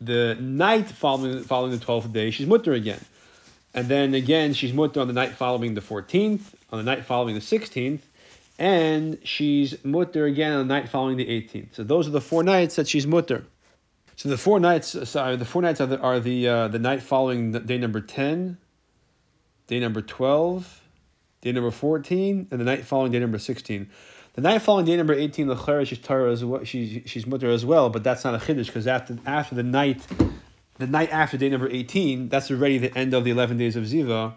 The 0.01 0.35
night 0.41 0.87
following 0.89 1.41
following 1.43 1.71
the 1.71 1.79
twelfth 1.79 2.11
day, 2.11 2.31
she's 2.31 2.47
mutter 2.47 2.73
again, 2.73 2.99
and 3.73 3.87
then 3.87 4.13
again 4.13 4.53
she's 4.53 4.73
mutter 4.73 4.99
on 4.99 5.07
the 5.07 5.13
night 5.13 5.31
following 5.31 5.73
the 5.73 5.81
fourteenth, 5.81 6.53
on 6.69 6.83
the 6.83 6.83
night 6.83 7.05
following 7.05 7.33
the 7.33 7.41
sixteenth, 7.41 8.05
and 8.59 9.17
she's 9.23 9.83
mutter 9.83 10.25
again 10.25 10.51
on 10.51 10.67
the 10.67 10.73
night 10.73 10.89
following 10.89 11.17
the 11.17 11.27
eighteenth. 11.27 11.73
So 11.73 11.83
those 11.83 12.07
are 12.07 12.11
the 12.11 12.21
four 12.21 12.43
nights 12.43 12.75
that 12.75 12.87
she's 12.87 13.07
mutter. 13.07 13.45
So 14.15 14.29
the 14.29 14.37
four 14.37 14.59
nights, 14.59 15.09
sorry, 15.09 15.35
the 15.37 15.45
four 15.45 15.63
nights 15.63 15.81
are 15.81 15.87
the 15.87 15.99
are 15.99 16.19
the, 16.19 16.47
uh, 16.47 16.67
the 16.67 16.79
night 16.79 17.01
following 17.01 17.51
day 17.53 17.77
number 17.79 18.01
ten, 18.01 18.57
day 19.65 19.79
number 19.79 20.01
twelve 20.01 20.79
day 21.41 21.51
number 21.51 21.71
14, 21.71 22.47
and 22.51 22.59
the 22.59 22.65
night 22.65 22.85
following 22.85 23.11
day 23.11 23.19
number 23.19 23.37
16. 23.37 23.89
The 24.33 24.41
night 24.41 24.61
following 24.61 24.85
day 24.85 24.97
number 24.97 25.13
18, 25.13 25.47
the 25.47 25.55
Chara, 25.55 25.85
she's 25.85 25.99
as 26.09 26.45
well, 26.45 26.63
she's, 26.63 27.01
she's 27.09 27.25
mutter 27.25 27.49
as 27.49 27.65
well, 27.65 27.89
but 27.89 28.03
that's 28.03 28.23
not 28.23 28.35
a 28.35 28.37
Chiddush, 28.37 28.67
because 28.67 28.87
after, 28.87 29.17
after 29.25 29.55
the 29.55 29.63
night, 29.63 30.05
the 30.77 30.87
night 30.87 31.09
after 31.11 31.37
day 31.37 31.49
number 31.49 31.69
18, 31.69 32.29
that's 32.29 32.51
already 32.51 32.77
the 32.77 32.95
end 32.97 33.13
of 33.13 33.23
the 33.23 33.31
11 33.31 33.57
days 33.57 33.75
of 33.75 33.85
Ziva, 33.85 34.33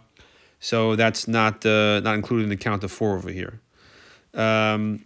so 0.61 0.97
that's 0.97 1.27
not 1.27 1.67
uh, 1.67 1.99
not 2.01 2.15
included 2.15 2.45
in 2.45 2.49
the 2.49 2.57
count 2.57 2.85
of 2.85 2.93
four 2.93 3.17
over 3.17 3.31
here. 3.31 3.61
Um, 4.35 5.05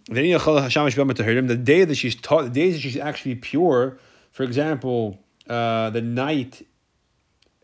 the 1.47 1.57
day 1.57 1.83
that 1.83 1.95
she's 1.95 2.15
taught, 2.15 2.43
the 2.43 2.49
days 2.49 2.75
that 2.75 2.81
she's 2.81 2.97
actually 2.97 3.35
pure 3.35 3.99
for 4.37 4.43
example, 4.43 5.17
uh, 5.49 5.89
the 5.89 6.01
night 6.01 6.63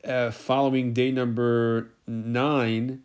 uh, 0.03 0.31
following 0.31 0.91
day 0.91 1.11
number 1.11 1.91
nine 2.07 3.03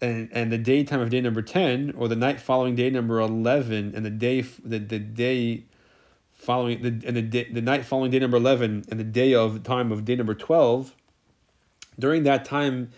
and, 0.00 0.30
and 0.32 0.50
the 0.50 0.56
daytime 0.56 1.00
of 1.00 1.10
day 1.10 1.20
number 1.20 1.42
10 1.42 1.92
or 1.98 2.08
the 2.08 2.16
night 2.16 2.40
following 2.40 2.74
day 2.74 2.88
number 2.88 3.20
11 3.20 3.92
and 3.94 4.06
the 4.06 4.10
day 4.10 4.40
the, 4.40 4.78
the 4.78 4.98
day 4.98 5.64
following 6.32 6.80
the 6.80 7.06
and 7.06 7.14
the 7.14 7.20
day, 7.20 7.46
the 7.52 7.60
night 7.60 7.84
following 7.84 8.10
day 8.10 8.20
number 8.20 8.38
11 8.38 8.86
and 8.88 8.98
the 8.98 9.04
day 9.04 9.34
of 9.34 9.62
time 9.62 9.92
of 9.92 10.06
day 10.06 10.16
number 10.16 10.34
12 10.34 10.96
during 11.98 12.22
that 12.22 12.46
time 12.46 12.90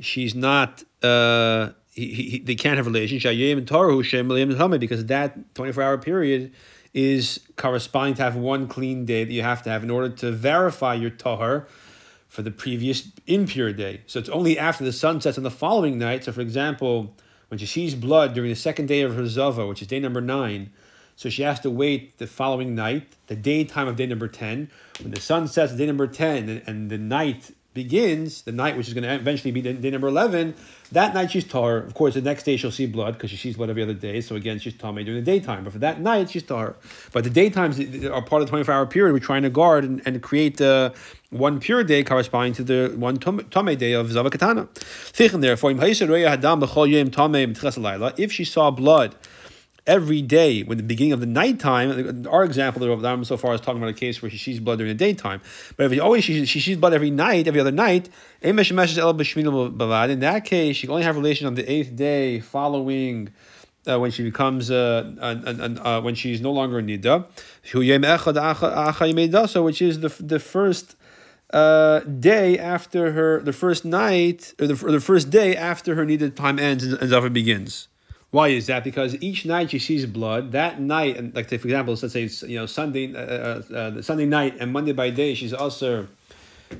she's 0.00 0.34
not 0.34 0.82
uh 1.04 1.70
he, 2.00 2.22
he, 2.22 2.38
they 2.38 2.54
can't 2.54 2.76
have 2.76 2.86
relationship 2.86 3.30
because 4.80 5.06
that 5.06 5.54
24 5.54 5.82
hour 5.82 5.98
period 5.98 6.52
is 6.92 7.40
corresponding 7.56 8.14
to 8.14 8.22
have 8.22 8.36
one 8.36 8.66
clean 8.66 9.04
day 9.04 9.24
that 9.24 9.32
you 9.32 9.42
have 9.42 9.62
to 9.62 9.70
have 9.70 9.84
in 9.84 9.90
order 9.90 10.08
to 10.08 10.32
verify 10.32 10.94
your 10.94 11.10
tahar 11.10 11.68
for 12.28 12.42
the 12.42 12.50
previous 12.50 13.08
impure 13.26 13.72
day. 13.72 14.00
So 14.06 14.18
it's 14.18 14.28
only 14.28 14.58
after 14.58 14.84
the 14.84 14.92
sun 14.92 15.20
sets 15.20 15.36
on 15.36 15.44
the 15.44 15.50
following 15.50 15.98
night. 15.98 16.24
So, 16.24 16.32
for 16.32 16.40
example, 16.40 17.14
when 17.48 17.58
she 17.58 17.66
sees 17.66 17.94
blood 17.94 18.34
during 18.34 18.50
the 18.50 18.56
second 18.56 18.86
day 18.86 19.02
of 19.02 19.14
her 19.14 19.26
zava, 19.26 19.66
which 19.66 19.82
is 19.82 19.88
day 19.88 20.00
number 20.00 20.20
nine, 20.20 20.70
so 21.16 21.28
she 21.28 21.42
has 21.42 21.60
to 21.60 21.70
wait 21.70 22.16
the 22.18 22.26
following 22.26 22.74
night, 22.74 23.14
the 23.26 23.36
daytime 23.36 23.88
of 23.88 23.96
day 23.96 24.06
number 24.06 24.26
10. 24.26 24.70
When 25.02 25.10
the 25.10 25.20
sun 25.20 25.48
sets 25.48 25.74
day 25.74 25.84
number 25.86 26.06
10 26.06 26.48
and, 26.48 26.62
and 26.66 26.90
the 26.90 26.96
night 26.96 27.50
begins, 27.72 28.42
the 28.42 28.52
night 28.52 28.76
which 28.76 28.88
is 28.88 28.94
going 28.94 29.04
to 29.04 29.14
eventually 29.14 29.52
be 29.52 29.62
day 29.62 29.90
number 29.90 30.08
11, 30.08 30.54
that 30.92 31.14
night 31.14 31.30
she's 31.30 31.44
tar. 31.44 31.76
Of 31.76 31.94
course, 31.94 32.14
the 32.14 32.20
next 32.20 32.42
day 32.42 32.56
she'll 32.56 32.72
see 32.72 32.86
blood 32.86 33.14
because 33.14 33.30
she 33.30 33.36
sees 33.36 33.56
blood 33.56 33.70
every 33.70 33.82
other 33.82 33.94
day. 33.94 34.20
So 34.20 34.34
again, 34.34 34.58
she's 34.58 34.74
tar 34.74 34.92
during 34.92 35.14
the 35.14 35.22
daytime. 35.22 35.64
But 35.64 35.72
for 35.72 35.78
that 35.78 36.00
night, 36.00 36.30
she's 36.30 36.42
tar. 36.42 36.74
But 37.12 37.24
the 37.24 37.30
daytimes 37.30 37.78
are 38.10 38.22
part 38.22 38.42
of 38.42 38.48
the 38.48 38.50
24 38.50 38.74
hour 38.74 38.86
period. 38.86 39.12
We're 39.12 39.20
trying 39.20 39.42
to 39.42 39.50
guard 39.50 39.84
and, 39.84 40.02
and 40.04 40.20
create 40.20 40.56
the 40.56 40.92
one 41.30 41.60
pure 41.60 41.84
day 41.84 42.02
corresponding 42.02 42.54
to 42.54 42.64
the 42.64 42.94
one 42.96 43.18
tame 43.18 43.76
day 43.76 43.92
of 43.92 44.08
Zavakatana. 44.08 44.68
Therefore, 45.40 45.70
If 48.18 48.32
she 48.32 48.44
saw 48.44 48.70
blood, 48.72 49.14
every 49.90 50.22
day 50.22 50.62
when 50.62 50.78
the 50.78 50.84
beginning 50.84 51.12
of 51.12 51.20
the 51.20 51.26
nighttime. 51.26 52.26
Our 52.28 52.44
example 52.44 52.80
that 52.80 52.96
Ram 52.96 53.24
so 53.24 53.36
far 53.36 53.52
is 53.54 53.60
talking 53.60 53.82
about 53.82 53.90
a 53.90 54.00
case 54.06 54.22
where 54.22 54.30
she 54.30 54.38
sees 54.38 54.60
blood 54.60 54.78
during 54.78 54.96
the 54.96 55.04
daytime. 55.06 55.40
But 55.76 55.92
if 55.92 56.00
always 56.00 56.22
she, 56.24 56.46
she 56.46 56.60
sees 56.60 56.76
blood 56.76 56.94
every 56.94 57.10
night, 57.10 57.48
every 57.48 57.60
other 57.60 57.72
night, 57.72 58.08
in 58.40 58.56
that 58.56 60.44
case, 60.44 60.76
she 60.76 60.86
can 60.86 60.92
only 60.92 61.02
have 61.02 61.16
relation 61.16 61.46
on 61.48 61.54
the 61.56 61.70
eighth 61.70 61.94
day 61.96 62.40
following. 62.40 63.30
Uh, 63.88 63.98
when 63.98 64.10
she 64.10 64.22
becomes 64.22 64.70
uh, 64.70 65.10
uh, 65.18 65.88
uh, 65.88 66.02
when 66.02 66.14
she's 66.14 66.42
no 66.42 66.52
longer 66.52 66.82
nida, 66.82 67.24
so 69.48 69.62
which 69.62 69.80
is 69.80 70.00
the 70.00 70.10
the 70.20 70.38
first 70.38 70.96
uh, 71.54 72.00
day 72.00 72.58
after 72.58 73.12
her 73.12 73.40
the 73.40 73.54
first 73.54 73.86
night 73.86 74.52
or 74.60 74.66
the, 74.66 74.86
or 74.86 74.92
the 74.92 75.00
first 75.00 75.30
day 75.30 75.56
after 75.56 75.94
her 75.94 76.04
needed 76.04 76.36
time 76.36 76.58
ends 76.58 76.84
and, 76.84 77.10
and 77.10 77.32
begins. 77.32 77.88
Why 78.30 78.48
is 78.48 78.66
that? 78.66 78.84
Because 78.84 79.20
each 79.20 79.44
night 79.44 79.70
she 79.70 79.80
sees 79.80 80.06
blood. 80.06 80.52
That 80.52 80.80
night, 80.80 81.16
and 81.16 81.34
like 81.34 81.48
for 81.48 81.54
example, 81.56 81.94
let's 82.00 82.12
say 82.12 82.24
it's 82.24 82.42
you 82.42 82.58
know 82.58 82.66
Sunday, 82.66 83.12
uh, 83.12 83.18
uh, 83.18 83.74
uh, 83.74 84.02
Sunday 84.02 84.26
night 84.26 84.56
and 84.60 84.72
Monday 84.72 84.92
by 84.92 85.10
day, 85.10 85.34
she's 85.34 85.52
also 85.52 86.06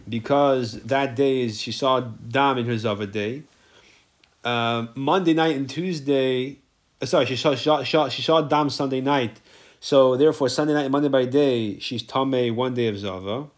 because 0.09 0.81
that 0.83 1.17
day 1.17 1.43
is 1.43 1.61
she 1.61 1.73
saw 1.73 2.01
dam 2.01 2.59
in 2.59 2.67
her 2.67 2.79
zava 2.79 3.07
day. 3.07 3.43
Uh, 4.45 4.87
Monday 4.95 5.35
night 5.35 5.57
and 5.57 5.69
Tuesday, 5.69 6.59
uh, 7.03 7.07
sorry, 7.07 7.27
she 7.27 7.37
saw, 7.37 7.55
she 7.55 7.65
saw 7.65 8.09
she 8.09 8.23
saw 8.23 8.41
dam 8.43 8.71
Sunday 8.71 9.01
night, 9.01 9.41
so 9.81 10.17
therefore 10.17 10.49
Sunday 10.49 10.75
night 10.75 10.85
and 10.85 10.93
Monday 10.93 11.09
by 11.09 11.25
day 11.25 11.81
she's 11.81 12.05
tame 12.05 12.55
one 12.55 12.75
day 12.75 12.87
of 12.87 12.97
zava. 12.97 13.49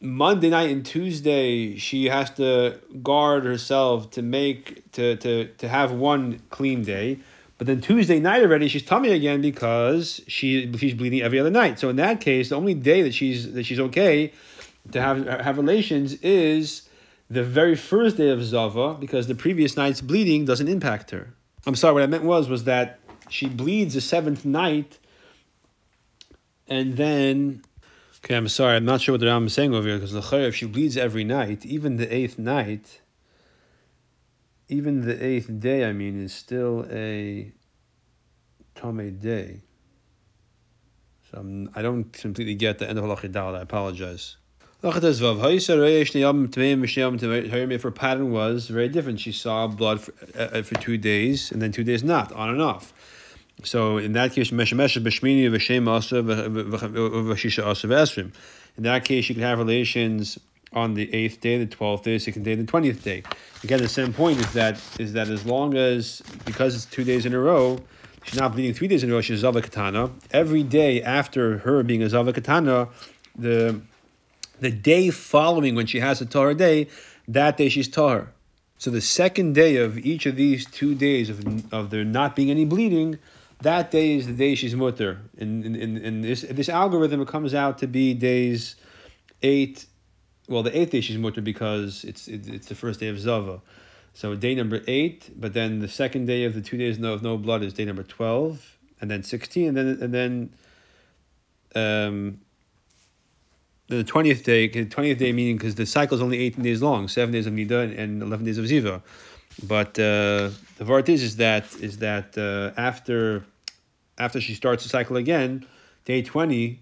Monday 0.00 0.50
night 0.50 0.70
and 0.70 0.84
Tuesday, 0.84 1.76
she 1.76 2.06
has 2.06 2.30
to 2.32 2.80
guard 3.02 3.44
herself 3.44 4.10
to 4.12 4.22
make 4.22 4.90
to 4.92 5.16
to 5.16 5.46
to 5.46 5.68
have 5.68 5.92
one 5.92 6.40
clean 6.50 6.82
day. 6.82 7.18
But 7.56 7.68
then 7.68 7.80
Tuesday 7.80 8.18
night 8.18 8.42
already, 8.42 8.68
she's 8.68 8.84
tummy 8.84 9.10
again 9.10 9.40
because 9.40 10.20
she 10.26 10.72
she's 10.76 10.94
bleeding 10.94 11.22
every 11.22 11.38
other 11.38 11.50
night. 11.50 11.78
So 11.78 11.88
in 11.88 11.96
that 11.96 12.20
case, 12.20 12.48
the 12.48 12.56
only 12.56 12.74
day 12.74 13.02
that 13.02 13.14
she's 13.14 13.52
that 13.52 13.64
she's 13.64 13.80
okay 13.80 14.32
to 14.92 15.00
have 15.00 15.26
have 15.26 15.56
relations 15.56 16.14
is 16.14 16.88
the 17.30 17.42
very 17.42 17.76
first 17.76 18.16
day 18.16 18.30
of 18.30 18.42
Zava 18.44 18.94
because 18.94 19.26
the 19.26 19.34
previous 19.34 19.76
night's 19.76 20.00
bleeding 20.00 20.44
doesn't 20.44 20.68
impact 20.68 21.10
her. 21.10 21.34
I'm 21.66 21.74
sorry, 21.74 21.94
what 21.94 22.02
I 22.02 22.06
meant 22.06 22.24
was 22.24 22.48
was 22.48 22.64
that 22.64 22.98
she 23.28 23.46
bleeds 23.46 23.94
the 23.94 24.00
seventh 24.00 24.44
night, 24.44 24.98
and 26.68 26.96
then 26.96 27.62
Okay, 28.24 28.36
I'm 28.36 28.48
sorry. 28.48 28.76
I'm 28.76 28.86
not 28.86 29.02
sure 29.02 29.12
what 29.12 29.20
the 29.20 29.26
Ram 29.26 29.48
is 29.48 29.52
saying 29.52 29.74
over 29.74 29.86
here 29.86 29.98
because 29.98 30.12
the 30.12 30.46
if 30.46 30.56
she 30.56 30.64
bleeds 30.64 30.96
every 30.96 31.24
night, 31.24 31.66
even 31.66 31.96
the 31.96 32.10
eighth 32.12 32.38
night, 32.38 33.02
even 34.66 35.02
the 35.02 35.22
eighth 35.22 35.60
day, 35.60 35.84
I 35.84 35.92
mean, 35.92 36.18
is 36.18 36.32
still 36.32 36.86
a 36.90 37.52
Tomei 38.74 39.20
day. 39.20 39.60
So 41.30 41.40
I'm, 41.40 41.68
I 41.74 41.82
do 41.82 41.96
not 41.96 42.14
completely 42.14 42.54
get 42.54 42.78
the 42.78 42.88
end 42.88 42.98
of 42.98 43.04
Halachidal. 43.04 43.58
I 43.58 43.60
apologize. 43.60 44.38
Her 44.82 44.90
pattern 47.90 48.32
was 48.32 48.68
very 48.68 48.88
different. 48.88 49.20
She 49.20 49.32
saw 49.32 49.66
blood 49.66 50.00
for, 50.00 50.14
uh, 50.38 50.62
for 50.62 50.74
two 50.76 50.96
days 50.96 51.52
and 51.52 51.60
then 51.60 51.72
two 51.72 51.84
days 51.84 52.02
not, 52.02 52.32
on 52.32 52.48
and 52.48 52.62
off. 52.62 52.94
So 53.62 53.98
in 53.98 54.12
that 54.12 54.32
case, 54.32 54.50
in 54.50 54.56
that 58.82 59.04
case, 59.04 59.28
you 59.28 59.34
can 59.34 59.44
have 59.44 59.58
relations 59.58 60.38
on 60.72 60.94
the 60.94 61.14
eighth 61.14 61.40
day, 61.40 61.58
the 61.58 61.66
twelfth 61.66 62.04
day, 62.04 62.14
the 62.14 62.18
second 62.18 62.42
day, 62.42 62.56
the 62.56 62.64
twentieth 62.64 63.04
day. 63.04 63.22
Again, 63.62 63.80
the 63.80 63.88
same 63.88 64.12
point 64.12 64.40
is 64.40 64.52
that 64.54 64.80
is 64.98 65.12
that 65.12 65.28
as 65.28 65.46
long 65.46 65.76
as 65.76 66.20
because 66.44 66.74
it's 66.74 66.84
two 66.84 67.04
days 67.04 67.24
in 67.24 67.32
a 67.32 67.38
row, 67.38 67.78
she's 68.24 68.38
not 68.38 68.52
bleeding 68.52 68.74
three 68.74 68.88
days 68.88 69.04
in 69.04 69.10
a 69.10 69.12
row. 69.12 69.20
She's 69.20 69.38
zava 69.38 69.62
katana. 69.62 70.10
Every 70.32 70.64
day 70.64 71.00
after 71.00 71.58
her 71.58 71.82
being 71.84 72.02
a 72.02 72.08
zava 72.08 72.32
katana, 72.32 72.88
the 73.36 73.80
the 74.60 74.70
day 74.70 75.10
following 75.10 75.74
when 75.74 75.86
she 75.86 76.00
has 76.00 76.20
a 76.20 76.26
tahar 76.26 76.54
day, 76.54 76.88
that 77.28 77.56
day 77.56 77.68
she's 77.68 77.88
tahar. 77.88 78.32
So 78.78 78.90
the 78.90 79.00
second 79.00 79.54
day 79.54 79.76
of 79.76 79.96
each 79.98 80.26
of 80.26 80.36
these 80.36 80.66
two 80.66 80.94
days 80.94 81.30
of, 81.30 81.72
of 81.72 81.90
there 81.90 82.04
not 82.04 82.34
being 82.34 82.50
any 82.50 82.64
bleeding, 82.64 83.18
that 83.64 83.90
day 83.90 84.14
is 84.14 84.26
the 84.26 84.32
day 84.32 84.54
she's 84.54 84.74
mutter. 84.74 85.20
And 85.36 85.64
in, 85.64 85.96
in 85.96 86.20
this, 86.22 86.42
this 86.42 86.68
algorithm, 86.68 87.20
it 87.20 87.28
comes 87.28 87.54
out 87.54 87.78
to 87.78 87.86
be 87.86 88.14
days 88.14 88.76
eight, 89.42 89.86
well, 90.48 90.62
the 90.62 90.76
eighth 90.78 90.90
day 90.90 91.00
she's 91.00 91.18
mutter 91.18 91.40
because 91.40 92.04
it's, 92.04 92.28
it, 92.28 92.46
it's 92.48 92.68
the 92.68 92.74
first 92.74 93.00
day 93.00 93.08
of 93.08 93.18
Zava. 93.18 93.60
So 94.12 94.34
day 94.36 94.54
number 94.54 94.82
eight, 94.86 95.30
but 95.34 95.54
then 95.54 95.80
the 95.80 95.88
second 95.88 96.26
day 96.26 96.44
of 96.44 96.54
the 96.54 96.60
two 96.60 96.76
days 96.76 97.02
of 97.02 97.22
no 97.22 97.36
blood 97.36 97.62
is 97.62 97.72
day 97.72 97.84
number 97.84 98.04
12, 98.04 98.78
and 99.00 99.10
then 99.10 99.22
16, 99.22 99.68
and 99.68 99.76
then, 99.76 99.98
and 100.00 100.14
then, 100.14 100.54
um, 101.74 102.40
the 103.88 104.04
20th 104.04 104.44
day, 104.44 104.68
the 104.68 104.86
20th 104.86 105.18
day 105.18 105.32
meaning 105.32 105.56
because 105.56 105.74
the 105.74 105.84
cycle 105.84 106.16
is 106.16 106.22
only 106.22 106.38
18 106.38 106.62
days 106.62 106.80
long, 106.80 107.08
seven 107.08 107.32
days 107.32 107.46
of 107.46 107.52
Nida 107.52 107.98
and 107.98 108.22
11 108.22 108.46
days 108.46 108.56
of 108.56 108.64
Ziva. 108.64 109.02
But 109.62 109.98
uh, 109.98 110.50
the 110.78 110.84
vart 110.84 111.08
is, 111.08 111.22
is 111.22 111.36
that 111.36 111.64
is 111.80 111.98
that 111.98 112.36
uh, 112.38 112.78
after 112.80 113.44
after 114.18 114.40
she 114.40 114.54
starts 114.54 114.82
the 114.82 114.88
cycle 114.88 115.16
again, 115.16 115.66
day 116.04 116.22
20, 116.22 116.80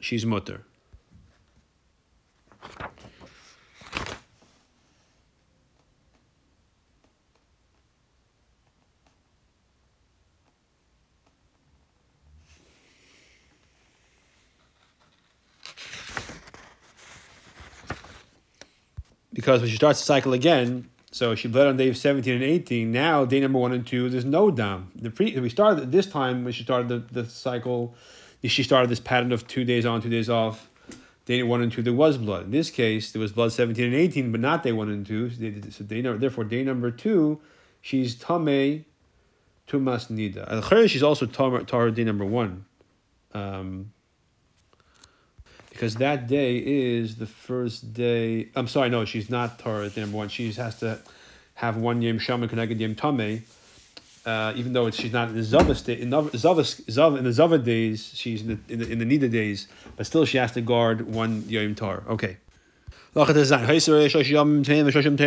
she's 0.00 0.26
mutter. 0.26 0.62
Because 19.32 19.62
when 19.62 19.70
she 19.70 19.76
starts 19.76 19.98
the 19.98 20.04
cycle 20.04 20.34
again, 20.34 20.88
so 21.12 21.34
she 21.34 21.46
bled 21.46 21.66
on 21.66 21.76
day 21.76 21.92
17 21.92 22.34
and 22.34 22.42
18. 22.42 22.90
Now, 22.90 23.26
day 23.26 23.38
number 23.38 23.58
one 23.58 23.72
and 23.72 23.86
two, 23.86 24.08
there's 24.08 24.24
no 24.24 24.50
dam. 24.50 24.90
The 24.96 25.10
pre, 25.10 25.38
we 25.38 25.50
started 25.50 25.92
this 25.92 26.06
time 26.06 26.42
when 26.42 26.54
she 26.54 26.64
started 26.64 26.88
the, 26.88 27.22
the 27.22 27.28
cycle, 27.28 27.94
she 28.42 28.62
started 28.62 28.90
this 28.90 28.98
pattern 28.98 29.30
of 29.30 29.46
two 29.46 29.64
days 29.64 29.84
on, 29.84 30.00
two 30.00 30.08
days 30.08 30.30
off. 30.30 30.70
Day 31.26 31.42
one 31.42 31.62
and 31.62 31.70
two, 31.70 31.82
there 31.82 31.92
was 31.92 32.16
blood. 32.16 32.46
In 32.46 32.50
this 32.50 32.70
case, 32.70 33.12
there 33.12 33.20
was 33.20 33.30
blood 33.30 33.52
17 33.52 33.84
and 33.84 33.94
18, 33.94 34.32
but 34.32 34.40
not 34.40 34.62
day 34.62 34.72
one 34.72 34.88
and 34.88 35.06
two. 35.06 35.30
So 35.70 35.84
day 35.84 36.00
number, 36.02 36.18
therefore, 36.18 36.44
day 36.44 36.64
number 36.64 36.90
two, 36.90 37.40
she's 37.80 38.16
tame 38.16 38.84
tumas 39.68 40.10
nida. 40.10 40.50
Al 40.50 40.86
she's 40.88 41.02
also 41.02 41.26
tar 41.26 41.90
day 41.90 42.04
number 42.04 42.24
one. 42.24 42.64
Um, 43.34 43.92
because 45.72 45.96
that 45.96 46.28
day 46.28 46.58
is 46.58 47.16
the 47.16 47.26
first 47.26 47.94
day. 47.94 48.48
I'm 48.54 48.68
sorry, 48.68 48.90
no, 48.90 49.04
she's 49.04 49.30
not 49.30 49.58
Torah 49.58 49.90
number 49.96 50.16
one. 50.16 50.28
She 50.28 50.52
has 50.52 50.78
to 50.80 51.00
have 51.54 51.76
one 51.76 52.02
yom 52.02 52.18
shama 52.18 52.46
connected 52.46 52.80
yom 52.80 52.94
tame. 52.94 53.42
uh, 54.24 54.52
even 54.56 54.72
though 54.72 54.90
she's 54.90 55.12
not 55.12 55.28
in 55.28 55.34
the 55.34 55.42
Zava 55.42 55.74
state, 55.74 56.00
in, 56.00 56.10
Zava, 56.10 56.64
Zava, 56.64 57.16
in 57.16 57.24
the 57.24 57.32
Zava 57.32 57.58
days, 57.58 58.12
she's 58.14 58.42
in 58.42 58.48
the, 58.48 58.72
in 58.72 58.78
the, 58.78 58.92
in 58.92 58.98
the 58.98 59.04
Nida 59.04 59.30
days, 59.30 59.66
but 59.96 60.06
still 60.06 60.24
she 60.24 60.38
has 60.38 60.52
to 60.52 60.60
guard 60.60 61.12
one 61.12 61.44
Yom 61.48 61.74
Tar. 61.74 62.04
Okay. 62.08 62.36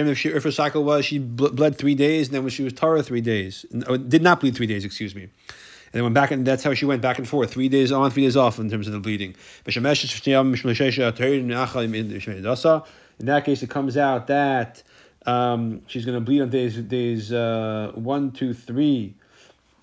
If, 0.07 0.17
she, 0.17 0.29
if 0.29 0.43
her 0.43 0.51
cycle 0.51 0.83
was 0.83 1.05
she 1.05 1.19
bled 1.19 1.77
three 1.77 1.93
days, 1.93 2.27
and 2.27 2.35
then 2.35 2.43
when 2.43 2.49
she 2.49 2.63
was 2.63 2.73
Tara 2.73 3.03
three 3.03 3.21
days, 3.21 3.65
did 4.07 4.23
not 4.23 4.39
bleed 4.39 4.55
three 4.55 4.65
days, 4.65 4.85
excuse 4.85 5.13
me. 5.13 5.27
And 5.95 5.99
then 6.01 6.03
went 6.03 6.15
back, 6.15 6.31
and 6.31 6.45
that's 6.45 6.61
how 6.61 6.73
she 6.73 6.83
went 6.83 7.01
back 7.01 7.19
and 7.19 7.25
forth, 7.25 7.53
three 7.53 7.69
days 7.69 7.89
on, 7.89 8.11
three 8.11 8.23
days 8.23 8.35
off 8.35 8.59
in 8.59 8.69
terms 8.69 8.85
of 8.87 8.91
the 8.91 8.99
bleeding. 8.99 9.33
In 9.65 9.73
that 13.27 13.45
case, 13.45 13.63
it 13.63 13.69
comes 13.69 13.95
out 13.95 14.27
that 14.27 14.83
um, 15.25 15.81
she's 15.87 16.03
going 16.03 16.15
to 16.17 16.19
bleed 16.19 16.41
on 16.41 16.49
days 16.49 16.75
days 16.75 17.31
uh, 17.31 17.93
one, 17.95 18.33
two, 18.33 18.53
three, 18.53 19.15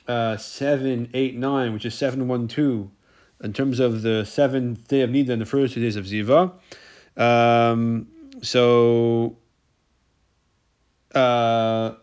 uh, 0.07 0.37
seven, 0.37 1.09
eight, 1.15 1.35
nine, 1.35 1.73
which 1.73 1.87
is 1.87 1.95
seven, 1.95 2.29
one, 2.29 2.47
two, 2.47 2.91
in 3.43 3.55
terms 3.55 3.81
of 3.81 4.03
the 4.03 4.27
seventh 4.27 4.87
day 4.89 5.01
of 5.01 5.09
Nida 5.09 5.31
and 5.31 5.41
the 5.41 5.47
first 5.47 5.73
two 5.73 5.81
days 5.81 5.97
of 5.97 6.05
Ziva. 6.05 6.53
Um, 7.17 8.07
so, 8.43 9.39
uh, 11.15 11.95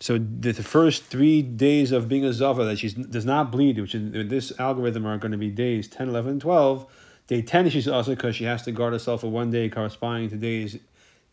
so 0.00 0.16
the, 0.18 0.52
the, 0.52 0.62
first 0.62 1.04
three 1.04 1.42
days 1.42 1.90
of 1.90 2.08
being 2.08 2.24
a 2.24 2.32
Zava 2.32 2.64
that 2.64 2.78
she 2.78 2.90
does 2.90 3.24
not 3.24 3.50
bleed, 3.50 3.80
which 3.80 3.96
in, 3.96 4.28
this 4.28 4.52
algorithm 4.58 5.06
are 5.06 5.18
going 5.18 5.32
to 5.32 5.38
be 5.38 5.50
days 5.50 5.88
10, 5.88 6.08
11, 6.08 6.32
and 6.32 6.40
12. 6.40 6.86
Day 7.26 7.42
10 7.42 7.68
she's 7.70 7.88
also 7.88 8.12
because 8.12 8.36
she 8.36 8.44
has 8.44 8.62
to 8.62 8.72
guard 8.72 8.92
herself 8.92 9.22
for 9.22 9.28
one 9.28 9.50
day 9.50 9.68
corresponding 9.68 10.30
to 10.30 10.36
days 10.36 10.78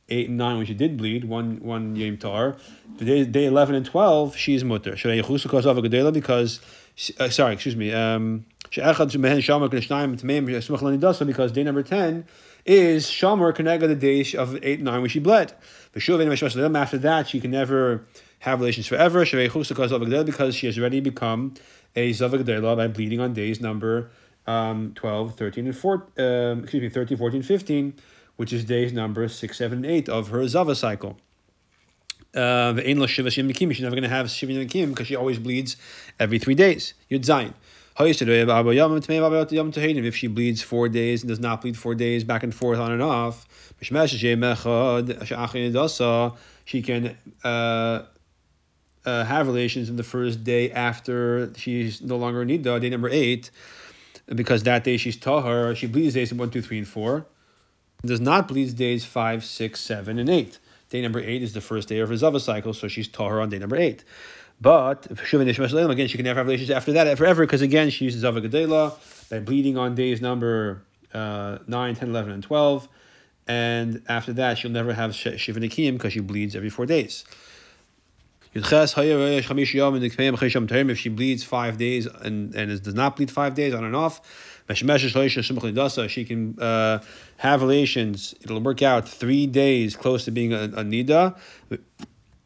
8 0.10 0.30
and 0.30 0.38
9 0.38 0.58
when 0.58 0.66
she 0.66 0.74
did 0.74 0.98
bleed, 0.98 1.26
one 1.26 1.60
one 1.62 1.96
Yom 1.96 2.18
Tar. 2.18 2.58
Day, 2.98 3.24
day 3.26 3.46
11 3.46 3.76
and 3.76 3.86
12, 3.86 4.36
she's 4.36 4.64
mutter. 4.64 4.96
Because, 4.96 6.60
uh, 7.20 7.30
sorry, 7.30 7.54
excuse 7.54 7.76
me. 7.76 7.94
Um, 7.94 8.46
because 8.72 9.12
day 11.52 11.64
number 11.64 11.84
10 11.84 12.26
is 12.66 13.06
Shamar 13.08 13.54
Kenega 13.54 13.88
the 13.88 13.96
day 13.96 14.26
of 14.38 14.56
8 14.56 14.80
and 14.80 14.84
9 14.86 15.02
when 15.02 15.10
she 15.10 15.20
bled. 15.20 15.54
After 15.96 16.98
that, 16.98 17.28
she 17.28 17.40
can 17.40 17.52
never 17.52 18.06
have 18.40 18.60
relations 18.60 18.88
forever 18.88 19.26
because 19.26 20.56
she 20.56 20.68
has 20.68 20.78
already 20.78 21.00
become 21.00 21.54
a 21.96 22.12
Zavagdela 22.12 22.76
by 22.76 22.88
bleeding 22.88 23.20
on 23.20 23.34
days 23.34 23.62
number 23.62 24.12
um, 24.48 24.94
12, 24.96 25.36
13, 25.36 25.68
and 25.68 25.78
4, 25.78 25.94
um, 25.94 26.60
excuse 26.62 26.82
me, 26.82 26.90
13, 26.90 27.18
14, 27.18 27.42
15, 27.42 27.94
which 28.36 28.54
is 28.54 28.66
days 28.66 28.94
number 28.94 29.28
6, 29.28 29.58
7, 29.58 29.78
and 29.78 29.86
8 29.86 30.10
of 30.10 30.30
her 30.30 30.48
Zava 30.48 30.76
cycle. 30.76 31.18
Uh, 32.36 32.76
she's 32.76 33.82
never 33.82 33.96
going 33.96 34.04
to 34.04 34.10
have 34.10 34.30
Shiva 34.30 34.52
Nikim 34.52 34.90
because 34.90 35.08
she 35.08 35.16
always 35.16 35.40
bleeds 35.40 35.78
every 36.20 36.38
three 36.38 36.56
days. 36.56 36.94
Yud 37.10 37.22
Zayin. 37.22 37.54
If 37.98 38.18
she 40.18 40.28
bleeds 40.28 40.62
four 40.62 40.90
days 40.90 41.22
and 41.22 41.30
does 41.30 41.40
not 41.40 41.62
bleed 41.62 41.78
four 41.78 41.96
days 41.96 42.26
back 42.26 42.44
and 42.44 42.54
forth 42.54 42.78
on 42.78 42.92
and 42.92 43.02
off, 43.02 43.48
she 46.66 46.82
can 46.82 47.18
uh, 47.46 48.02
uh, 49.06 49.24
have 49.26 49.48
relations 49.48 49.90
in 49.90 49.96
the 49.96 50.04
first 50.04 50.44
day 50.44 50.72
after 50.72 51.52
she's 51.56 52.02
no 52.02 52.18
longer 52.18 52.46
nida, 52.46 52.80
day 52.80 52.90
number 52.90 53.10
eight, 53.10 53.52
because 54.28 54.64
that 54.64 54.84
day 54.84 54.98
she's 54.98 55.18
tahar. 55.18 55.76
She 55.76 55.88
bleeds 55.88 56.14
days 56.14 56.34
one, 56.34 56.50
two, 56.50 56.62
three, 56.62 56.78
and 56.78 56.88
four. 56.88 57.26
Does 58.04 58.20
not 58.20 58.48
bleed 58.48 58.76
days 58.76 59.06
five, 59.06 59.44
six, 59.44 59.80
seven, 59.80 60.20
and 60.20 60.30
eight. 60.30 60.60
Day 60.90 61.02
number 61.02 61.20
eight 61.20 61.42
is 61.42 61.54
the 61.54 61.62
first 61.62 61.88
day 61.88 62.00
of 62.00 62.10
her 62.10 62.18
zava 62.18 62.40
cycle, 62.40 62.74
so 62.74 62.88
she's 62.88 63.08
tahar 63.08 63.42
on 63.42 63.50
day 63.50 63.60
number 63.60 63.76
eight. 63.76 64.04
But 64.62 65.08
again, 65.12 66.08
she 66.08 66.18
can 66.18 66.24
never 66.24 66.40
have 66.40 66.48
relations 66.48 66.70
after 66.70 66.94
that 66.94 67.18
forever 67.18 67.46
because 67.46 67.62
again 67.62 67.90
she 67.90 68.06
uses 68.06 68.22
Zava 68.22 68.94
by 69.30 69.40
bleeding 69.40 69.78
on 69.78 69.96
days 69.96 70.22
number 70.22 70.84
uh, 71.14 71.60
9, 71.68 71.96
10, 71.96 72.10
11, 72.10 72.32
and 72.32 72.44
12. 72.44 72.88
And 73.48 74.02
after 74.08 74.34
that, 74.34 74.58
she'll 74.58 74.72
never 74.72 74.94
have 74.94 75.14
Shiva 75.14 75.60
Nikim 75.60 75.94
because 75.94 76.14
she 76.14 76.20
bleeds 76.20 76.56
every 76.56 76.70
four 76.70 76.86
days. 76.86 77.26
If 78.56 78.64
she 80.98 81.10
bleeds 81.10 81.44
five 81.44 81.78
days 81.78 82.06
and, 82.06 82.56
and 82.56 82.84
does 82.84 82.94
not 82.94 83.16
bleed 83.18 83.30
five 83.30 83.54
days 83.54 83.74
on 83.74 83.84
and 83.84 83.96
off, 83.96 84.22
she 84.74 86.26
can 86.26 86.60
uh, 86.60 87.00
have 87.38 87.62
relations. 87.62 88.36
It'll 88.42 88.62
work 88.62 88.82
out 88.82 89.10
three 89.10 89.46
days 89.46 89.96
close 89.98 90.24
to 90.26 90.32
being 90.32 90.54
a, 90.54 90.64
a 90.64 90.84
nida 90.84 91.38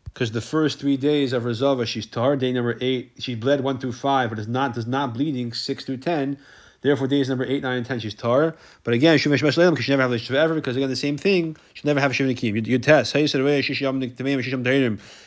because 0.03 0.31
the 0.31 0.41
first 0.41 0.79
three 0.79 0.97
days 0.97 1.31
of 1.31 1.43
Rezava, 1.43 1.85
she's 1.85 2.07
tar. 2.07 2.35
Day 2.35 2.51
number 2.51 2.77
eight, 2.81 3.11
she 3.19 3.35
bled 3.35 3.61
one 3.61 3.77
through 3.77 3.93
five, 3.93 4.31
but 4.31 4.39
is 4.39 4.47
not 4.47 4.73
does 4.73 4.87
not 4.87 5.13
bleeding 5.13 5.53
six 5.53 5.85
through 5.85 5.97
ten. 5.97 6.39
Therefore, 6.81 7.07
days 7.07 7.27
number 7.27 7.43
eight, 7.43 7.61
nine, 7.61 7.77
and 7.77 7.85
ten, 7.85 7.99
she's 7.99 8.13
tar. 8.13 8.55
But 8.83 8.93
again, 8.93 9.17
she 9.17 9.29
never 9.29 9.47
have 9.47 10.09
relationship 10.09 10.35
ever, 10.35 10.53
because 10.55 10.77
again, 10.77 10.89
the 10.89 10.95
same 10.95 11.17
thing, 11.17 11.57
she 11.73 11.81
never 11.85 11.99
have 11.99 12.15
Shiva 12.15 12.33
Nikim. 12.33 12.65
Yud 12.65 12.83
Tes. 12.83 13.13
Oh, 13.15 13.25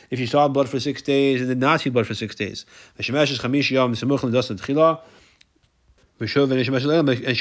if 0.09 0.19
she 0.19 0.25
saw 0.25 0.47
blood 0.47 0.69
for 0.69 0.79
six 0.79 1.01
days 1.01 1.41
and 1.41 1.49
did 1.49 1.59
not 1.59 1.81
see 1.81 1.89
blood 1.89 2.07
for 2.07 2.15
six 2.15 2.35
days. 2.35 2.65
And 2.97 3.05
she 3.05 3.11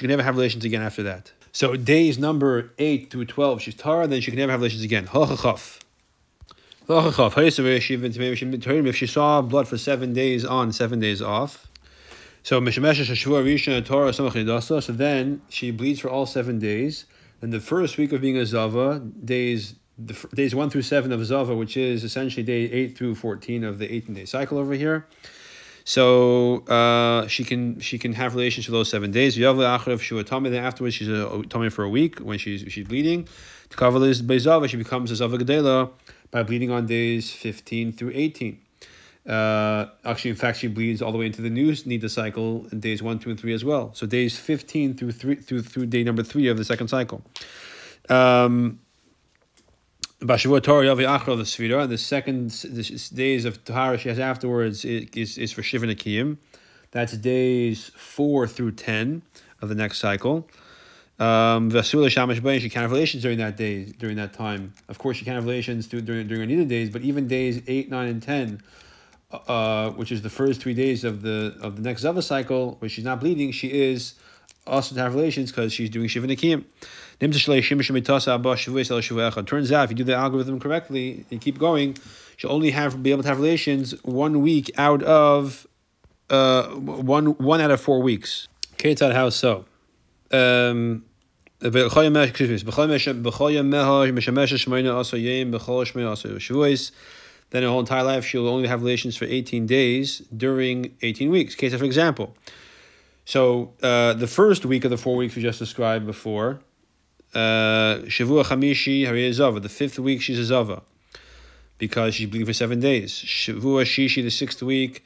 can 0.00 0.08
never 0.08 0.22
have 0.22 0.36
relations 0.36 0.64
again 0.64 0.82
after 0.82 1.02
that. 1.02 1.32
So 1.52 1.76
days 1.76 2.18
number 2.18 2.72
8 2.78 3.10
through 3.10 3.26
12, 3.26 3.60
she's 3.60 3.74
tar, 3.74 4.06
then 4.06 4.22
she 4.22 4.30
can 4.30 4.38
never 4.38 4.52
have 4.52 4.60
relations 4.60 4.82
again. 4.82 5.06
If 8.88 8.96
she 8.96 9.06
saw 9.06 9.42
blood 9.42 9.68
for 9.68 9.78
seven 9.78 10.12
days 10.12 10.44
on, 10.44 10.72
seven 10.72 10.98
days 10.98 11.22
off, 11.22 11.68
so 12.42 12.60
so 12.60 12.78
then 14.92 15.42
she 15.48 15.70
bleeds 15.70 16.00
for 16.00 16.08
all 16.08 16.26
seven 16.26 16.58
days. 16.58 17.06
And 17.40 17.52
the 17.52 17.60
first 17.60 17.98
week 17.98 18.12
of 18.12 18.20
being 18.20 18.36
a 18.36 18.46
zava, 18.46 19.00
days 19.24 19.74
the 19.98 20.14
days 20.34 20.54
one 20.54 20.70
through 20.70 20.82
seven 20.82 21.12
of 21.12 21.24
zava, 21.24 21.54
which 21.54 21.76
is 21.76 22.04
essentially 22.04 22.42
day 22.42 22.64
eight 22.64 22.96
through 22.96 23.14
fourteen 23.14 23.64
of 23.64 23.78
the 23.78 23.92
eighteen 23.92 24.14
day 24.14 24.24
cycle 24.24 24.58
over 24.58 24.74
here. 24.74 25.06
So 25.84 26.58
uh, 26.66 27.26
she 27.26 27.44
can 27.44 27.80
she 27.80 27.98
can 27.98 28.12
have 28.12 28.34
relations 28.34 28.66
for 28.66 28.72
those 28.72 28.88
seven 28.88 29.10
days. 29.10 29.36
Then 29.36 30.64
afterwards 30.64 30.94
she's 30.94 31.08
a 31.08 31.42
tummy 31.48 31.70
for 31.70 31.84
a 31.84 31.88
week 31.88 32.20
when 32.20 32.38
she's 32.38 32.72
she's 32.72 32.86
bleeding. 32.86 33.28
She 33.70 34.76
becomes 34.76 35.10
a 35.10 35.16
zava 35.16 35.38
gedela 35.38 35.90
by 36.30 36.42
bleeding 36.42 36.70
on 36.70 36.86
days 36.86 37.32
15 37.32 37.92
through 37.92 38.12
18. 38.14 38.60
Uh, 39.26 39.86
actually, 40.04 40.30
in 40.30 40.36
fact, 40.36 40.58
she 40.58 40.66
bleeds 40.66 41.00
all 41.00 41.12
the 41.12 41.18
way 41.18 41.26
into 41.26 41.42
the 41.42 41.50
new 41.50 41.70
Nida 41.72 42.10
cycle 42.10 42.66
in 42.72 42.80
days 42.80 43.02
1, 43.02 43.20
2, 43.20 43.30
and 43.30 43.38
3 43.38 43.54
as 43.54 43.64
well. 43.64 43.94
So 43.94 44.06
days 44.06 44.36
15 44.38 44.94
through 44.94 45.12
three 45.12 45.36
through, 45.36 45.62
through 45.62 45.86
day 45.86 46.02
number 46.02 46.22
3 46.22 46.48
of 46.48 46.58
the 46.58 46.64
second 46.64 46.88
cycle. 46.88 47.22
Um, 48.08 48.80
the 50.20 50.32
and 50.32 51.90
the 51.90 51.98
second 51.98 52.50
the 52.50 53.10
days 53.14 53.44
of 53.44 53.64
Tahara 53.64 53.98
she 53.98 54.08
has 54.08 54.18
afterwards 54.18 54.84
is, 54.84 55.38
is 55.38 55.52
for 55.52 55.62
Shiva 55.62 55.86
Nakiyim. 55.86 56.36
That's 56.90 57.16
days 57.16 57.90
4 57.96 58.46
through 58.46 58.72
10 58.72 59.22
of 59.60 59.68
the 59.68 59.74
next 59.74 59.98
cycle. 59.98 60.48
Um, 61.18 61.70
Vasula 61.70 62.10
Shamash 62.10 62.40
Bain, 62.40 62.60
she 62.60 62.68
can't 62.68 62.82
have 62.82 62.90
relations 62.90 63.22
during 63.22 63.38
that 63.38 63.56
day, 63.56 63.84
during 63.84 64.16
that 64.16 64.32
time. 64.32 64.74
Of 64.88 64.98
course, 64.98 65.16
she 65.16 65.24
can't 65.24 65.36
have 65.36 65.44
relations 65.44 65.86
during 65.86 66.04
during 66.04 66.42
Anita 66.42 66.64
days, 66.64 66.90
but 66.90 67.02
even 67.02 67.28
days 67.28 67.62
eight, 67.68 67.90
nine, 67.90 68.08
and 68.08 68.22
ten, 68.22 68.60
which 69.92 70.12
is 70.12 70.22
the 70.22 70.30
first 70.30 70.60
three 70.60 70.74
days 70.74 71.04
of 71.04 71.22
the 71.22 71.56
of 71.60 71.76
the 71.76 71.82
next 71.82 72.02
Zava 72.02 72.22
cycle, 72.22 72.76
where 72.78 72.88
she's 72.88 73.04
not 73.04 73.20
bleeding, 73.20 73.52
she 73.52 73.68
is 73.68 74.14
also 74.66 74.94
to 74.94 75.00
have 75.00 75.14
relations 75.14 75.50
because 75.50 75.72
she's 75.72 75.90
doing 75.90 76.08
shivanikim. 76.08 76.64
Turns 77.18 77.42
out, 79.72 79.84
if 79.84 79.90
you 79.90 79.96
do 79.96 80.04
the 80.04 80.14
algorithm 80.14 80.60
correctly 80.60 81.24
and 81.30 81.40
keep 81.40 81.58
going, 81.58 81.96
she'll 82.36 82.52
only 82.52 82.70
have 82.70 83.02
be 83.02 83.10
able 83.10 83.22
to 83.22 83.28
have 83.28 83.38
relations 83.38 83.94
one 84.02 84.42
week 84.42 84.70
out 84.76 85.02
of 85.02 85.66
uh, 86.30 86.68
one 86.68 87.26
one 87.38 87.60
out 87.60 87.70
of 87.70 87.80
four 87.80 88.02
weeks. 88.02 88.48
Ketzad, 88.76 89.12
how 89.12 89.30
so? 89.30 89.64
Um, 90.30 91.04
excuse 91.62 92.48
me 92.48 92.56
then 97.52 97.62
her 97.62 97.68
whole 97.68 97.80
entire 97.80 98.02
life 98.02 98.24
she'll 98.24 98.48
only 98.48 98.66
have 98.66 98.82
relations 98.82 99.16
for 99.16 99.26
18 99.26 99.66
days 99.66 100.18
during 100.36 100.96
18 101.02 101.30
weeks. 101.30 101.54
Case 101.54 101.74
for 101.74 101.84
example. 101.84 102.34
So 103.24 103.72
uh, 103.82 104.14
the 104.14 104.26
first 104.26 104.66
week 104.66 104.84
of 104.84 104.90
the 104.90 104.96
four 104.96 105.14
weeks 105.14 105.36
we 105.36 105.42
just 105.42 105.58
described 105.58 106.06
before, 106.06 106.60
uh, 107.34 108.02
Shavua 108.08 108.44
Chamishi 108.44 109.06
Hariyazava, 109.06 109.62
the 109.62 109.68
fifth 109.68 109.98
week 109.98 110.20
she's 110.20 110.38
a 110.38 110.44
Zava 110.44 110.82
because 111.78 112.14
she's 112.14 112.28
bleeding 112.28 112.46
for 112.46 112.52
seven 112.52 112.80
days. 112.80 113.12
Shavua 113.12 113.84
Shishi, 113.84 114.22
the 114.22 114.30
sixth 114.30 114.62
week, 114.62 115.04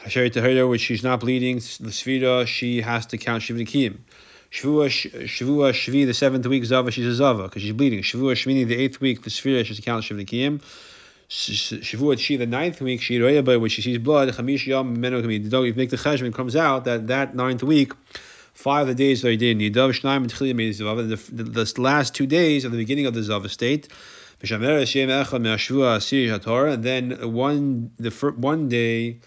Hashari 0.00 0.30
Tahira, 0.30 0.68
which 0.68 0.82
she's 0.82 1.02
not 1.02 1.20
bleeding, 1.20 1.56
the 1.56 1.90
Svira, 1.90 2.46
she 2.46 2.80
has 2.80 3.06
to 3.06 3.18
count 3.18 3.42
Shivnikim. 3.42 3.98
Shavua 4.50 4.88
Shavua 5.26 5.72
Shvi, 5.72 6.06
the 6.06 6.14
seventh 6.14 6.46
week, 6.46 6.64
Zava, 6.64 6.90
she's 6.90 7.06
a 7.06 7.14
Zava 7.14 7.44
because 7.44 7.62
she's 7.62 7.72
bleeding. 7.72 8.00
Shavua 8.00 8.32
Shmini, 8.32 8.66
the 8.66 8.76
eighth 8.76 9.00
week, 9.00 9.22
the 9.22 9.30
Svira, 9.30 9.62
she 9.62 9.68
has 9.68 9.76
to 9.76 9.82
count 9.82 10.04
Shivnikim. 10.04 10.62
Shavuot 11.28 12.18
she 12.18 12.36
the 12.36 12.46
ninth 12.46 12.80
week 12.80 13.02
she 13.02 13.20
when 13.20 13.68
she 13.68 13.82
sees 13.82 13.98
blood 13.98 14.30
chamish 14.30 14.66
yom 14.66 14.94
dog 15.02 15.66
if 15.66 15.76
make 15.76 15.90
the 15.90 15.96
cheshbon 15.98 16.32
comes 16.32 16.56
out 16.56 16.84
that 16.84 17.06
that 17.06 17.34
ninth 17.34 17.62
week 17.62 17.92
five 18.54 18.88
of 18.88 18.96
the 18.96 19.04
days 19.04 19.20
that 19.20 19.30
he 19.30 19.36
did 19.36 19.58
nidav 19.58 19.90
shnaim 19.90 20.22
and 20.22 21.10
the 21.10 21.42
the 21.42 21.80
last 21.82 22.14
two 22.14 22.26
days 22.26 22.64
of 22.64 22.72
the 22.72 22.78
beginning 22.78 23.04
of 23.04 23.12
the 23.12 23.20
zav 23.20 23.46
state 23.50 23.88
and 24.40 24.50
then 26.84 27.32
one 27.32 27.90
the 27.98 28.10
first, 28.10 28.38
one 28.38 28.68
day 28.68 29.18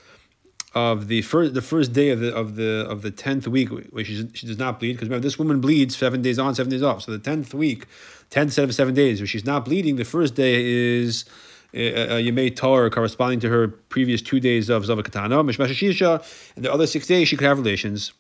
of 0.73 1.07
the 1.07 1.21
first 1.21 1.53
the 1.53 1.61
first 1.61 1.91
day 1.91 2.09
of 2.09 2.21
the 2.21 2.33
of 2.33 2.55
the 2.55 2.87
of 2.89 3.01
the 3.01 3.11
tenth 3.11 3.45
week, 3.47 3.69
where 3.91 4.05
she, 4.05 4.29
she 4.33 4.47
does 4.47 4.57
not 4.57 4.79
bleed, 4.79 4.93
because 4.93 5.09
remember 5.09 5.23
this 5.23 5.37
woman 5.37 5.59
bleeds 5.59 5.97
seven 5.97 6.21
days 6.21 6.39
on, 6.39 6.55
seven 6.55 6.69
days 6.69 6.81
off. 6.81 7.01
So 7.01 7.11
the 7.11 7.19
tenth 7.19 7.53
week, 7.53 7.87
tenth 8.29 8.53
set 8.53 8.63
of 8.63 8.73
seven 8.73 8.93
days, 8.93 9.19
where 9.19 9.27
she's 9.27 9.43
not 9.43 9.65
bleeding, 9.65 9.97
the 9.97 10.05
first 10.05 10.33
day 10.35 10.63
is 10.63 11.25
Yemei 11.73 12.55
Torah 12.55 12.89
corresponding 12.89 13.39
to 13.39 13.49
her 13.49 13.67
previous 13.67 14.21
two 14.21 14.39
days 14.39 14.69
of 14.69 14.83
Zavakatana, 14.83 15.43
Mishmasha 15.43 15.73
Shisha, 15.73 16.23
and 16.55 16.65
the 16.65 16.71
other 16.71 16.87
six 16.87 17.07
days 17.07 17.27
she 17.27 17.37
could 17.37 17.47
have 17.47 17.57
relations. 17.59 18.13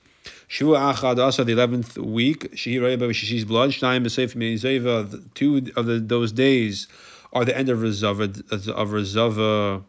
Shua 0.47 0.93
Achad 0.93 1.17
also 1.17 1.43
the 1.43 1.53
eleventh 1.53 1.97
week, 1.97 2.51
she 2.55 2.77
sees 2.79 3.45
blood, 3.45 3.71
Shnaim 3.71 4.05
B'Seif 4.05 4.35
Zeva, 4.35 5.33
two 5.33 5.71
of 5.75 5.85
the, 5.85 5.99
those 5.99 6.31
days 6.31 6.87
are 7.33 7.45
the 7.45 7.57
end 7.57 7.69
of 7.69 7.79
Rezava 7.79 8.23
of 8.69 8.89
Rezava 8.89 9.83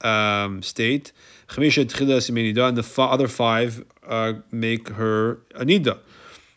um, 0.00 0.62
state. 0.62 1.12
Chamisha 1.48 1.84
Tchila 1.86 2.18
Simenida, 2.18 2.68
and 2.68 2.76
the 2.76 3.02
other 3.02 3.28
five 3.28 3.84
uh, 4.06 4.34
make 4.50 4.88
her 4.88 5.36
Anida. 5.54 5.98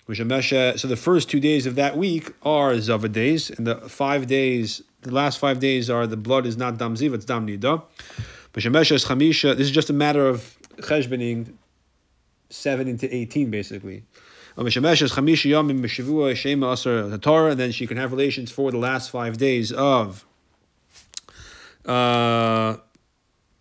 Which 0.07 0.19
Amesha. 0.19 0.79
So 0.79 0.87
the 0.87 0.95
first 0.95 1.29
two 1.29 1.39
days 1.39 1.67
of 1.67 1.75
that 1.75 1.95
week 1.95 2.33
are 2.41 2.79
Zava 2.79 3.07
days, 3.07 3.51
and 3.51 3.67
the 3.67 3.75
five 3.75 4.25
days, 4.25 4.81
the 5.01 5.11
last 5.11 5.39
five 5.39 5.59
days 5.59 5.89
are 5.89 6.05
the 6.07 6.17
blood 6.17 6.45
is 6.45 6.57
not 6.57 6.77
Dam 6.77 6.95
Ziva, 6.95 7.15
it's 7.15 7.25
Dam 7.25 7.47
Nida. 7.47 7.83
Chamisha, 8.53 9.55
this 9.55 9.67
is 9.67 9.71
just 9.71 9.89
a 9.89 9.93
matter 9.93 10.27
of 10.27 10.57
cheshbening 10.77 11.53
seven 12.49 12.87
into 12.87 13.13
eighteen, 13.13 13.49
basically. 13.49 14.03
And 14.57 14.67
then 14.67 14.95
she 17.71 17.87
can 17.87 17.97
have 17.97 18.11
relations 18.11 18.51
for 18.51 18.71
the 18.71 18.77
last 18.77 19.09
five 19.09 19.37
days 19.37 19.71
of 19.71 20.25
uh, 21.85 22.75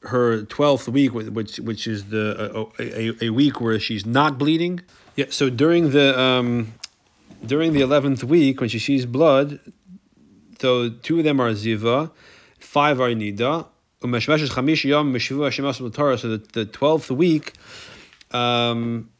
her 0.02 0.42
twelfth 0.42 0.88
week, 0.88 1.14
which 1.14 1.58
which 1.58 1.86
is 1.86 2.06
the 2.06 2.68
a, 2.78 2.82
a, 2.82 3.26
a, 3.26 3.30
week 3.30 3.60
where 3.60 3.78
she's 3.78 4.04
not 4.06 4.38
bleeding. 4.38 4.80
Yeah. 5.14 5.26
So 5.30 5.50
during 5.50 5.90
the 5.90 6.18
um, 6.18 6.74
during 7.46 7.74
the 7.74 7.82
eleventh 7.82 8.24
week, 8.24 8.60
when 8.60 8.68
she 8.68 8.80
sees 8.80 9.06
blood, 9.06 9.60
so 10.60 10.90
two 10.90 11.18
of 11.18 11.24
them 11.24 11.40
are 11.40 11.50
ziva, 11.50 12.10
five 12.58 13.00
are 13.00 13.10
nida. 13.10 13.66
So 14.00 14.08
the 16.28 16.42
the 16.52 16.64
twelfth 16.66 17.10
week. 17.10 17.52
Um, 18.30 19.10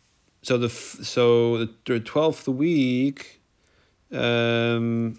so 0.42 0.58
the 0.58 0.68
so 0.68 1.66
the 1.84 2.00
twelfth 2.00 2.46
week. 2.48 3.40
Um, 4.12 5.18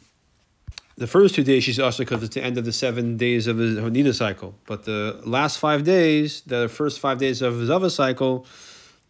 the 0.99 1.07
first 1.07 1.33
two 1.33 1.43
days 1.43 1.63
she's 1.63 1.79
also 1.79 2.03
because 2.03 2.23
it's 2.23 2.35
the 2.35 2.43
end 2.43 2.57
of 2.57 2.65
the 2.65 2.73
seven 2.73 3.15
days 3.17 3.47
of 3.47 3.57
the 3.57 3.81
Nida 3.81 4.13
cycle. 4.13 4.53
But 4.65 4.83
the 4.83 5.19
last 5.25 5.57
five 5.57 5.83
days, 5.85 6.41
the 6.41 6.67
first 6.67 6.99
five 6.99 7.17
days 7.17 7.41
of 7.41 7.65
Zava 7.65 7.89
cycle, 7.89 8.45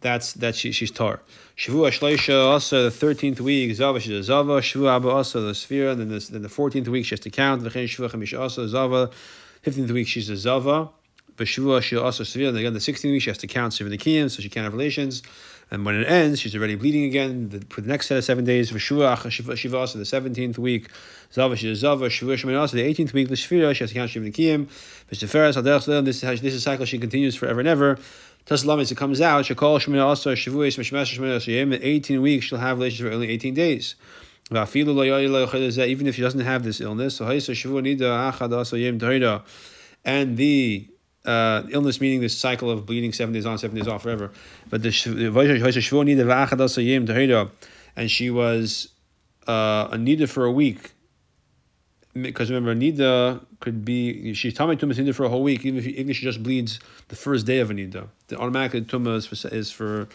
that's 0.00 0.32
that 0.34 0.54
she, 0.54 0.72
she's 0.72 0.90
tar. 0.90 1.20
Shavua 1.56 1.90
Shleisha 1.90 2.46
also 2.46 2.84
the 2.84 2.90
thirteenth 2.90 3.40
week 3.40 3.74
Zava 3.74 4.00
she's 4.00 4.12
a 4.12 4.22
Zava. 4.22 4.60
Shavua 4.60 4.96
Abba 4.96 5.08
also 5.08 5.42
the 5.42 5.54
Sphere. 5.54 5.90
And 5.90 6.00
then 6.00 6.08
the 6.08 6.26
then 6.30 6.42
the 6.42 6.48
fourteenth 6.48 6.88
week 6.88 7.04
she 7.04 7.12
has 7.12 7.20
to 7.20 7.30
count. 7.30 7.62
V'chein 7.62 7.84
Shavua 7.84 8.10
Chamish 8.10 8.38
also 8.38 8.66
Zava. 8.66 9.10
Fifteenth 9.62 9.90
week 9.90 10.08
she's 10.08 10.30
a 10.30 10.36
Zava. 10.36 10.88
But 11.36 11.46
Shavua 11.46 11.82
she 11.82 11.96
also 11.96 12.24
Sphere. 12.24 12.48
And 12.48 12.56
again 12.56 12.72
the 12.72 12.80
sixteenth 12.80 13.12
week 13.12 13.22
she 13.22 13.30
has 13.30 13.38
to 13.38 13.46
count 13.46 13.74
seven 13.74 13.92
Nikiyim, 13.92 14.30
so 14.30 14.40
she 14.40 14.48
can't 14.48 14.64
have 14.64 14.72
relations. 14.72 15.22
And 15.72 15.84
when 15.84 15.94
it 15.94 16.08
ends, 16.08 16.40
she's 16.40 16.56
already 16.56 16.74
bleeding 16.74 17.04
again 17.04 17.50
the, 17.50 17.60
for 17.68 17.80
the 17.80 17.88
next 17.88 18.08
set 18.08 18.18
of 18.18 18.24
seven 18.24 18.44
days. 18.44 18.72
V'shua 18.72 19.30
Shiva, 19.30 19.86
so 19.86 19.98
the 19.98 20.04
17th 20.04 20.58
week. 20.58 20.88
Zava, 21.32 21.54
she's 21.54 21.78
Zava. 21.78 22.06
Shivua 22.06 22.34
Shemin, 22.34 22.58
also 22.58 22.76
the 22.76 22.82
18th 22.82 23.12
week. 23.12 23.28
the 23.28 23.34
L'shvira, 23.34 23.72
she 23.72 23.84
has 23.84 23.90
to 23.90 23.94
count 23.94 24.10
Shiva 24.10 24.26
Nikiyim. 24.26 24.66
V'sheferes, 25.12 25.54
Hadech, 25.62 26.04
this 26.04 26.24
is 26.24 26.40
this 26.40 26.54
is 26.54 26.56
a 26.56 26.60
cycle 26.60 26.86
she 26.86 26.98
continues 26.98 27.36
forever 27.36 27.60
and 27.60 27.68
ever. 27.68 27.98
Taslam, 28.46 28.80
as 28.80 28.90
it 28.90 28.96
comes 28.96 29.20
out, 29.20 29.44
Shekol 29.44 29.78
Shemin, 29.78 30.02
also 30.02 30.34
Shivuas, 30.34 30.78
Meshmesh 30.78 31.16
Shemin, 31.16 31.36
Shiyim. 31.36 31.74
In 31.74 31.82
18 31.82 32.22
weeks, 32.22 32.46
she'll 32.46 32.58
have 32.58 32.78
relations 32.78 33.00
for 33.08 33.14
only 33.14 33.28
18 33.28 33.54
days. 33.54 33.94
Even 34.52 36.06
if 36.06 36.14
she 36.16 36.22
doesn't 36.22 36.40
have 36.40 36.64
this 36.64 36.80
illness, 36.80 37.20
and 40.02 40.36
the 40.36 40.88
uh, 41.24 41.62
illness 41.70 42.00
meaning 42.00 42.20
this 42.20 42.36
cycle 42.36 42.70
of 42.70 42.86
bleeding 42.86 43.12
seven 43.12 43.32
days 43.32 43.46
on, 43.46 43.58
seven 43.58 43.76
days 43.76 43.86
off 43.86 44.02
forever. 44.02 44.32
But 44.68 44.82
the 44.82 44.90
and 47.96 48.10
she 48.10 48.30
was 48.30 48.88
uh, 49.46 49.88
nida 49.90 50.28
for 50.28 50.44
a 50.44 50.50
week. 50.50 50.92
Because 52.12 52.50
remember, 52.50 52.74
nida 52.74 53.44
could 53.60 53.84
be 53.84 54.34
she's 54.34 54.54
tummy 54.54 54.76
tumah 54.76 54.94
nida 54.94 55.14
for 55.14 55.24
a 55.24 55.28
whole 55.28 55.44
week, 55.44 55.64
even 55.64 55.78
if, 55.78 55.86
even 55.86 56.10
if 56.10 56.16
she 56.16 56.24
just 56.24 56.42
bleeds 56.42 56.80
the 57.08 57.16
first 57.16 57.46
day 57.46 57.60
of 57.60 57.70
a 57.70 57.74
nida. 57.74 58.08
The 58.28 58.36
automatic 58.36 58.88
tumah 58.88 59.16
is 59.16 59.26
for 59.26 59.48
is 59.48 59.70
for 59.70 60.08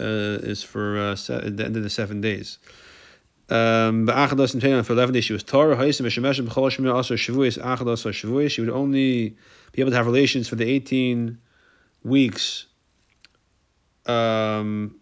uh, 0.00 0.48
is 0.52 0.62
for 0.62 0.98
uh, 0.98 1.14
the 1.14 1.64
end 1.64 1.76
of 1.76 1.82
the 1.82 1.90
seven 1.90 2.20
days. 2.20 2.58
Um, 3.50 4.06
for 4.06 4.12
eleven 4.12 5.12
days 5.12 5.24
she 5.24 5.32
was 5.32 5.42
Torah. 5.42 5.76
Also, 5.76 6.06
she 6.06 7.32
would 7.32 8.70
only 8.70 9.36
be 9.72 9.82
able 9.82 9.90
to 9.90 9.96
have 9.96 10.06
relations 10.06 10.48
for 10.48 10.56
the 10.56 10.64
18 10.64 11.38
weeks 12.02 12.66
um, 14.06 14.96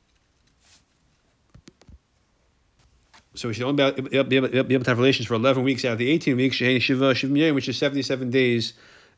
so 3.36 3.48
we 3.48 3.54
should 3.54 3.64
only 3.64 3.90
be 3.92 4.16
able, 4.16 4.28
be, 4.28 4.36
able, 4.36 4.84
to 4.84 4.90
have 4.90 4.98
relations 4.98 5.26
for 5.26 5.34
11 5.34 5.62
weeks 5.62 5.84
out 5.84 5.92
of 5.92 5.98
the 5.98 6.10
18 6.10 6.36
weeks, 6.36 6.56
shiv, 6.56 7.00
which 7.00 7.68
is 7.68 7.76
77 7.76 8.30
days 8.30 8.72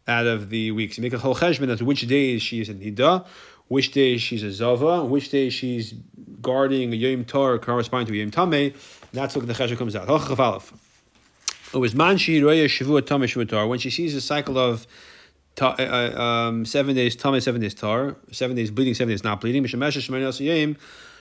out 0.06 0.26
of 0.26 0.50
the 0.50 0.72
weeks. 0.72 0.98
You 0.98 1.02
make 1.02 1.12
a 1.12 1.18
whole 1.18 1.34
cheshbon 1.34 1.68
as 1.68 1.78
to 1.78 1.84
which 1.84 2.06
days 2.06 2.42
she 2.42 2.60
is 2.60 2.68
a 2.68 2.74
nida, 2.74 3.26
which 3.68 3.92
days 3.92 4.22
she's 4.22 4.42
a 4.42 4.50
zava, 4.50 5.04
which 5.04 5.30
days 5.30 5.52
she's 5.52 5.94
guarding 6.40 6.92
a 6.92 6.96
yom 6.96 7.24
tor 7.24 7.58
corresponding 7.58 8.06
to 8.06 8.14
a 8.14 8.16
yom 8.16 8.30
tameh. 8.30 8.74
That's 9.12 9.36
what 9.36 9.46
the 9.46 9.52
cheshbon 9.52 9.78
comes 9.78 9.94
out. 9.94 10.08
When 13.68 13.78
she 13.78 13.90
sees 13.90 14.14
a 14.14 14.20
cycle 14.20 14.58
of 14.58 14.86
uh, 15.60 15.66
uh, 15.66 16.20
um, 16.20 16.64
seven 16.64 16.94
days 16.94 17.16
tummy, 17.16 17.40
seven 17.40 17.60
days 17.60 17.74
tar, 17.74 18.16
seven 18.32 18.56
days 18.56 18.70
bleeding, 18.70 18.94
seven 18.94 19.10
days 19.10 19.24
not 19.24 19.40
bleeding. 19.40 19.64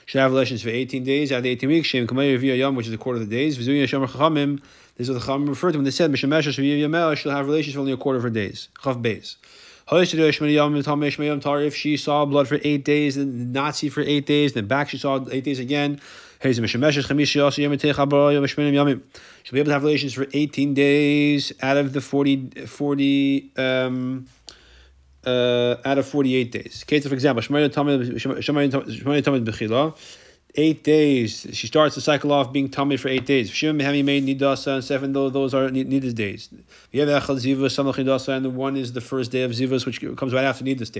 Should 0.08 0.22
have 0.22 0.30
relations 0.30 0.62
for 0.62 0.70
18 0.70 1.04
days 1.04 1.32
out 1.32 1.36
of 1.36 1.42
the 1.42 1.50
18 1.50 1.68
weeks, 1.68 1.92
which 1.92 2.86
is 2.86 2.94
a 2.94 2.96
quarter 2.96 3.20
of 3.20 3.28
the 3.28 3.36
days. 3.36 3.58
This 3.58 3.68
is 3.68 3.68
what 3.68 3.74
the 5.12 5.20
Chacham 5.20 5.46
referred 5.46 5.72
to 5.72 5.78
when 5.78 5.84
they 5.84 5.90
said, 5.90 6.18
she'll 6.18 6.30
have 6.30 7.46
relations 7.46 7.74
for 7.74 7.80
only 7.80 7.92
a 7.92 7.96
quarter 7.98 8.16
of 8.16 8.22
her 8.22 8.30
days. 8.30 8.70
Chaf 8.82 8.96
Beis. 8.96 9.36
If 11.66 11.76
she 11.76 11.96
saw 11.98 12.24
blood 12.24 12.48
for 12.48 12.58
eight 12.64 12.86
days, 12.86 13.16
then 13.16 13.52
not 13.52 13.76
see 13.76 13.90
for 13.90 14.00
eight 14.00 14.24
days, 14.24 14.54
then 14.54 14.66
back 14.66 14.88
she 14.88 14.96
saw 14.96 15.22
eight 15.30 15.44
days 15.44 15.58
again. 15.58 16.00
She'll 16.40 16.52
be 16.54 16.70
able 19.60 19.66
to 19.66 19.72
have 19.72 19.82
relations 19.82 20.14
for 20.14 20.26
18 20.32 20.72
days 20.72 21.52
out 21.60 21.76
of 21.76 21.92
the 21.92 22.00
40, 22.00 22.64
40 22.64 23.52
um, 23.58 24.26
uh, 25.24 25.76
out 25.84 25.98
of 25.98 26.06
48 26.06 26.52
days. 26.52 26.84
Case 26.84 27.06
for 27.06 27.14
example, 27.14 27.42
eight 30.58 30.82
days. 30.82 31.46
She 31.52 31.68
starts 31.68 31.94
the 31.94 32.00
cycle 32.00 32.32
off 32.32 32.52
being 32.52 32.68
tummy 32.68 32.96
for 32.96 33.08
eight 33.08 33.24
days. 33.24 33.62
And 33.62 33.80
seven 34.84 35.12
though 35.12 35.30
those 35.30 35.54
are 35.54 35.68
nidas 35.70 36.14
days. 36.14 36.48
And 36.92 38.44
the 38.44 38.50
one 38.50 38.76
is 38.76 38.92
the 38.92 39.00
first 39.00 39.30
day 39.30 39.42
of 39.42 39.52
zivas 39.52 39.86
which 39.86 40.00
comes 40.16 40.34
right 40.34 40.44
after 40.44 40.64
nidus 40.64 40.90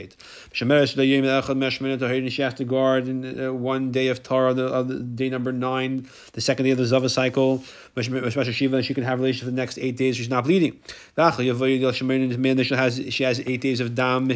meshmenet 0.53 2.31
she 2.31 2.43
has 2.43 2.55
to 2.55 2.65
guard 2.65 3.09
in 3.09 3.19
uh, 3.41 3.53
one 3.53 3.91
day 3.91 4.07
of 4.09 4.19
of 4.31 4.89
the 4.89 5.01
day 5.01 5.29
number 5.29 5.53
nine, 5.53 6.09
the 6.35 6.41
second 6.41 6.65
day 6.65 6.71
of 6.71 6.79
the 6.79 6.87
zava 6.87 7.09
cycle. 7.09 7.65
She 8.01 8.95
can 8.95 9.03
have 9.03 9.19
relations 9.19 9.41
for 9.41 9.47
the 9.47 9.61
next 9.63 9.79
eight 9.79 9.97
days. 9.97 10.17
She's 10.17 10.31
not 10.31 10.45
bleeding. 10.45 10.79
She 11.17 12.75
has 12.75 13.03
she 13.15 13.25
has 13.25 13.41
eight 13.41 13.61
days 13.61 13.81
of 13.81 13.95
dam 13.97 14.29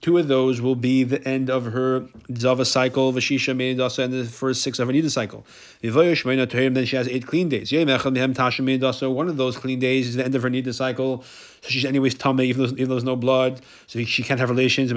two 0.00 0.18
of 0.18 0.28
those 0.28 0.60
will 0.60 0.74
be 0.74 1.04
the 1.04 1.26
end 1.26 1.50
of 1.50 1.64
her 1.66 2.06
Zava 2.36 2.64
cycle, 2.64 3.12
Vashisha 3.12 3.54
Medasa, 3.56 4.04
and 4.04 4.12
the 4.12 4.24
first 4.24 4.62
six 4.62 4.78
of 4.78 4.88
her 4.88 4.94
Nida 4.94 5.10
cycle. 5.10 5.46
Then 5.82 6.84
she 6.86 6.96
has 6.96 7.08
eight 7.08 7.26
clean 7.26 7.48
days. 7.48 7.72
One 7.72 9.28
of 9.28 9.36
those 9.36 9.56
clean 9.56 9.78
days 9.78 10.08
is 10.08 10.16
the 10.16 10.24
end 10.24 10.34
of 10.34 10.42
her 10.42 10.50
Nida 10.50 10.74
cycle. 10.74 11.22
So 11.62 11.70
she's 11.70 11.84
anyways 11.84 12.14
tummy, 12.14 12.46
even 12.46 12.62
though, 12.62 12.72
even 12.72 12.88
though 12.88 12.94
there's 12.94 13.04
no 13.04 13.16
blood. 13.16 13.60
So 13.86 14.02
she 14.04 14.22
can't 14.22 14.38
have 14.40 14.50
relations. 14.50 14.92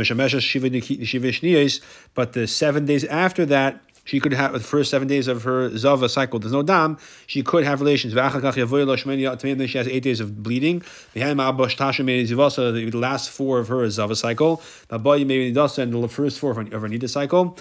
But 2.14 2.34
the 2.34 2.48
seven 2.48 2.86
days 2.86 3.04
after 3.06 3.46
that, 3.48 3.82
she 4.10 4.20
could 4.20 4.34
have 4.34 4.54
the 4.54 4.60
first 4.60 4.90
seven 4.90 5.08
days 5.08 5.28
of 5.28 5.44
her 5.44 5.70
zava 5.78 6.10
cycle. 6.10 6.40
There's 6.40 6.52
no 6.52 6.64
dam. 6.64 6.98
She 7.28 7.44
could 7.44 7.64
have 7.64 7.80
relations. 7.80 8.14
She 8.14 9.78
has 9.78 9.88
eight 9.88 10.02
days 10.02 10.20
of 10.20 10.42
bleeding. 10.42 10.82
The 11.14 12.92
last 12.96 13.30
four 13.30 13.60
of 13.60 13.68
her 13.68 13.88
zava 13.92 14.16
cycle. 14.16 14.64
And 14.90 15.06
the 15.06 16.10
first 16.10 16.40
four 16.40 16.50
of 16.50 16.58
her 16.58 16.64
nida 16.64 17.08
cycle. 17.08 17.56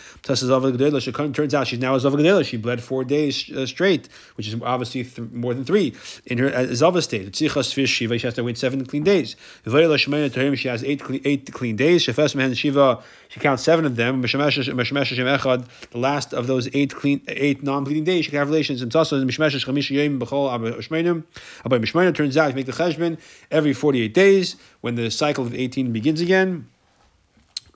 Turns 1.32 1.55
out 1.55 1.66
she's 1.66 1.78
now 1.78 1.94
a 1.94 2.01
zava 2.01 2.44
She 2.44 2.57
bled 2.57 2.82
four 2.82 3.05
days 3.05 3.51
uh, 3.51 3.66
straight, 3.66 4.09
which 4.36 4.49
is 4.49 4.57
obviously 4.62 5.05
th- 5.05 5.30
more 5.30 5.53
than 5.53 5.66
three 5.66 5.92
in 6.24 6.38
her 6.38 6.49
uh, 6.49 6.74
zava 6.74 7.03
state. 7.03 7.36
She 7.36 7.49
has 7.49 7.74
to 7.74 8.42
wait 8.42 8.57
seven 8.57 8.86
clean 8.86 9.05
days. 9.05 9.36
She 9.66 10.68
has 10.68 10.82
eight 10.82 11.01
clean, 11.01 11.20
eight 11.26 11.53
clean 11.53 11.76
days. 11.76 12.05
She 12.05 13.40
counts 13.40 13.62
seven 13.62 13.84
of 13.84 13.96
them. 13.96 14.22
The 14.22 15.68
last 15.94 16.32
of 16.39 16.47
those 16.47 16.68
eight 16.72 16.95
clean, 16.95 17.20
eight 17.28 17.62
non-bleeding 17.62 18.05
days, 18.05 18.24
she 18.24 18.30
can 18.30 18.39
have 18.39 18.49
relations. 18.49 18.80
And 18.80 18.95
also, 18.95 19.22
mishmeshes 19.24 19.64
chamish 19.66 19.91
yom 19.91 20.18
b'chol 20.20 20.53
Abba 20.53 21.78
mishmenim 21.80 22.14
turns 22.14 22.36
out 22.36 22.49
you 22.51 22.55
make 22.55 22.66
the 22.66 22.72
cheshbon 22.72 23.18
every 23.51 23.74
forty-eight 23.74 24.14
days 24.14 24.57
when 24.80 24.95
the 24.95 25.11
cycle 25.11 25.45
of 25.45 25.55
eighteen 25.55 25.93
begins 25.93 26.20
again. 26.20 26.68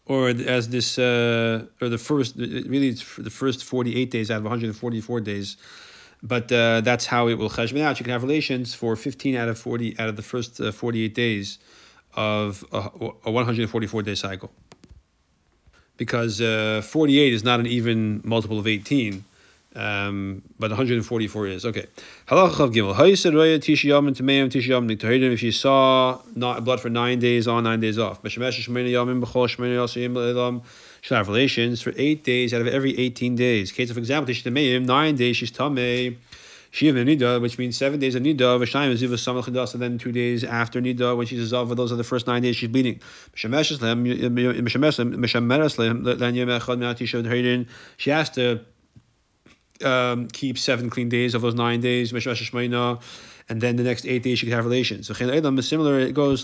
Or 0.06 0.28
as 0.28 0.68
this, 0.68 0.98
uh, 0.98 1.66
or 1.80 1.88
the 1.88 1.98
first, 1.98 2.36
really, 2.36 2.88
it's 2.88 3.16
the 3.16 3.30
first 3.30 3.64
forty-eight 3.64 4.10
days 4.10 4.30
out 4.30 4.38
of 4.38 4.44
one 4.44 4.50
hundred 4.50 4.66
and 4.66 4.76
forty-four 4.76 5.20
days 5.20 5.56
but 6.22 6.52
uh, 6.52 6.80
that's 6.82 7.06
how 7.06 7.26
it 7.26 7.34
will 7.34 7.50
cheshbon 7.50 7.80
out. 7.80 7.98
You 7.98 8.04
can 8.04 8.12
have 8.12 8.22
relations 8.22 8.74
for 8.74 8.94
15 8.94 9.34
out 9.34 9.48
of 9.48 9.58
40 9.58 9.98
out 9.98 10.08
of 10.08 10.14
the 10.14 10.22
first 10.22 10.60
uh, 10.60 10.70
48 10.70 11.14
days 11.14 11.58
of 12.14 12.64
a, 12.72 12.78
a 13.24 13.30
144 13.30 14.02
day 14.02 14.14
cycle 14.14 14.52
because 15.96 16.40
uh, 16.40 16.82
48 16.84 17.32
is 17.32 17.44
not 17.44 17.60
an 17.60 17.66
even 17.66 18.20
multiple 18.24 18.58
of 18.58 18.66
18, 18.66 19.24
um, 19.74 20.42
but 20.58 20.70
144 20.70 21.46
is. 21.46 21.64
Okay. 21.64 21.86
If 25.32 25.42
you 25.42 25.52
saw 25.52 26.20
not 26.34 26.64
blood 26.64 26.80
for 26.80 26.90
nine 26.90 27.18
days 27.18 27.48
on, 27.48 27.64
nine 27.64 27.80
days 27.80 27.98
off, 27.98 28.22
should 31.02 31.16
have 31.16 31.28
relations 31.28 31.82
for 31.82 31.92
eight 31.96 32.22
days 32.22 32.54
out 32.54 32.60
of 32.60 32.68
every 32.68 32.96
18 32.96 33.34
days. 33.34 33.72
Case 33.72 33.90
of 33.90 33.98
example, 33.98 34.32
nine 34.84 35.16
days 35.16 35.36
she's 35.36 35.50
tamei. 35.50 36.16
Shiva 36.72 37.04
Nida, 37.04 37.38
which 37.38 37.58
means 37.58 37.76
seven 37.76 38.00
days 38.00 38.14
of 38.14 38.22
Nida, 38.22 38.58
Vashayim 38.58 38.96
Ziva 38.96 39.18
Samach 39.18 39.46
and 39.74 39.82
then 39.82 39.98
two 39.98 40.10
days 40.10 40.42
after 40.42 40.80
Nida, 40.80 41.14
when 41.14 41.26
she's 41.26 41.52
a 41.52 41.64
those 41.66 41.92
are 41.92 41.96
the 41.96 42.02
first 42.02 42.26
nine 42.26 42.40
days 42.40 42.56
she's 42.56 42.70
bleeding. 42.70 42.98
She 43.34 43.46
has 48.10 48.30
to 48.30 48.60
um, 49.84 50.28
keep 50.28 50.56
seven 50.56 50.88
clean 50.88 51.10
days 51.10 51.34
of 51.34 51.42
those 51.42 51.54
nine 51.54 51.82
days, 51.82 52.10
and 52.10 53.60
then 53.60 53.76
the 53.76 53.82
next 53.82 54.06
eight 54.06 54.22
days 54.22 54.38
she 54.38 54.46
can 54.46 54.54
have 54.54 54.64
relations. 54.64 55.08
So 55.08 55.12
is 55.12 55.68
similar. 55.68 55.98
It 55.98 56.14
goes 56.14 56.40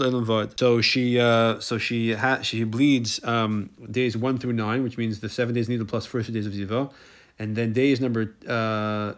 So 0.61 0.83
she 0.83 1.19
uh, 1.19 1.59
so 1.61 1.79
she 1.79 2.13
ha- 2.13 2.43
she 2.43 2.65
bleeds 2.65 3.25
um, 3.25 3.71
days 3.91 4.15
one 4.15 4.37
through 4.37 4.53
nine, 4.53 4.83
which 4.83 4.99
means 4.99 5.21
the 5.21 5.31
seven 5.31 5.55
days 5.55 5.69
Nida 5.69 5.89
plus 5.89 6.05
first 6.05 6.27
two 6.27 6.35
days 6.35 6.47
of 6.47 6.53
Ziva, 6.53 6.93
and 7.39 7.57
then 7.57 7.73
days 7.73 7.99
number. 8.03 8.35
Uh, 8.47 9.15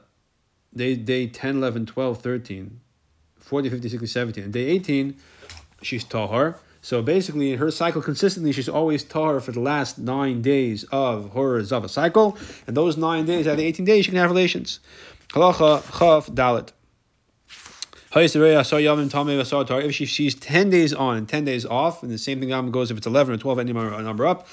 day, 0.75 0.95
day 0.97 1.27
10, 1.27 1.57
11, 1.57 1.87
12, 1.87 2.21
13, 2.21 2.81
40, 3.39 3.71
50, 3.71 3.89
60, 3.89 4.07
17. 4.07 4.45
And 4.45 4.53
day 4.53 4.67
18, 4.67 5.17
she's 5.83 6.05
tahar. 6.05 6.59
So 6.83 7.03
basically, 7.03 7.53
in 7.53 7.59
her 7.59 7.71
cycle 7.71 8.01
consistently, 8.01 8.53
she's 8.53 8.69
always 8.69 9.05
tahar 9.05 9.41
for 9.41 9.53
the 9.53 9.61
last 9.61 9.99
nine 9.99 10.41
days 10.41 10.85
of 10.85 11.35
her 11.35 11.63
zava 11.63 11.89
cycle. 11.89 12.39
And 12.67 12.77
those 12.77 12.97
nine 12.97 13.27
days 13.27 13.47
out 13.47 13.53
of 13.53 13.59
the 13.59 13.67
18 13.67 13.85
days, 13.85 14.07
she 14.07 14.11
can 14.11 14.19
have 14.19 14.31
relations. 14.31 14.81
Halacha, 15.29 15.83
chaf, 15.99 16.27
dalet. 16.35 16.73
If 18.13 19.95
she 19.95 20.07
sees 20.07 20.35
10 20.35 20.71
days 20.71 20.93
on 20.93 21.17
and 21.17 21.29
10 21.29 21.45
days 21.45 21.65
off, 21.65 22.03
and 22.03 22.11
the 22.11 22.19
same 22.19 22.41
thing 22.41 22.71
goes 22.73 22.91
if 22.91 22.97
it's 22.97 23.07
11 23.07 23.35
or 23.35 23.39
12, 23.39 23.59
any 23.61 23.73
number 23.73 24.27
up, 24.27 24.49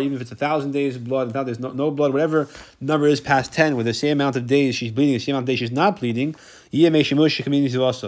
even 0.00 0.14
if 0.14 0.20
it's 0.20 0.32
a 0.32 0.36
thousand 0.36 0.72
days 0.72 0.96
of 0.96 1.04
blood, 1.04 1.28
and 1.28 1.34
now 1.34 1.44
there's 1.44 1.60
no, 1.60 1.70
no 1.70 1.90
blood, 1.90 2.12
whatever 2.12 2.48
number 2.80 3.06
is 3.06 3.20
past 3.20 3.52
10, 3.52 3.76
with 3.76 3.86
the 3.86 3.94
same 3.94 4.20
amount 4.20 4.36
of 4.36 4.46
days 4.46 4.74
she's 4.74 4.90
bleeding, 4.92 5.14
the 5.14 5.20
same 5.20 5.34
amount 5.34 5.44
of 5.44 5.46
days 5.46 5.58
she's 5.60 5.70
not 5.70 5.98
bleeding, 6.00 6.34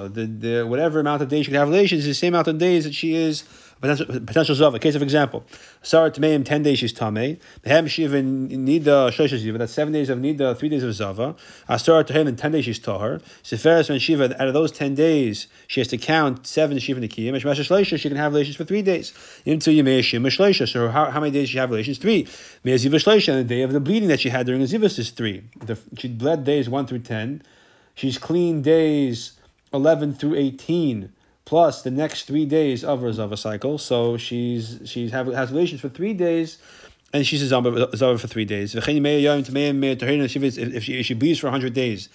the, 0.08 0.26
the, 0.26 0.62
whatever 0.66 1.00
amount 1.00 1.22
of 1.22 1.28
days 1.28 1.46
she 1.46 1.52
can 1.52 1.58
have 1.58 1.68
relations 1.68 2.02
is 2.02 2.08
the 2.08 2.14
same 2.14 2.34
amount 2.34 2.48
of 2.48 2.58
days 2.58 2.84
that 2.84 2.94
she 2.94 3.14
is 3.14 3.44
potential 3.80 4.06
potential 4.20 4.54
zava. 4.54 4.78
Case 4.78 4.94
of 4.94 5.02
example, 5.02 5.44
Sarah 5.82 6.10
Tameim 6.10 6.44
ten 6.44 6.62
days 6.62 6.78
she's 6.78 6.92
tame. 6.92 7.38
Mehem 7.64 7.88
Shiva 7.88 8.16
Nida 8.16 9.10
Shosha 9.10 9.38
Ziva. 9.38 9.58
That's 9.58 9.72
seven 9.72 9.92
days 9.92 10.10
of 10.10 10.18
Nida, 10.18 10.40
uh, 10.40 10.54
three 10.54 10.68
days 10.68 10.82
of 10.82 10.92
zava. 10.94 11.34
Asara 11.68 12.06
to 12.06 12.12
him 12.12 12.28
in 12.28 12.36
ten 12.36 12.52
days 12.52 12.64
she's 12.64 12.78
tahar. 12.78 13.20
Seferes 13.42 13.88
when 13.88 13.98
Shiva 13.98 14.40
out 14.40 14.48
of 14.48 14.54
those 14.54 14.70
ten 14.70 14.94
days 14.94 15.46
she 15.66 15.80
has 15.80 15.88
to 15.88 15.98
count 15.98 16.46
seven 16.46 16.78
Shiva 16.78 17.00
Nikiyim. 17.00 17.32
Meshmasha 17.32 17.66
Shleisha 17.66 17.98
she 17.98 18.08
can 18.08 18.16
have 18.16 18.32
relations 18.32 18.56
for 18.56 18.64
three 18.64 18.82
days. 18.82 19.12
Into 19.44 19.70
Yemeshim 19.70 20.22
Shleisha. 20.26 20.68
So 20.70 20.88
how, 20.88 21.10
how 21.10 21.20
many 21.20 21.32
days 21.32 21.48
she 21.48 21.58
have 21.58 21.70
relations? 21.70 21.98
Three. 21.98 22.24
Meziva 22.64 22.96
Shleisha. 22.96 23.30
And 23.30 23.38
the 23.38 23.44
day 23.44 23.62
of 23.62 23.72
the 23.72 23.80
bleeding 23.80 24.08
that 24.08 24.20
she 24.20 24.28
had 24.28 24.46
during 24.46 24.60
the 24.60 24.66
Zivas 24.66 24.98
is 24.98 25.10
three. 25.10 25.44
The, 25.64 25.78
she 25.96 26.08
bled 26.08 26.44
days 26.44 26.68
one 26.68 26.86
through 26.86 27.00
ten. 27.00 27.42
She's 27.94 28.18
clean 28.18 28.62
days 28.62 29.32
eleven 29.72 30.12
through 30.12 30.34
eighteen 30.34 31.12
plus 31.50 31.82
the 31.82 31.90
next 31.90 32.28
three 32.28 32.46
days 32.46 32.84
of 32.84 33.00
her 33.00 33.12
Zava 33.12 33.36
cycle. 33.36 33.76
So 33.76 34.16
she's 34.16 34.78
she's 34.84 35.10
have, 35.10 35.26
has 35.26 35.50
relations 35.50 35.80
for 35.80 35.88
three 35.88 36.14
days, 36.14 36.58
and 37.12 37.26
she's 37.26 37.42
a 37.42 37.48
Zava 37.48 37.88
for 38.18 38.28
three 38.28 38.44
days. 38.44 38.76
If 38.76 38.84
she, 38.84 38.98
if 41.00 41.06
she 41.06 41.14
bleeds 41.14 41.40
for 41.40 41.48
100 41.48 41.72
days, 41.72 42.08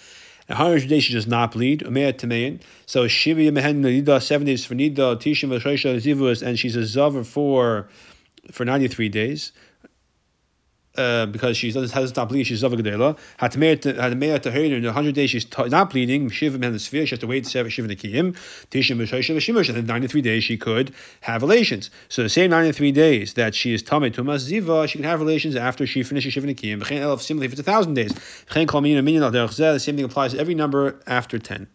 100 0.47 0.87
days 0.87 1.03
she 1.03 1.11
does 1.11 1.27
not 1.27 1.51
bleed. 1.51 1.81
So 1.81 1.89
Nida, 1.91 4.21
seven 4.21 4.47
days 4.47 4.65
for 4.65 4.75
Nida, 4.75 5.17
Tishim 5.17 6.41
and 6.41 6.57
she's 6.57 6.77
a 6.77 6.85
Zava 6.85 7.25
for 7.25 7.89
for 8.51 8.63
93 8.63 9.09
days 9.09 9.51
uh, 10.97 11.25
because 11.27 11.57
she 11.57 11.71
doesn't 11.71 11.91
has 11.91 12.15
not 12.15 12.29
bleeding, 12.29 12.45
she's 12.45 12.59
Zava 12.59 12.75
Gedela. 12.77 13.17
Hatmeir 13.39 14.41
to 14.41 14.51
her 14.51 14.59
in 14.59 14.83
100 14.83 15.15
days 15.15 15.29
she's 15.29 15.47
not 15.57 15.89
bleeding. 15.89 16.29
Shiva 16.29 16.55
and 16.55 16.75
the 16.75 16.79
sphere, 16.79 17.05
she 17.05 17.11
has 17.11 17.19
to 17.19 17.27
wait 17.27 17.45
seven 17.45 17.69
Shiva 17.69 17.87
Nikiyim. 17.87 18.35
Tishim 18.71 18.97
B'Shoshim 18.97 19.37
Shimush. 19.37 19.69
And 19.69 19.77
then 19.77 19.85
93 19.85 20.21
days 20.21 20.43
she 20.43 20.57
could 20.57 20.93
have 21.21 21.41
relations. 21.41 21.89
So 22.09 22.23
the 22.23 22.29
same 22.29 22.49
93 22.49 22.91
days 22.91 23.33
that 23.35 23.55
she 23.55 23.73
is 23.73 23.83
Tamei 23.83 24.11
Tumas 24.11 24.49
Ziva, 24.49 24.87
she 24.87 24.97
can 24.97 25.05
have 25.05 25.19
relations 25.19 25.55
after 25.55 25.85
she 25.87 26.03
finishes 26.03 26.33
Shiva 26.33 26.47
Nikiyim. 26.47 26.85
Similarly, 27.19 27.45
if 27.45 27.51
it's 27.51 27.61
a 27.61 27.63
thousand 27.63 27.93
days. 27.93 28.13
The 28.49 29.79
same 29.79 29.95
thing 29.95 30.05
applies 30.05 30.33
to 30.33 30.39
every 30.39 30.55
number 30.55 30.99
after 31.07 31.39
10. 31.39 31.67